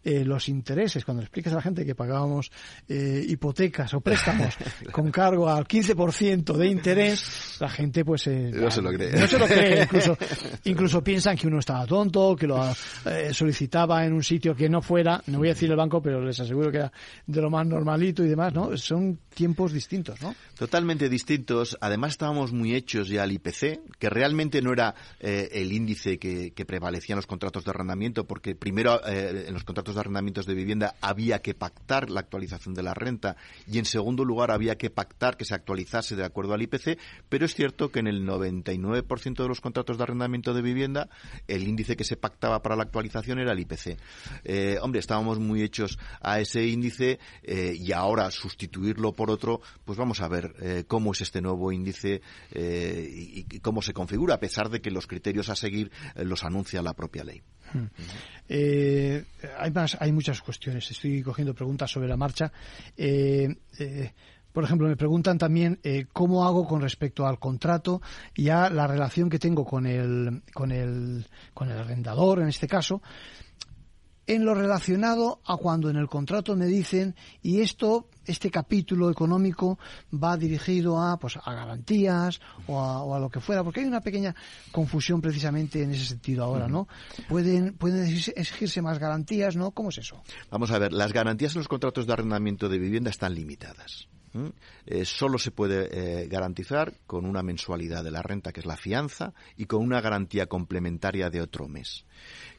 los 0.04 0.50
intereses, 0.50 1.06
cuando 1.06 1.24
explicas 1.24 1.54
a 1.54 1.58
la 1.58 1.62
gente 1.62 1.86
que 1.86 1.96
pagábamos 1.96 2.52
hipotecas 2.90 3.94
o 3.94 4.02
préstamos 4.02 4.54
con 4.92 5.12
cargo 5.12 5.48
al 5.48 5.66
15% 5.66 6.58
de 6.58 6.68
interés, 6.68 7.58
la 7.62 7.70
gente 7.70 8.04
pues... 8.04 8.28
no 8.28 8.70
se 8.70 8.82
lo 8.82 8.92
cree. 8.92 9.12
No 9.14 9.28
se 9.28 9.40
lo 9.40 9.46
cree, 9.46 9.84
incluso, 9.84 10.18
incluso 10.66 11.05
piensan 11.06 11.38
que 11.38 11.48
uno 11.48 11.60
estaba 11.60 11.86
tonto, 11.86 12.36
que 12.36 12.48
lo 12.48 12.62
eh, 13.06 13.34
solicitaba 13.34 14.04
en 14.06 14.12
un 14.12 14.24
sitio 14.24 14.54
que 14.54 14.68
no 14.68 14.82
fuera, 14.82 15.22
no 15.28 15.38
voy 15.38 15.48
a 15.48 15.54
decir 15.54 15.70
el 15.70 15.78
banco, 15.78 16.02
pero 16.02 16.20
les 16.20 16.38
aseguro 16.38 16.72
que 16.72 16.78
era 16.80 16.92
de 17.26 17.42
lo 17.42 17.50
más 17.50 17.66
normalito 17.66 18.26
y 18.26 18.28
demás, 18.28 18.54
¿no? 18.54 18.76
Son 18.76 19.20
tiempos 19.34 19.72
distintos, 19.72 20.22
¿no? 20.22 20.36
Totalmente 20.58 21.08
distintos. 21.08 21.78
Además 21.80 22.12
estábamos 22.12 22.52
muy 22.52 22.74
hechos 22.74 23.08
ya 23.08 23.24
al 23.24 23.32
IPC, 23.32 23.98
que 24.00 24.10
realmente 24.10 24.62
no 24.62 24.74
era 24.74 24.96
eh, 25.20 25.50
el 25.54 25.72
índice 25.72 26.18
que, 26.18 26.66
prevalecía 26.66 27.14
en 27.14 27.18
los 27.18 27.28
contratos 27.28 27.64
de 27.64 27.70
arrendamiento, 27.70 28.26
porque 28.26 28.56
primero 28.56 29.00
eh, 29.08 29.46
en 29.48 29.54
los 29.54 29.64
contratos 29.64 29.94
de 29.94 30.02
arrendamientos 30.02 30.48
de 30.48 30.56
vivienda 30.56 30.96
había 31.00 31.40
que 31.44 31.54
pactar 31.54 32.10
la 32.10 32.22
actualización 32.22 32.74
de 32.74 32.82
la 32.82 32.96
renta 32.96 33.36
y 33.72 33.78
en 33.78 33.86
segundo 33.86 34.26
lugar 34.26 34.50
había 34.50 34.78
que 34.80 34.90
pactar 34.90 35.38
que 35.38 35.46
se 35.46 35.54
actualizase 35.54 36.16
de 36.16 36.26
acuerdo 36.26 36.56
al 36.56 36.64
IPC, 36.64 36.98
pero 37.30 37.46
es 37.46 37.54
cierto 37.54 37.92
que 37.92 38.00
en 38.00 38.08
el 38.08 38.26
99% 38.26 39.36
de 39.36 39.48
los 39.48 39.62
contratos 39.62 39.98
de 39.98 40.04
arrendamiento 40.04 40.56
de 40.56 40.64
vivienda, 40.64 40.95
el 41.48 41.68
índice 41.68 41.96
que 41.96 42.04
se 42.04 42.18
pactaba 42.18 42.62
para 42.62 42.76
la 42.76 42.84
actualización 42.84 43.40
era 43.40 43.52
el 43.52 43.60
IPC. 43.60 43.98
Eh, 44.44 44.78
hombre, 44.82 45.00
estábamos 45.00 45.40
muy 45.40 45.62
hechos 45.62 45.98
a 46.22 46.40
ese 46.40 46.66
índice 46.66 47.20
eh, 47.44 47.76
y 47.78 47.92
ahora 47.92 48.32
sustituirlo 48.32 49.14
por 49.14 49.30
otro, 49.30 49.62
pues 49.84 49.98
vamos 49.98 50.22
a 50.22 50.28
ver 50.28 50.56
eh, 50.62 50.84
cómo 50.88 51.12
es 51.12 51.22
este 51.22 51.42
nuevo 51.42 51.72
índice 51.72 52.22
y, 52.54 53.44
cómo 53.60 53.82
se 53.82 53.94
configura, 53.94 54.36
a 54.36 54.40
pesar 54.40 54.70
de 54.70 54.82
que 54.82 54.92
los 54.92 55.08
criterios 55.08 55.50
a 55.50 55.56
seguir 55.56 55.92
los 56.16 56.44
anuncia 56.44 56.82
la 56.82 56.94
propia 56.94 57.24
ley. 57.24 57.42
Hmm. 57.74 57.88
hay 59.60 59.72
más, 59.72 59.98
hay 60.00 60.12
muchas 60.12 60.42
cuestiones. 60.42 60.90
Estoy 60.92 61.22
cogiendo 61.22 61.54
preguntas 61.54 61.92
sobre 61.92 62.08
la 62.08 62.18
marcha. 62.18 62.52
Por 64.56 64.64
ejemplo, 64.64 64.88
me 64.88 64.96
preguntan 64.96 65.38
también 65.38 65.82
eh, 65.84 66.06
cómo 66.14 66.46
hago 66.46 66.66
con 66.66 66.80
respecto 66.80 67.28
al 67.28 67.40
contrato 67.40 68.02
y 68.34 68.48
a 68.48 68.70
la 68.70 68.88
relación 68.88 69.30
que 69.30 69.38
tengo 69.38 69.66
con 69.66 69.86
el, 69.86 70.44
con 70.54 70.72
el, 70.72 71.28
con 71.54 71.70
el 71.70 71.78
arrendador, 71.78 72.40
en 72.40 72.48
este 72.48 72.66
caso, 72.66 73.02
en 74.28 74.46
lo 74.46 74.56
relacionado 74.56 75.42
a 75.44 75.58
cuando 75.58 75.90
en 75.90 75.98
el 75.98 76.08
contrato 76.08 76.56
me 76.56 76.68
dicen 76.68 77.16
y 77.42 77.60
esto 77.60 78.08
este 78.26 78.50
capítulo 78.50 79.12
económico 79.12 79.78
va 80.12 80.38
dirigido 80.38 81.02
a 81.02 81.20
pues 81.20 81.38
a 81.44 81.54
garantías 81.54 82.40
o 82.68 83.14
a, 83.14 83.20
lo 83.20 83.30
que 83.30 83.42
fuera 83.42 83.62
porque 83.62 83.82
hay 83.82 83.88
una 83.88 84.00
pequeña 84.00 84.34
confusión 84.72 85.20
precisamente 85.20 85.84
en 85.84 85.92
ese 85.92 86.06
sentido 86.06 86.46
ahora 86.46 86.70
no 86.70 86.88
pueden 87.28 87.74
pueden 87.76 88.08
exigirse 88.08 88.82
más 88.82 89.00
garantías 89.00 89.58
no 89.58 89.72
cómo 89.72 89.90
es 89.90 89.98
eso 89.98 90.24
vamos 90.50 90.72
a 90.72 90.80
ver 90.80 90.94
las 90.94 91.12
garantías 91.12 91.54
en 91.56 91.60
los 91.60 91.68
contratos 91.68 92.08
de 92.08 92.14
arrendamiento 92.14 92.70
de 92.70 92.80
vivienda 92.80 93.12
están 93.12 93.36
limitadas 93.36 94.08
eh, 94.86 95.06
solo 95.06 95.38
se 95.38 95.52
puede 95.52 96.24
eh, 96.24 96.28
garantizar 96.28 96.94
con 97.08 97.26
una 97.26 97.44
mensualidad 97.44 98.04
de 98.04 98.12
la 98.12 98.22
renta, 98.22 98.52
que 98.52 98.60
es 98.60 98.66
la 98.66 98.78
fianza, 98.78 99.34
y 99.58 99.66
con 99.66 99.82
una 99.82 100.02
garantía 100.02 100.48
complementaria 100.48 101.30
de 101.30 101.42
otro 101.42 101.68
mes. 101.68 102.06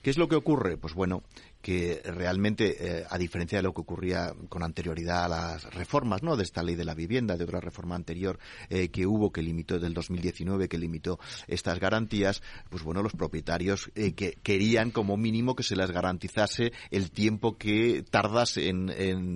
¿Qué 0.06 0.10
es 0.10 0.18
lo 0.18 0.28
que 0.28 0.36
ocurre? 0.36 0.76
Pues 0.76 0.94
bueno, 0.94 1.24
que 1.66 2.00
realmente, 2.04 2.76
eh, 2.78 3.04
a 3.10 3.18
diferencia 3.18 3.58
de 3.58 3.64
lo 3.64 3.74
que 3.74 3.80
ocurría 3.80 4.32
con 4.48 4.62
anterioridad 4.62 5.24
a 5.24 5.28
las 5.28 5.74
reformas, 5.74 6.22
¿no? 6.22 6.36
De 6.36 6.44
esta 6.44 6.62
ley 6.62 6.76
de 6.76 6.84
la 6.84 6.94
vivienda, 6.94 7.36
de 7.36 7.42
otra 7.42 7.58
reforma 7.58 7.96
anterior 7.96 8.38
eh, 8.70 8.88
que 8.90 9.04
hubo 9.04 9.32
que 9.32 9.42
limitó 9.42 9.80
del 9.80 9.92
2019 9.92 10.68
que 10.68 10.78
limitó 10.78 11.18
estas 11.48 11.80
garantías, 11.80 12.40
pues 12.70 12.84
bueno, 12.84 13.02
los 13.02 13.14
propietarios 13.14 13.90
eh, 13.96 14.12
que 14.12 14.38
querían 14.44 14.92
como 14.92 15.16
mínimo 15.16 15.56
que 15.56 15.64
se 15.64 15.74
les 15.74 15.90
garantizase 15.90 16.70
el 16.92 17.10
tiempo 17.10 17.58
que 17.58 18.04
tardas 18.08 18.58
en, 18.58 18.88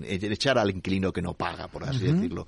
echar 0.04 0.56
al 0.56 0.70
inquilino 0.70 1.12
que 1.12 1.20
no 1.20 1.34
paga, 1.34 1.66
por 1.66 1.82
así 1.82 2.04
decirlo 2.04 2.46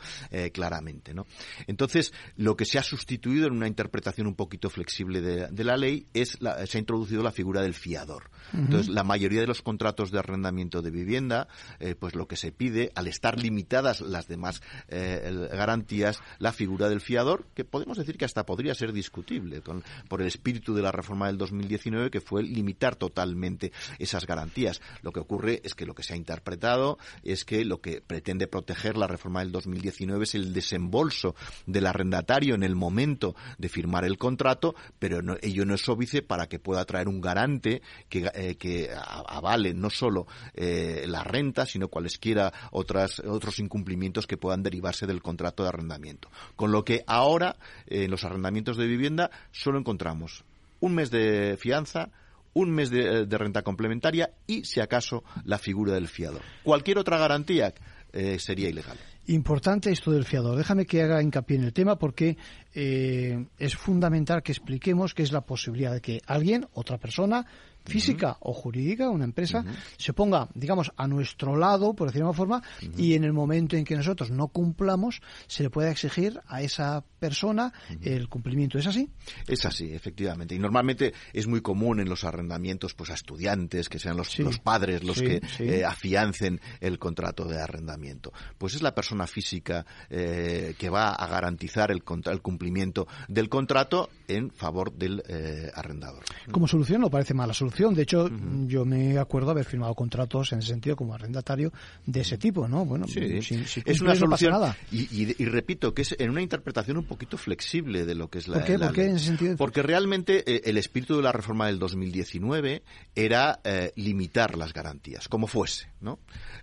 claramente, 0.53 1.13
¿no? 1.13 1.27
Entonces, 1.67 2.13
lo 2.37 2.57
que 2.57 2.67
se 2.67 2.79
ha 2.79 2.85
sustituido 2.85 3.49
en 3.49 3.55
una 3.55 3.67
interpretación 3.67 4.29
un 4.29 4.37
poquito 4.37 4.71
flexible 4.71 5.21
de, 5.21 5.65
la 5.65 5.77
ley 5.77 6.07
es 6.15 6.39
se 6.67 6.79
ha 6.79 6.81
introducido 6.81 7.25
la 7.25 7.33
figura 7.33 7.63
del 7.63 7.75
fiador. 7.75 8.12
Entonces, 8.53 8.89
la 8.89 9.03
mayoría 9.03 9.41
de 9.41 9.47
los 9.47 9.63
contratos 9.63 10.11
de 10.11 10.19
arrendamiento 10.19 10.83
de 10.83 10.91
vivienda, 10.91 11.49
eh, 11.81 11.95
pues 11.95 12.15
lo 12.15 12.29
que 12.29 12.37
se 12.37 12.53
pide, 12.53 12.93
al 12.95 13.07
estar 13.07 13.39
limitadas 13.39 14.01
las 14.01 14.29
demás 14.29 14.63
eh, 14.89 15.49
garantías, 15.53 16.21
la 16.39 16.53
figura 16.53 16.89
del 16.89 17.01
fiador, 17.01 17.47
que 17.55 17.65
podemos 17.65 17.97
decir 17.97 18.19
que 18.19 18.25
hasta 18.25 18.45
podría 18.45 18.75
ser 18.75 18.93
discutible 18.93 19.63
por 20.09 20.21
el 20.21 20.27
espíritu 20.27 20.75
de 20.75 20.83
la 20.83 20.93
reforma 20.93 21.29
del 21.29 21.39
2019, 21.39 22.11
que 22.11 22.21
fue 22.21 22.43
limitar 22.43 22.97
totalmente 22.97 23.73
esas 23.99 24.27
garantías. 24.27 24.81
Lo 25.03 25.13
que 25.13 25.21
ocurre 25.21 25.61
es 25.65 25.75
que 25.75 25.87
lo 25.87 25.95
que 25.95 26.03
se 26.03 26.15
ha 26.15 26.17
interpretado 26.17 26.99
es 27.23 27.45
que 27.45 27.65
lo 27.65 27.81
que 27.81 28.01
pretende 28.01 28.47
proteger 28.47 28.97
la 28.97 29.07
reforma 29.07 29.41
del 29.41 29.53
2019 29.53 30.25
es 30.25 30.35
el 30.35 30.53
desembolso 30.53 31.35
del 31.67 31.87
arrendatario 31.87 32.55
en 32.55 32.63
el 32.63 32.77
momento 32.77 33.35
de 33.59 33.69
firmar 33.69 34.05
el 34.05 34.19
contrato, 34.19 34.75
pero 34.99 35.21
ello 35.41 35.65
no 35.65 35.75
es 35.75 35.89
óbice 35.89 36.23
para 36.23 36.49
que 36.49 36.59
pueda 36.59 36.85
traer 36.85 37.09
un 37.09 37.21
garante 37.21 37.83
que, 38.09 38.31
eh, 38.35 38.57
que 38.57 38.91
avale 38.95 39.75
no 39.75 39.91
solo 39.91 40.27
eh, 40.55 41.05
la 41.07 41.25
renta, 41.25 41.67
sino 41.67 41.89
cualesquiera 41.89 42.53
otras, 42.71 43.21
otros 43.21 43.59
incumplimientos 43.59 44.27
que 44.27 44.37
puedan 44.37 44.63
derivarse 44.63 45.07
del 45.07 45.23
contrato 45.23 45.63
de 45.63 45.71
arrendamiento. 45.71 46.31
Con 46.57 46.73
lo 46.73 46.85
que 46.85 47.05
ahora, 47.07 47.57
en 47.87 48.11
los 48.11 48.25
arrendamientos 48.25 48.77
de 48.77 48.87
vivienda, 48.87 49.31
solo 49.51 49.79
encontramos 49.79 50.45
un 50.81 50.95
mes 50.95 51.11
de 51.11 51.57
fianza, 51.59 52.11
un 52.55 52.71
mes 52.71 52.91
de, 52.91 53.27
renta 53.27 53.63
complementaria 53.63 54.31
y, 54.47 54.65
si 54.65 54.81
acaso, 54.81 55.25
la 55.45 55.59
figura 55.59 55.95
del 55.95 56.09
fiador. 56.09 56.43
Cualquier 56.63 56.99
otra 56.99 57.19
garantía 57.19 57.73
eh, 58.13 58.39
sería 58.39 58.69
ilegal. 58.69 58.99
Importante 59.27 59.91
esto 59.93 60.11
del 60.11 60.25
fiador. 60.25 60.59
Déjame 60.59 60.85
que 60.85 61.01
haga 61.01 61.23
hincapié 61.23 61.57
en 61.57 61.65
el 61.65 61.73
tema 61.73 61.97
porque 61.97 62.37
eh, 62.75 63.47
es 63.57 63.77
fundamental 63.77 64.43
que 64.43 64.51
expliquemos 64.51 65.15
que 65.15 65.23
es 65.23 65.31
la 65.31 65.43
posibilidad 65.43 65.93
de 65.93 66.01
que 66.01 66.21
alguien, 66.27 66.67
otra 66.75 66.99
persona, 66.99 67.47
física 67.85 68.37
o 68.41 68.53
jurídica, 68.53 69.11
una 69.11 69.25
empresa, 69.25 69.65
se 69.97 70.13
ponga, 70.13 70.49
digamos, 70.55 70.93
a 70.97 71.07
nuestro 71.07 71.57
lado, 71.57 71.95
por 71.95 72.09
decirlo 72.09 72.27
de 72.27 72.31
una 72.31 72.37
forma, 72.37 72.63
y 72.97 73.15
en 73.15 73.25
el 73.25 73.33
momento 73.33 73.77
en 73.77 73.85
que 73.85 73.97
nosotros 73.97 74.31
no 74.31 74.49
cumplamos, 74.49 75.21
se 75.47 75.63
le 75.63 75.71
pueda 75.71 75.91
exigir 75.91 76.41
a 76.47 76.63
esa 76.63 77.05
persona 77.23 77.73
el 78.01 78.29
cumplimiento. 78.29 78.79
¿Es 78.79 78.89
así? 78.89 79.09
Es 79.47 79.65
así, 79.65 79.95
efectivamente. 79.95 80.57
Y 80.57 80.59
normalmente 80.59 81.15
es 81.33 81.47
muy 81.47 81.61
común 81.61 82.01
en 82.01 82.09
los 82.09 82.25
arrendamientos 82.25 82.95
pues 82.95 83.11
a 83.11 83.15
estudiantes, 83.15 83.89
que 83.89 84.01
sean 84.01 84.17
los, 84.17 84.37
los 84.41 84.59
padres 84.59 85.05
los 85.05 85.23
que 85.23 85.41
eh, 85.61 85.85
afiancen 85.85 86.61
el 86.81 86.99
contrato 86.99 87.45
de 87.45 87.61
arrendamiento. 87.61 88.33
Pues 88.59 88.75
es 88.75 88.83
la 88.83 88.93
persona 88.93 89.29
física 89.29 89.87
eh, 90.11 90.75
que 90.77 90.91
va 90.91 91.13
a 91.13 91.29
garantizar 91.29 91.93
el, 91.93 92.03
el, 92.25 92.43
cumplimiento 92.43 93.07
del 93.29 93.49
contrato 93.49 94.11
en 94.27 94.51
favor 94.51 94.93
del 94.93 95.23
eh, 95.29 95.71
arrendador. 95.73 96.25
Como 96.51 96.67
solución 96.67 97.03
no 97.03 97.11
parece 97.11 97.35
mala 97.35 97.55
solución 97.55 97.95
de 97.95 98.03
hecho, 98.03 98.29
yo 98.67 98.85
me 98.85 99.19
acuerdo 99.19 99.53
haber 99.53 99.65
firmado 99.65 99.95
contratos 99.95 100.53
en 100.53 100.59
ese 100.59 100.69
sentido 100.69 100.97
como 100.97 101.15
arrendatario 101.15 101.73
de 102.05 102.21
ese 102.21 102.39
tipo, 102.39 102.67
¿no? 102.67 102.85
Bueno, 102.85 103.07
es 103.07 104.01
una 104.01 104.17
solución. 104.17 104.75
Y, 104.91 105.45
repito 105.45 105.95
que 105.95 106.03
es 106.03 106.17
en 106.19 106.31
una 106.31 106.43
interpretación 106.43 106.97
un 106.97 107.05
poquito 107.13 107.39
flexible 107.39 108.05
de 108.05 108.15
lo 108.15 108.29
que 108.29 108.39
es 108.39 108.49
la. 108.49 108.59
¿Por 108.59 108.65
qué? 108.65 108.79
¿Por 108.79 108.93
qué 108.93 109.05
en 109.07 109.17
ese 109.17 109.27
sentido? 109.27 109.57
Porque 109.57 109.83
realmente 109.83 110.43
eh, 110.47 110.63
el 110.65 110.79
espíritu 110.79 111.17
de 111.17 111.23
la 111.23 111.33
reforma 111.33 111.67
del 111.67 111.79
2019 111.79 112.83
era 113.15 113.61
eh, 113.65 113.93
limitar 113.97 114.57
las 114.57 114.73
garantías, 114.73 115.29
como 115.29 115.47
fuese, 115.47 115.89
¿no? 116.01 116.19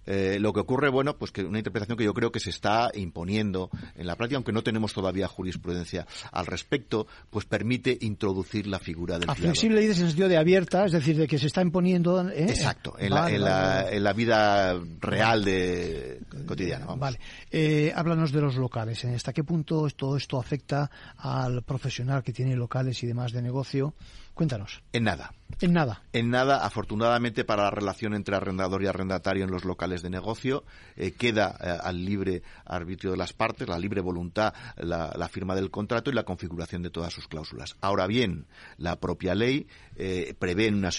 Eh, 0.06 0.38
lo 0.40 0.54
que 0.54 0.60
ocurre, 0.60 0.90
bueno, 0.90 1.18
pues 1.18 1.32
que 1.32 1.44
una 1.44 1.60
interpretación 1.60 1.98
que 1.98 2.04
yo 2.04 2.14
creo 2.14 2.32
que 2.32 2.40
se 2.40 2.50
está 2.50 2.90
imponiendo 2.96 3.70
en 3.96 4.08
la 4.08 4.16
práctica, 4.16 4.38
aunque 4.38 4.52
no 4.52 4.64
tenemos 4.64 4.94
todavía 4.94 5.28
jurisprudencia 5.28 6.08
al 6.32 6.48
respecto, 6.48 7.06
pues 7.30 7.46
permite 7.46 7.96
introducir 8.02 8.66
la 8.66 8.80
figura 8.80 9.20
del. 9.20 9.30
A 9.30 9.36
flexible 9.36 9.84
en 9.84 9.90
el 9.90 9.96
sentido 9.96 10.28
de 10.28 10.38
abierta, 10.38 10.86
es 10.86 10.94
decir, 10.94 11.16
de 11.16 11.28
que 11.28 11.38
se 11.38 11.48
está 11.48 11.62
imponiendo. 11.62 12.28
Exacto, 12.30 12.96
en, 12.98 13.12
la, 13.12 14.14
vida 14.14 14.80
real 15.00 15.46
de 15.46 16.22
cotidiana. 16.48 16.88
Vale. 16.96 17.20
Eh, 17.52 17.94
háblanos 17.96 18.32
de 18.32 18.42
los 18.42 18.56
locales. 18.56 19.06
¿Hasta 19.06 19.32
qué 19.32 19.44
punto 19.44 19.88
todo 19.96 20.18
esto 20.18 20.39
afecta 20.40 20.90
al 21.18 21.64
profesional 21.64 22.24
que 22.24 22.34
tiene 22.34 22.56
locales 22.56 23.04
y 23.04 23.08
demás 23.08 23.32
de 23.32 23.42
negocio? 23.42 23.94
Cuéntanos. 24.40 24.82
En 24.94 25.04
nada. 25.04 25.34
En 25.60 25.74
nada. 25.74 26.02
En 26.14 26.30
nada, 26.30 26.66
afortunadamente 26.66 27.44
para 27.44 27.64
la 27.64 27.72
relación 27.72 28.14
entre 28.14 28.38
arrendador 28.38 28.82
y 28.82 28.88
arrendatario 28.88 29.44
en 29.44 29.52
los 29.52 29.66
locales 29.66 30.02
de 30.02 30.10
negocio, 30.10 30.64
eh, 30.96 31.12
queda 31.12 31.58
eh, 31.60 31.78
al 31.84 32.06
libre 32.06 32.44
arbitrio 32.64 33.12
de 33.12 33.18
las 33.18 33.34
partes, 33.34 33.68
la 33.68 33.78
libre 33.78 34.00
voluntad, 34.00 34.54
la, 34.78 35.28
firma 35.28 35.56
del 35.56 35.70
contrato 35.70 36.10
y 36.10 36.14
la 36.14 36.24
configuración 36.24 36.82
de 36.82 36.90
todas 36.90 37.12
sus 37.12 37.28
cláusulas. 37.28 37.76
Ahora 37.82 38.08
bien, 38.08 38.46
la 38.78 38.96
propia 38.96 39.36
ley 39.36 39.68
eh, 39.98 40.34
prevé 40.40 40.68
en 40.68 40.76
una, 40.76 40.92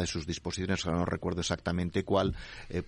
de 0.00 0.06
sus 0.06 0.26
disposiciones, 0.26 0.84
no 0.84 1.04
recuerdo 1.04 1.40
exactamente 1.40 2.02
cuál, 2.02 2.34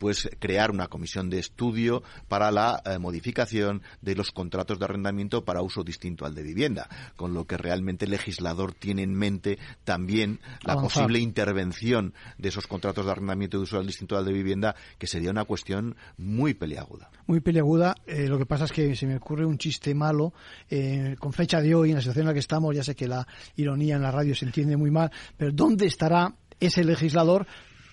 pues 0.01 0.29
crear 0.41 0.73
una 0.73 0.89
comisión 0.89 1.31
de 1.31 1.39
estudio 1.39 2.03
para 2.27 2.51
la 2.51 2.83
modificación 2.99 3.83
de 4.03 4.17
los 4.17 4.33
contratos 4.33 4.81
de 4.81 4.87
arrendamiento 4.87 5.45
para 5.45 5.63
uso 5.63 5.85
distinto 5.85 6.27
al 6.27 6.35
de 6.35 6.43
vivienda, 6.43 6.89
con 7.15 7.33
lo 7.33 7.47
que 7.47 7.57
realmente 7.57 8.07
el 8.07 8.11
legislador 8.11 8.75
tiene 8.75 9.03
en 9.03 9.15
mente 9.15 9.60
también 9.85 10.41
la 10.63 10.77
posible 10.77 11.19
intervención 11.19 12.15
de 12.39 12.49
esos 12.49 12.67
contratos 12.67 13.05
de 13.05 13.13
arrendamiento 13.13 13.59
de 13.59 13.65
uso 13.65 13.79
al 13.79 13.87
distinto 13.87 14.17
al 14.17 14.25
de 14.25 14.33
vivienda, 14.33 14.75
que 14.99 15.07
sería 15.07 15.31
una 15.31 15.45
cuestión 15.45 15.97
muy 16.17 16.55
peliaguda. 16.55 17.11
Muy 17.27 17.41
peliaguda. 17.41 17.95
Eh, 18.07 18.29
lo 18.29 18.39
que 18.39 18.47
pasa 18.47 18.65
es 18.65 18.73
que 18.73 18.95
se 18.97 19.07
me 19.07 19.17
ocurre 19.17 19.45
un 19.45 19.59
chiste 19.59 19.95
malo. 19.95 20.33
Eh, 20.69 21.17
con 21.19 21.33
fecha 21.33 21.61
de 21.61 21.75
hoy, 21.75 21.91
en 21.91 21.97
la 21.97 22.01
situación 22.01 22.25
en 22.25 22.29
la 22.29 22.35
que 22.35 22.41
estamos, 22.41 22.75
ya 22.75 22.83
sé 22.83 22.95
que 22.95 23.09
la 23.09 23.27
ironía 23.57 23.97
en 23.97 24.03
la 24.03 24.11
radio 24.11 24.35
se 24.35 24.45
entiende 24.45 24.77
muy 24.77 24.91
mal, 24.91 25.11
pero 25.37 25.53
¿dónde 25.53 25.87
estará 25.87 26.35
ese 26.59 26.85
legislador 26.85 27.47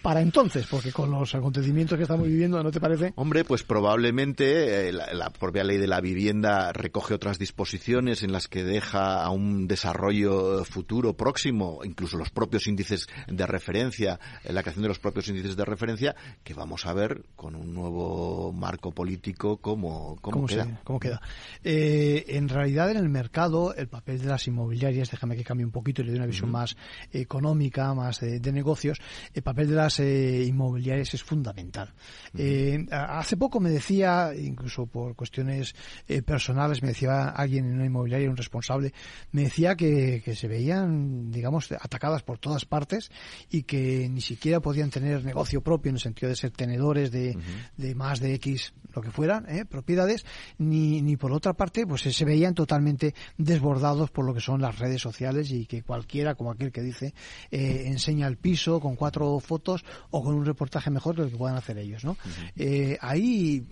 para 0.07 0.21
entonces, 0.21 0.65
porque 0.67 0.93
con 0.93 1.11
los 1.11 1.35
acontecimientos 1.35 1.97
que 1.97 2.03
estamos 2.03 2.25
viviendo, 2.25 2.63
¿no 2.63 2.71
te 2.71 2.79
parece? 2.79 3.11
Hombre, 3.17 3.43
pues 3.43 3.63
probablemente 3.63 4.87
eh, 4.87 4.93
la, 4.93 5.29
propia 5.31 5.65
ley 5.65 5.79
de 5.79 5.87
la 5.87 5.99
vivienda 5.99 6.71
recoge 6.71 7.13
otras 7.13 7.37
disposiciones 7.37 8.23
en 8.23 8.31
las 8.31 8.47
que 8.47 8.63
deja 8.63 9.21
a 9.21 9.29
un 9.31 9.67
desarrollo 9.67 10.63
futuro 10.63 11.17
próximo, 11.17 11.81
incluso 11.83 12.15
los 12.15 12.29
propios 12.29 12.67
índices 12.67 13.07
de 13.27 13.45
referencia, 13.45 14.17
eh, 14.45 14.53
la 14.53 14.61
creación 14.61 14.83
de 14.83 14.87
los 14.87 14.99
propios 14.99 15.27
índices 15.27 15.57
de 15.57 15.65
referencia, 15.65 16.15
que 16.41 16.53
vamos 16.53 16.85
a 16.85 16.93
ver 16.93 17.23
con 17.35 17.55
un 17.55 17.73
nuevo 17.73 18.53
marco 18.53 18.93
político 18.93 19.57
cómo, 19.57 20.17
cómo, 20.21 20.45
queda. 20.45 20.79
cómo 20.85 21.01
queda. 21.01 21.21
Eh, 21.65 22.23
en 22.29 22.47
realidad, 22.47 22.91
en 22.91 22.97
el 22.97 23.09
mercado, 23.09 23.75
el 23.75 23.89
papel 23.89 24.21
de 24.21 24.27
las 24.27 24.47
inmobiliarias, 24.47 25.11
déjame 25.11 25.35
que 25.35 25.43
cambie 25.43 25.65
un 25.65 25.73
poquito 25.73 26.01
y 26.01 26.05
le 26.05 26.11
dé 26.13 26.17
una 26.17 26.27
visión 26.27 26.49
más 26.49 26.77
económica, 27.11 27.93
más 27.93 28.21
de, 28.21 28.39
de 28.39 28.51
negocios, 28.53 29.01
el 29.33 29.43
papel 29.43 29.67
de 29.67 29.75
las 29.75 29.96
eh, 29.99 30.43
inmobiliarias 30.47 31.13
es 31.13 31.23
fundamental. 31.23 31.93
Eh, 32.37 32.85
hace 32.91 33.37
poco 33.37 33.59
me 33.59 33.69
decía, 33.69 34.31
incluso 34.37 34.85
por 34.85 35.15
cuestiones 35.15 35.75
eh, 36.07 36.21
personales, 36.21 36.81
me 36.81 36.89
decía 36.89 37.29
alguien 37.29 37.65
en 37.65 37.75
una 37.75 37.85
inmobiliaria, 37.85 38.29
un 38.29 38.37
responsable, 38.37 38.93
me 39.31 39.43
decía 39.43 39.75
que, 39.75 40.21
se 40.35 40.47
veían, 40.47 41.31
digamos, 41.31 41.71
atacadas 41.71 42.23
por 42.23 42.37
todas 42.37 42.65
partes 42.65 43.11
y 43.49 43.63
que 43.63 44.09
ni 44.09 44.21
siquiera 44.21 44.59
podían 44.59 44.89
tener 44.89 45.23
negocio 45.23 45.61
propio 45.61 45.89
en 45.89 45.95
el 45.95 46.01
sentido 46.01 46.29
de 46.29 46.35
ser 46.35 46.51
tenedores 46.51 47.11
de, 47.11 47.37
de 47.77 47.95
más 47.95 48.19
de 48.19 48.33
X, 48.35 48.73
lo 48.93 49.01
que 49.01 49.11
fueran, 49.11 49.45
propiedades, 49.69 50.25
ni, 50.57 51.01
ni 51.01 51.17
por 51.17 51.31
otra 51.31 51.53
parte, 51.53 51.85
pues 51.85 52.01
se 52.01 52.25
veían 52.25 52.53
totalmente 52.53 53.13
desbordados 53.37 54.11
por 54.11 54.25
lo 54.25 54.33
que 54.33 54.41
son 54.41 54.61
las 54.61 54.77
redes 54.79 55.01
sociales 55.01 55.51
y 55.51 55.65
que 55.65 55.83
cualquiera, 55.83 56.35
como 56.35 56.51
aquel 56.51 56.71
que 56.71 56.81
dice, 56.81 57.13
enseña 57.51 58.27
el 58.27 58.37
piso 58.37 58.79
con 58.79 58.95
cuatro 58.95 59.39
fotos 59.39 59.76
o 60.11 60.23
con 60.23 60.35
un 60.35 60.45
reportaje 60.45 60.89
mejor 60.89 61.15
que 61.15 61.21
lo 61.23 61.29
que 61.29 61.37
puedan 61.37 61.57
hacer 61.57 61.77
ellos, 61.77 62.03
¿no? 62.03 62.17
Eh, 62.55 62.97
ahí 63.01 63.65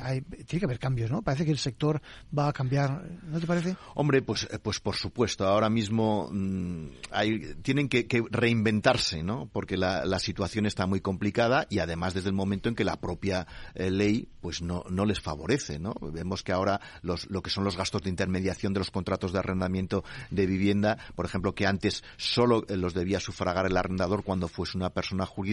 hay, 0.00 0.20
tiene 0.20 0.60
que 0.60 0.64
haber 0.64 0.78
cambios, 0.78 1.10
¿no? 1.10 1.22
Parece 1.22 1.44
que 1.44 1.50
el 1.50 1.58
sector 1.58 2.00
va 2.36 2.48
a 2.48 2.52
cambiar, 2.52 3.02
¿no 3.24 3.40
te 3.40 3.46
parece? 3.46 3.76
Hombre, 3.94 4.22
pues, 4.22 4.48
pues 4.62 4.80
por 4.80 4.96
supuesto. 4.96 5.46
Ahora 5.46 5.70
mismo 5.70 6.28
mm, 6.32 6.86
hay, 7.10 7.54
tienen 7.62 7.88
que, 7.88 8.06
reinventarse, 8.30 9.22
¿no? 9.22 9.48
Porque 9.52 9.76
la, 9.76 10.04
la, 10.04 10.18
situación 10.18 10.66
está 10.66 10.86
muy 10.86 11.00
complicada 11.00 11.66
y 11.70 11.78
además 11.78 12.12
desde 12.14 12.28
el 12.28 12.34
momento 12.34 12.68
en 12.68 12.74
que 12.74 12.84
la 12.84 13.00
propia 13.00 13.46
ley 13.74 14.28
pues 14.40 14.62
no, 14.62 14.84
no 14.90 15.04
les 15.04 15.20
favorece, 15.20 15.78
¿no? 15.78 15.94
Vemos 16.00 16.42
que 16.42 16.52
ahora 16.52 16.80
los, 17.02 17.28
lo 17.30 17.42
que 17.42 17.50
son 17.50 17.64
los 17.64 17.76
gastos 17.76 18.02
de 18.02 18.10
intermediación 18.10 18.72
de 18.72 18.80
los 18.80 18.90
contratos 18.90 19.32
de 19.32 19.38
arrendamiento 19.38 20.04
de 20.30 20.46
vivienda, 20.46 20.98
por 21.14 21.26
ejemplo, 21.26 21.54
que 21.54 21.66
antes 21.66 22.02
solo 22.16 22.64
eh, 22.68 22.76
los 22.76 22.94
debía 22.94 23.20
sufragar 23.20 23.66
el 23.66 23.76
arrendador 23.76 24.24
cuando 24.24 24.48
fuese 24.48 24.76
una 24.76 24.90
persona 24.90 25.26
jurídica, 25.26 25.49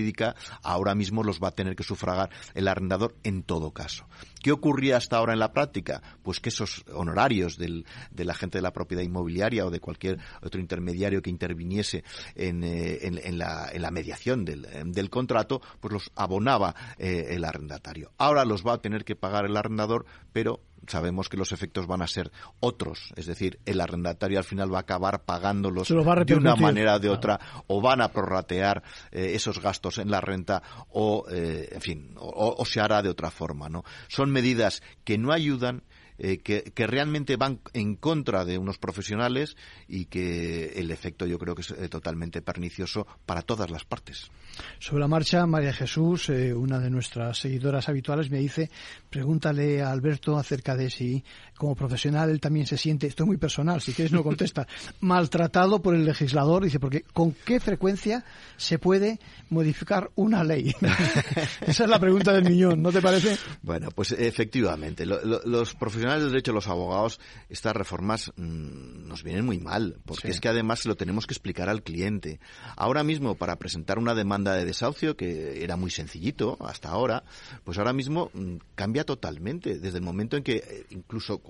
ahora 0.64 0.96
mismo 0.96 1.24
los 1.24 1.40
va 1.40 1.50
a 1.50 1.56
tener 1.56 1.76
que 1.76 1.84
sufragar 1.84 2.30
el 2.54 2.68
arrendador 2.68 3.16
en 3.24 3.44
todo 3.44 3.72
caso. 3.72 4.06
¿Qué 4.42 4.52
ocurría 4.52 4.98
hasta 4.98 5.18
ahora 5.18 5.34
en 5.34 5.40
la 5.40 5.54
práctica? 5.54 6.02
Pues 6.24 6.40
que 6.40 6.50
esos 6.50 6.84
honorarios 6.94 7.58
del, 7.58 7.86
del 8.12 8.30
agente 8.30 8.58
de 8.58 8.62
la 8.62 8.74
propiedad 8.74 9.04
inmobiliaria 9.04 9.66
o 9.66 9.72
de 9.72 9.80
cualquier 9.80 10.20
otro 10.42 10.60
intermediario 10.60 11.22
que 11.22 11.30
interviniese 11.30 12.04
en, 12.36 12.64
eh, 12.64 13.00
en, 13.02 13.38
la, 13.38 13.70
en 13.72 13.82
la, 13.82 13.92
mediación 13.92 14.46
del, 14.46 14.68
del, 14.92 15.10
contrato, 15.10 15.62
pues 15.80 15.94
los 15.94 16.12
abonaba 16.16 16.76
eh, 16.98 17.28
el 17.30 17.44
arrendatario. 17.44 18.12
Ahora 18.18 18.46
los 18.46 18.66
va 18.66 18.74
a 18.74 18.82
tener 18.82 19.06
que 19.06 19.16
pagar 19.16 19.46
el 19.46 19.58
arrendador, 19.58 20.06
pero 20.34 20.62
sabemos 20.86 21.28
que 21.28 21.38
los 21.38 21.52
efectos 21.52 21.88
van 21.88 22.02
a 22.02 22.08
ser 22.08 22.32
otros, 22.60 23.12
es 23.16 23.26
decir, 23.26 23.60
el 23.66 23.82
arrendatario 23.82 24.38
al 24.38 24.44
final 24.44 24.72
va 24.72 24.78
a 24.78 24.82
acabar 24.82 25.24
pagándolos 25.24 25.88
de 25.88 26.36
una 26.36 26.56
manera 26.56 26.96
o 26.96 27.00
de 27.00 27.10
otra, 27.10 27.40
o 27.68 27.82
van 27.82 28.02
a 28.02 28.12
prorratear 28.12 28.84
eh, 29.12 29.32
esos 29.34 29.60
gastos 29.60 29.98
en 29.98 30.12
la 30.12 30.22
renta, 30.22 30.62
o, 30.90 31.26
en 31.30 31.82
fin, 31.82 32.14
o, 32.18 32.64
se 32.66 32.80
hará 32.80 33.02
de 33.02 33.10
otra 33.10 33.32
forma, 33.32 33.70
¿no? 33.70 33.84
Son 34.08 34.27
medidas 34.32 34.82
que 35.04 35.18
no 35.18 35.32
ayudan 35.32 35.84
eh, 36.20 36.40
que, 36.40 36.88
realmente 36.88 37.36
van 37.36 37.60
en 37.74 37.96
contra 37.96 38.44
de 38.44 38.58
unos 38.58 38.80
profesionales 38.80 39.56
y 39.88 40.06
que 40.06 40.74
el 40.80 40.90
efecto 40.90 41.28
yo 41.28 41.38
creo 41.38 41.54
que 41.54 41.62
es 41.62 41.72
eh, 41.72 41.90
totalmente 41.90 42.42
pernicioso 42.42 43.06
para 43.28 43.44
todas 43.44 43.70
las 43.70 43.86
partes. 43.86 44.32
Sobre 44.80 45.02
la 45.02 45.08
marcha, 45.08 45.46
María 45.46 45.74
Jesús, 45.74 46.30
eh, 46.30 46.54
una 46.54 46.80
de 46.80 46.90
nuestras 46.90 47.40
seguidoras 47.40 47.90
habituales, 47.90 48.30
me 48.30 48.40
dice, 48.40 48.70
pregúntale 49.10 49.82
a 49.82 49.92
Alberto 49.92 50.38
acerca 50.38 50.76
de 50.76 50.90
si 50.90 51.24
como 51.58 51.76
profesional 51.76 52.30
él 52.30 52.40
también 52.40 52.68
se 52.68 52.78
siente, 52.78 53.08
esto 53.08 53.24
es 53.24 53.28
muy 53.28 53.38
personal, 53.38 53.82
si 53.82 53.94
quieres 53.94 54.12
no 54.12 54.24
contesta, 54.24 54.68
maltratado 55.02 55.82
por 55.82 55.96
el 55.96 56.06
legislador, 56.06 56.64
dice, 56.64 56.80
porque 56.80 57.02
¿con 57.14 57.34
qué 57.34 57.60
frecuencia 57.60 58.24
se 58.58 58.80
puede 58.80 59.20
modificar 59.50 60.12
una 60.16 60.44
ley? 60.44 60.74
Esa 61.62 61.84
es 61.84 61.90
la 61.90 62.00
pregunta 62.00 62.32
del 62.34 62.44
millón, 62.44 62.82
¿no 62.82 62.92
te 62.92 63.02
parece? 63.02 63.38
Bueno, 63.62 63.90
pues 63.92 64.12
efectivamente, 64.12 65.06
los 65.06 65.74
profesionales 65.76 66.24
de 66.24 66.30
derecho, 66.30 66.54
los 66.54 66.68
abogados, 66.68 67.20
estas 67.50 67.76
reformas 67.76 68.32
mm, 68.36 69.08
nos 69.08 69.24
vienen 69.24 69.46
muy 69.46 69.60
mal, 69.60 69.98
porque 70.06 70.30
es 70.30 70.40
que 70.40 70.50
además 70.50 70.80
se 70.80 70.90
lo 70.90 70.96
tenemos 70.96 71.26
que 71.26 71.34
explicar 71.34 71.70
al 71.70 71.84
cliente. 71.84 72.40
Ahora 72.76 73.04
mismo, 73.04 73.36
para 73.36 73.58
presentar 73.58 73.98
una 73.98 74.14
demanda 74.14 74.47
de 74.54 74.66
desahucio, 74.66 75.16
que 75.16 75.64
era 75.64 75.76
muy 75.76 75.92
sencillito 75.92 76.58
hasta 76.62 76.90
ahora, 76.90 77.24
pues 77.64 77.78
ahora 77.78 77.94
mismo 77.94 78.30
mm, 78.34 78.56
cambia 78.76 79.04
totalmente, 79.04 79.80
desde 79.80 79.98
el 79.98 80.04
momento 80.04 80.38
en 80.38 80.44
que, 80.44 80.58
eh, 80.58 80.86
incluso, 80.90 81.42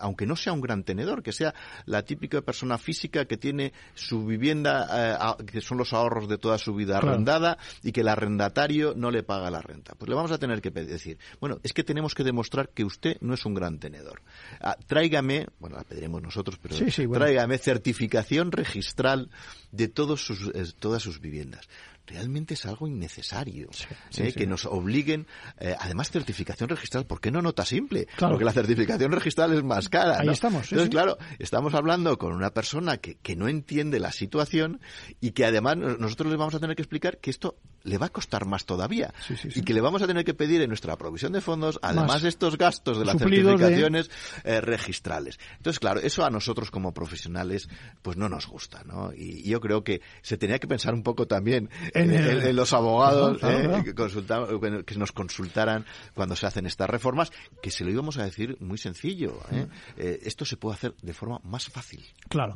aunque 0.00 0.26
no 0.26 0.36
sea 0.36 0.52
un 0.52 0.60
gran 0.60 0.84
tenedor, 0.84 1.22
que 1.22 1.32
sea 1.32 1.54
la 1.86 2.02
típica 2.02 2.40
persona 2.40 2.78
física 2.78 3.24
que 3.24 3.36
tiene 3.36 3.72
su 3.94 4.24
vivienda, 4.24 5.36
eh, 5.38 5.44
que 5.46 5.60
son 5.60 5.78
los 5.78 5.92
ahorros 5.92 6.28
de 6.28 6.38
toda 6.38 6.58
su 6.58 6.74
vida 6.74 6.98
arrendada, 6.98 7.58
y 7.82 7.92
que 7.92 8.00
el 8.00 8.08
arrendatario 8.08 8.94
no 8.96 9.10
le 9.10 9.22
paga 9.22 9.50
la 9.50 9.60
renta. 9.60 9.94
Pues 9.94 10.08
le 10.08 10.14
vamos 10.14 10.32
a 10.32 10.38
tener 10.38 10.60
que 10.60 10.70
decir, 10.70 11.18
bueno, 11.40 11.58
es 11.62 11.72
que 11.72 11.84
tenemos 11.84 12.14
que 12.14 12.24
demostrar 12.24 12.70
que 12.70 12.84
usted 12.84 13.16
no 13.20 13.34
es 13.34 13.44
un 13.44 13.54
gran 13.54 13.78
tenedor. 13.78 14.22
Ah, 14.60 14.76
tráigame, 14.86 15.46
bueno, 15.58 15.76
la 15.76 15.84
pediremos 15.84 16.22
nosotros, 16.22 16.58
pero 16.60 16.76
tráigame 17.12 17.58
certificación 17.58 18.52
registral 18.52 19.30
de 19.70 19.88
todos 19.88 20.24
sus, 20.24 20.48
eh, 20.54 20.64
todas 20.78 21.02
sus 21.02 21.20
viviendas 21.20 21.68
realmente 22.06 22.54
es 22.54 22.66
algo 22.66 22.86
innecesario. 22.86 23.70
¿eh? 24.18 24.32
Que 24.32 24.46
nos 24.46 24.64
obliguen, 24.66 25.26
eh, 25.58 25.74
además, 25.78 26.10
certificación 26.10 26.68
registral, 26.68 27.06
¿por 27.06 27.20
qué 27.20 27.30
no 27.30 27.42
nota 27.42 27.64
simple? 27.64 28.08
Porque 28.18 28.44
la 28.44 28.52
certificación 28.52 29.12
registral 29.12 29.52
es 29.52 29.62
más 29.62 29.88
cara. 29.88 30.20
Ahí 30.20 30.28
estamos. 30.28 30.64
Entonces, 30.72 30.90
claro, 30.90 31.18
estamos 31.38 31.74
hablando 31.74 32.18
con 32.18 32.32
una 32.32 32.50
persona 32.50 32.98
que, 32.98 33.16
que 33.16 33.36
no 33.36 33.48
entiende 33.48 34.00
la 34.00 34.12
situación 34.12 34.80
y 35.20 35.32
que 35.32 35.44
además 35.44 35.76
nosotros 35.76 36.30
le 36.30 36.36
vamos 36.36 36.54
a 36.54 36.60
tener 36.60 36.76
que 36.76 36.82
explicar 36.82 37.18
que 37.18 37.30
esto 37.30 37.56
le 37.84 37.98
va 37.98 38.06
a 38.06 38.10
costar 38.10 38.46
más 38.46 38.64
todavía 38.64 39.12
y 39.54 39.62
que 39.62 39.74
le 39.74 39.80
vamos 39.80 40.02
a 40.02 40.06
tener 40.06 40.24
que 40.24 40.34
pedir 40.34 40.62
en 40.62 40.68
nuestra 40.68 40.96
provisión 40.96 41.32
de 41.32 41.40
fondos, 41.40 41.78
además 41.82 42.22
de 42.22 42.28
estos 42.28 42.56
gastos 42.56 42.98
de 42.98 43.04
las 43.04 43.18
certificaciones 43.18 44.10
eh, 44.44 44.60
registrales. 44.60 45.38
Entonces, 45.56 45.78
claro, 45.78 46.00
eso 46.00 46.24
a 46.24 46.30
nosotros 46.30 46.70
como 46.70 46.92
profesionales 46.92 47.68
pues 48.02 48.16
no 48.16 48.28
nos 48.28 48.46
gusta, 48.46 48.82
¿no? 48.84 49.12
Y, 49.12 49.42
yo 49.42 49.60
creo 49.60 49.84
que 49.84 50.00
se 50.22 50.36
tenía 50.38 50.58
que 50.58 50.66
pensar 50.66 50.94
un 50.94 51.02
poco 51.02 51.26
también 51.26 51.68
en, 51.94 52.56
los 52.56 52.72
abogados 52.72 53.38
eh, 53.42 53.82
Que, 53.84 54.84
que, 54.84 54.94
nos 54.96 55.12
consultaran 55.12 55.84
cuando 56.14 56.36
se 56.36 56.46
hacen 56.46 56.66
estas 56.66 56.88
reformas, 56.88 57.32
que 57.60 57.70
se 57.70 57.84
lo 57.84 57.90
íbamos 57.90 58.18
a 58.18 58.24
decir 58.24 58.56
muy 58.60 58.78
sencillo. 58.78 59.38
¿eh? 59.50 59.66
Eh, 59.96 60.20
esto 60.22 60.44
se 60.44 60.56
puede 60.56 60.76
hacer 60.76 60.94
de 61.02 61.12
forma 61.12 61.40
más 61.44 61.66
fácil. 61.66 62.04
Claro. 62.28 62.54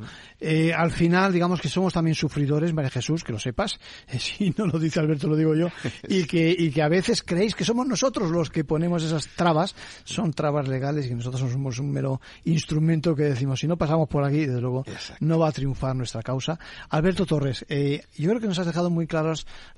al 0.77 0.91
final, 0.91 1.33
digamos 1.33 1.61
que 1.61 1.69
somos 1.69 1.93
también 1.93 2.15
sufridores, 2.15 2.73
María 2.73 2.91
Jesús, 2.91 3.25
que 3.25 3.33
lo 3.33 3.39
sepas, 3.39 3.79
si 4.19 4.55
no 4.57 4.67
lo 4.67 4.79
dice 4.79 5.01
Alberto, 5.01 5.16
lo 5.25 5.37
digo 5.37 5.55
yo, 5.55 5.69
y 6.09 6.25
que, 6.25 6.55
y 6.57 6.71
que 6.71 6.83
a 6.83 6.89
veces 6.89 7.23
creéis 7.23 7.55
que 7.55 7.65
somos 7.65 7.87
nosotros 7.87 8.31
los 8.31 8.51
que 8.51 8.65
ponemos 8.65 9.03
esas 9.03 9.29
trabas, 9.29 9.75
son 10.05 10.33
trabas 10.33 10.69
legales 10.69 11.07
y 11.07 11.11
que 11.11 11.15
nosotros 11.17 11.51
somos 11.51 11.79
un 11.79 11.91
mero 11.91 12.21
instrumento 12.45 13.15
que 13.15 13.25
decimos, 13.25 13.61
si 13.61 13.67
no 13.67 13.77
pasamos 13.77 14.09
por 14.09 14.25
aquí, 14.25 14.47
desde 14.47 14.61
luego, 14.61 14.85
no 15.21 15.39
va 15.39 15.49
a 15.49 15.53
triunfar 15.53 15.95
nuestra 15.95 16.23
causa. 16.23 16.59
Alberto 16.91 17.27
Torres, 17.27 17.67
yo 17.69 18.31
creo 18.31 18.41
que 18.41 18.47
nos 18.47 18.59
has 18.59 18.67
dejado 18.67 18.91
muy 18.91 19.07
claro 19.07 19.27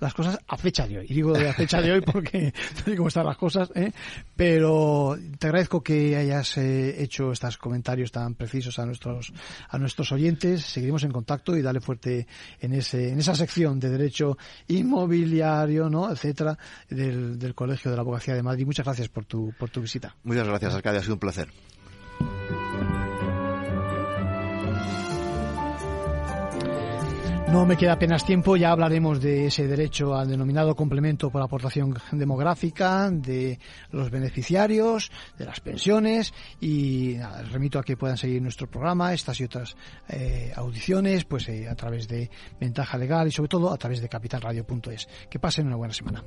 las 0.00 0.14
cosas 0.14 0.38
a 0.46 0.56
fecha 0.56 0.86
de 0.86 0.98
hoy. 0.98 1.06
Y 1.08 1.14
digo 1.14 1.32
de 1.32 1.48
a 1.48 1.52
fecha 1.52 1.80
de 1.80 1.92
hoy 1.92 2.00
porque 2.12 2.52
no 2.76 2.84
sé 2.84 2.96
cómo 2.96 3.08
están 3.08 3.26
las 3.26 3.36
cosas, 3.36 3.70
¿eh? 3.74 3.92
pero 4.36 5.16
te 5.38 5.46
agradezco 5.46 5.82
que 5.82 6.16
hayas 6.16 6.56
eh, 6.58 7.02
hecho 7.02 7.32
estos 7.32 7.56
comentarios 7.58 8.12
tan 8.12 8.34
precisos 8.34 8.78
a 8.78 8.86
nuestros 8.86 9.32
a 9.68 9.78
nuestros 9.78 10.12
oyentes. 10.12 10.62
Seguiremos 10.62 11.04
en 11.04 11.12
contacto 11.12 11.56
y 11.56 11.62
dale 11.62 11.80
fuerte 11.80 12.26
en 12.60 12.74
ese 12.74 13.10
en 13.10 13.18
esa 13.18 13.34
sección 13.34 13.78
de 13.80 13.90
derecho 13.90 14.36
¿no? 15.90 16.10
etcétera, 16.10 16.58
del, 16.88 17.38
del 17.38 17.54
Colegio 17.54 17.90
de 17.90 17.96
la 17.96 18.02
Abogacía 18.02 18.34
de 18.34 18.42
Madrid. 18.42 18.66
Muchas 18.66 18.84
gracias 18.84 19.08
por 19.08 19.24
tu 19.24 19.52
por 19.58 19.70
tu 19.70 19.80
visita. 19.80 20.14
Muchas 20.24 20.46
gracias, 20.46 20.74
Arcadia, 20.74 21.00
ha 21.00 21.02
sido 21.02 21.14
un 21.14 21.20
placer. 21.20 21.48
No 27.52 27.64
me 27.64 27.78
queda 27.78 27.94
apenas 27.94 28.26
tiempo, 28.26 28.56
ya 28.56 28.70
hablaremos 28.70 29.22
de 29.22 29.46
ese 29.46 29.66
derecho 29.66 30.14
al 30.14 30.28
denominado 30.28 30.76
complemento 30.76 31.30
por 31.30 31.40
aportación 31.40 31.96
demográfica, 32.12 33.10
de 33.10 33.58
los 33.90 34.10
beneficiarios, 34.10 35.10
de 35.38 35.46
las 35.46 35.60
pensiones 35.60 36.34
y 36.60 37.14
nada, 37.16 37.42
remito 37.44 37.78
a 37.78 37.82
que 37.82 37.96
puedan 37.96 38.18
seguir 38.18 38.42
nuestro 38.42 38.66
programa, 38.66 39.14
estas 39.14 39.40
y 39.40 39.44
otras 39.44 39.76
eh, 40.08 40.52
audiciones, 40.56 41.24
pues 41.24 41.48
eh, 41.48 41.68
a 41.68 41.74
través 41.74 42.06
de 42.06 42.30
Ventaja 42.60 42.98
Legal 42.98 43.28
y 43.28 43.32
sobre 43.32 43.48
todo 43.48 43.72
a 43.72 43.78
través 43.78 44.02
de 44.02 44.10
capitalradio.es. 44.10 45.08
Que 45.30 45.38
pasen 45.38 45.68
una 45.68 45.76
buena 45.76 45.94
semana. 45.94 46.22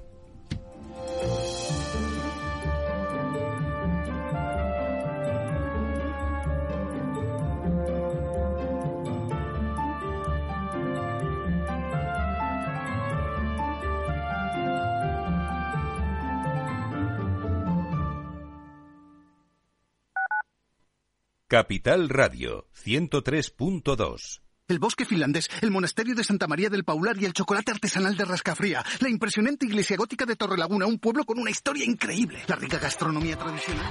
Capital 21.51 22.07
Radio 22.07 22.69
103.2 22.81 24.39
el 24.69 24.79
bosque 24.79 25.03
finlandés, 25.03 25.49
el 25.59 25.69
monasterio 25.69 26.15
de 26.15 26.23
Santa 26.23 26.47
María 26.47 26.69
del 26.69 26.85
Paular 26.85 27.17
y 27.17 27.25
el 27.25 27.33
chocolate 27.33 27.71
artesanal 27.71 28.15
de 28.15 28.23
Rascafría, 28.23 28.85
la 29.01 29.09
impresionante 29.09 29.65
iglesia 29.65 29.97
gótica 29.97 30.25
de 30.25 30.37
Torrelaguna, 30.37 30.85
un 30.85 30.97
pueblo 30.97 31.25
con 31.25 31.37
una 31.37 31.51
historia 31.51 31.83
increíble, 31.83 32.39
la 32.47 32.55
rica 32.55 32.79
gastronomía 32.79 33.37
tradicional 33.37 33.85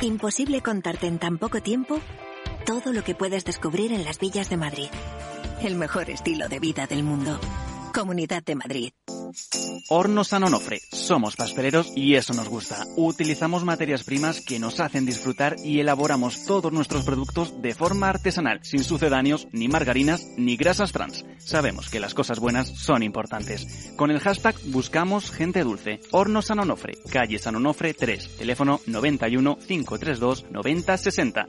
de 0.00 0.06
Imposible 0.06 0.62
contarte 0.62 1.08
en 1.08 1.18
tan 1.18 1.36
poco 1.36 1.60
tiempo 1.60 2.00
todo 2.64 2.94
lo 2.94 3.04
que 3.04 3.14
puedes 3.14 3.44
descubrir 3.44 3.92
en 3.92 4.06
las 4.06 4.18
villas 4.18 4.48
de 4.48 4.56
Madrid. 4.56 4.88
El 5.60 5.74
mejor 5.74 6.08
estilo 6.08 6.48
de 6.48 6.58
vida 6.58 6.86
del 6.86 7.02
mundo. 7.02 7.38
Comunidad 7.92 8.42
de 8.42 8.54
Madrid. 8.54 8.92
Horno 9.88 10.24
San 10.24 10.42
Onofre. 10.42 10.80
Somos 10.90 11.36
pasteleros 11.36 11.92
y 11.94 12.14
eso 12.14 12.34
nos 12.34 12.48
gusta. 12.48 12.84
Utilizamos 12.96 13.64
materias 13.64 14.02
primas 14.02 14.40
que 14.40 14.58
nos 14.58 14.80
hacen 14.80 15.06
disfrutar 15.06 15.54
y 15.62 15.78
elaboramos 15.78 16.44
todos 16.44 16.72
nuestros 16.72 17.04
productos 17.04 17.62
de 17.62 17.72
forma 17.74 18.08
artesanal, 18.08 18.58
sin 18.62 18.82
sucedáneos, 18.82 19.46
ni 19.52 19.68
margarinas, 19.68 20.26
ni 20.36 20.56
grasas 20.56 20.90
trans. 20.92 21.24
Sabemos 21.38 21.88
que 21.88 22.00
las 22.00 22.14
cosas 22.14 22.40
buenas 22.40 22.66
son 22.68 23.04
importantes. 23.04 23.92
Con 23.96 24.10
el 24.10 24.18
hashtag 24.20 24.56
buscamos 24.66 25.30
gente 25.30 25.62
dulce. 25.62 26.00
Horno 26.10 26.42
San 26.42 26.58
Onofre, 26.58 26.98
calle 27.10 27.38
San 27.38 27.56
Onofre 27.56 27.94
3, 27.94 28.38
teléfono 28.38 28.80
91 28.86 29.56
532 29.56 30.46
9060, 30.50 31.48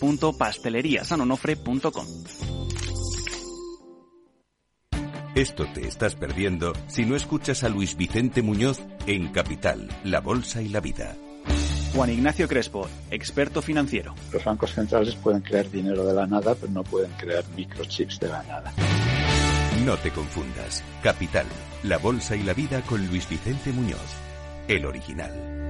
www.pasteleriasanonofre.com. 0.00 2.69
Esto 5.34 5.64
te 5.72 5.86
estás 5.86 6.16
perdiendo 6.16 6.72
si 6.88 7.04
no 7.04 7.14
escuchas 7.14 7.62
a 7.62 7.68
Luis 7.68 7.96
Vicente 7.96 8.42
Muñoz 8.42 8.80
en 9.06 9.28
Capital, 9.28 9.88
La 10.02 10.20
Bolsa 10.20 10.60
y 10.60 10.68
la 10.68 10.80
Vida. 10.80 11.14
Juan 11.94 12.10
Ignacio 12.10 12.48
Crespo, 12.48 12.88
experto 13.12 13.62
financiero. 13.62 14.14
Los 14.32 14.44
bancos 14.44 14.72
centrales 14.74 15.14
pueden 15.14 15.40
crear 15.40 15.70
dinero 15.70 16.04
de 16.04 16.14
la 16.14 16.26
nada, 16.26 16.56
pero 16.56 16.72
no 16.72 16.82
pueden 16.82 17.12
crear 17.12 17.44
microchips 17.56 18.18
de 18.18 18.28
la 18.28 18.42
nada. 18.42 18.72
No 19.84 19.96
te 19.98 20.10
confundas. 20.10 20.82
Capital, 21.00 21.46
La 21.84 21.98
Bolsa 21.98 22.34
y 22.34 22.42
la 22.42 22.52
Vida 22.52 22.82
con 22.82 23.06
Luis 23.06 23.28
Vicente 23.28 23.72
Muñoz, 23.72 24.16
el 24.66 24.84
original. 24.84 25.69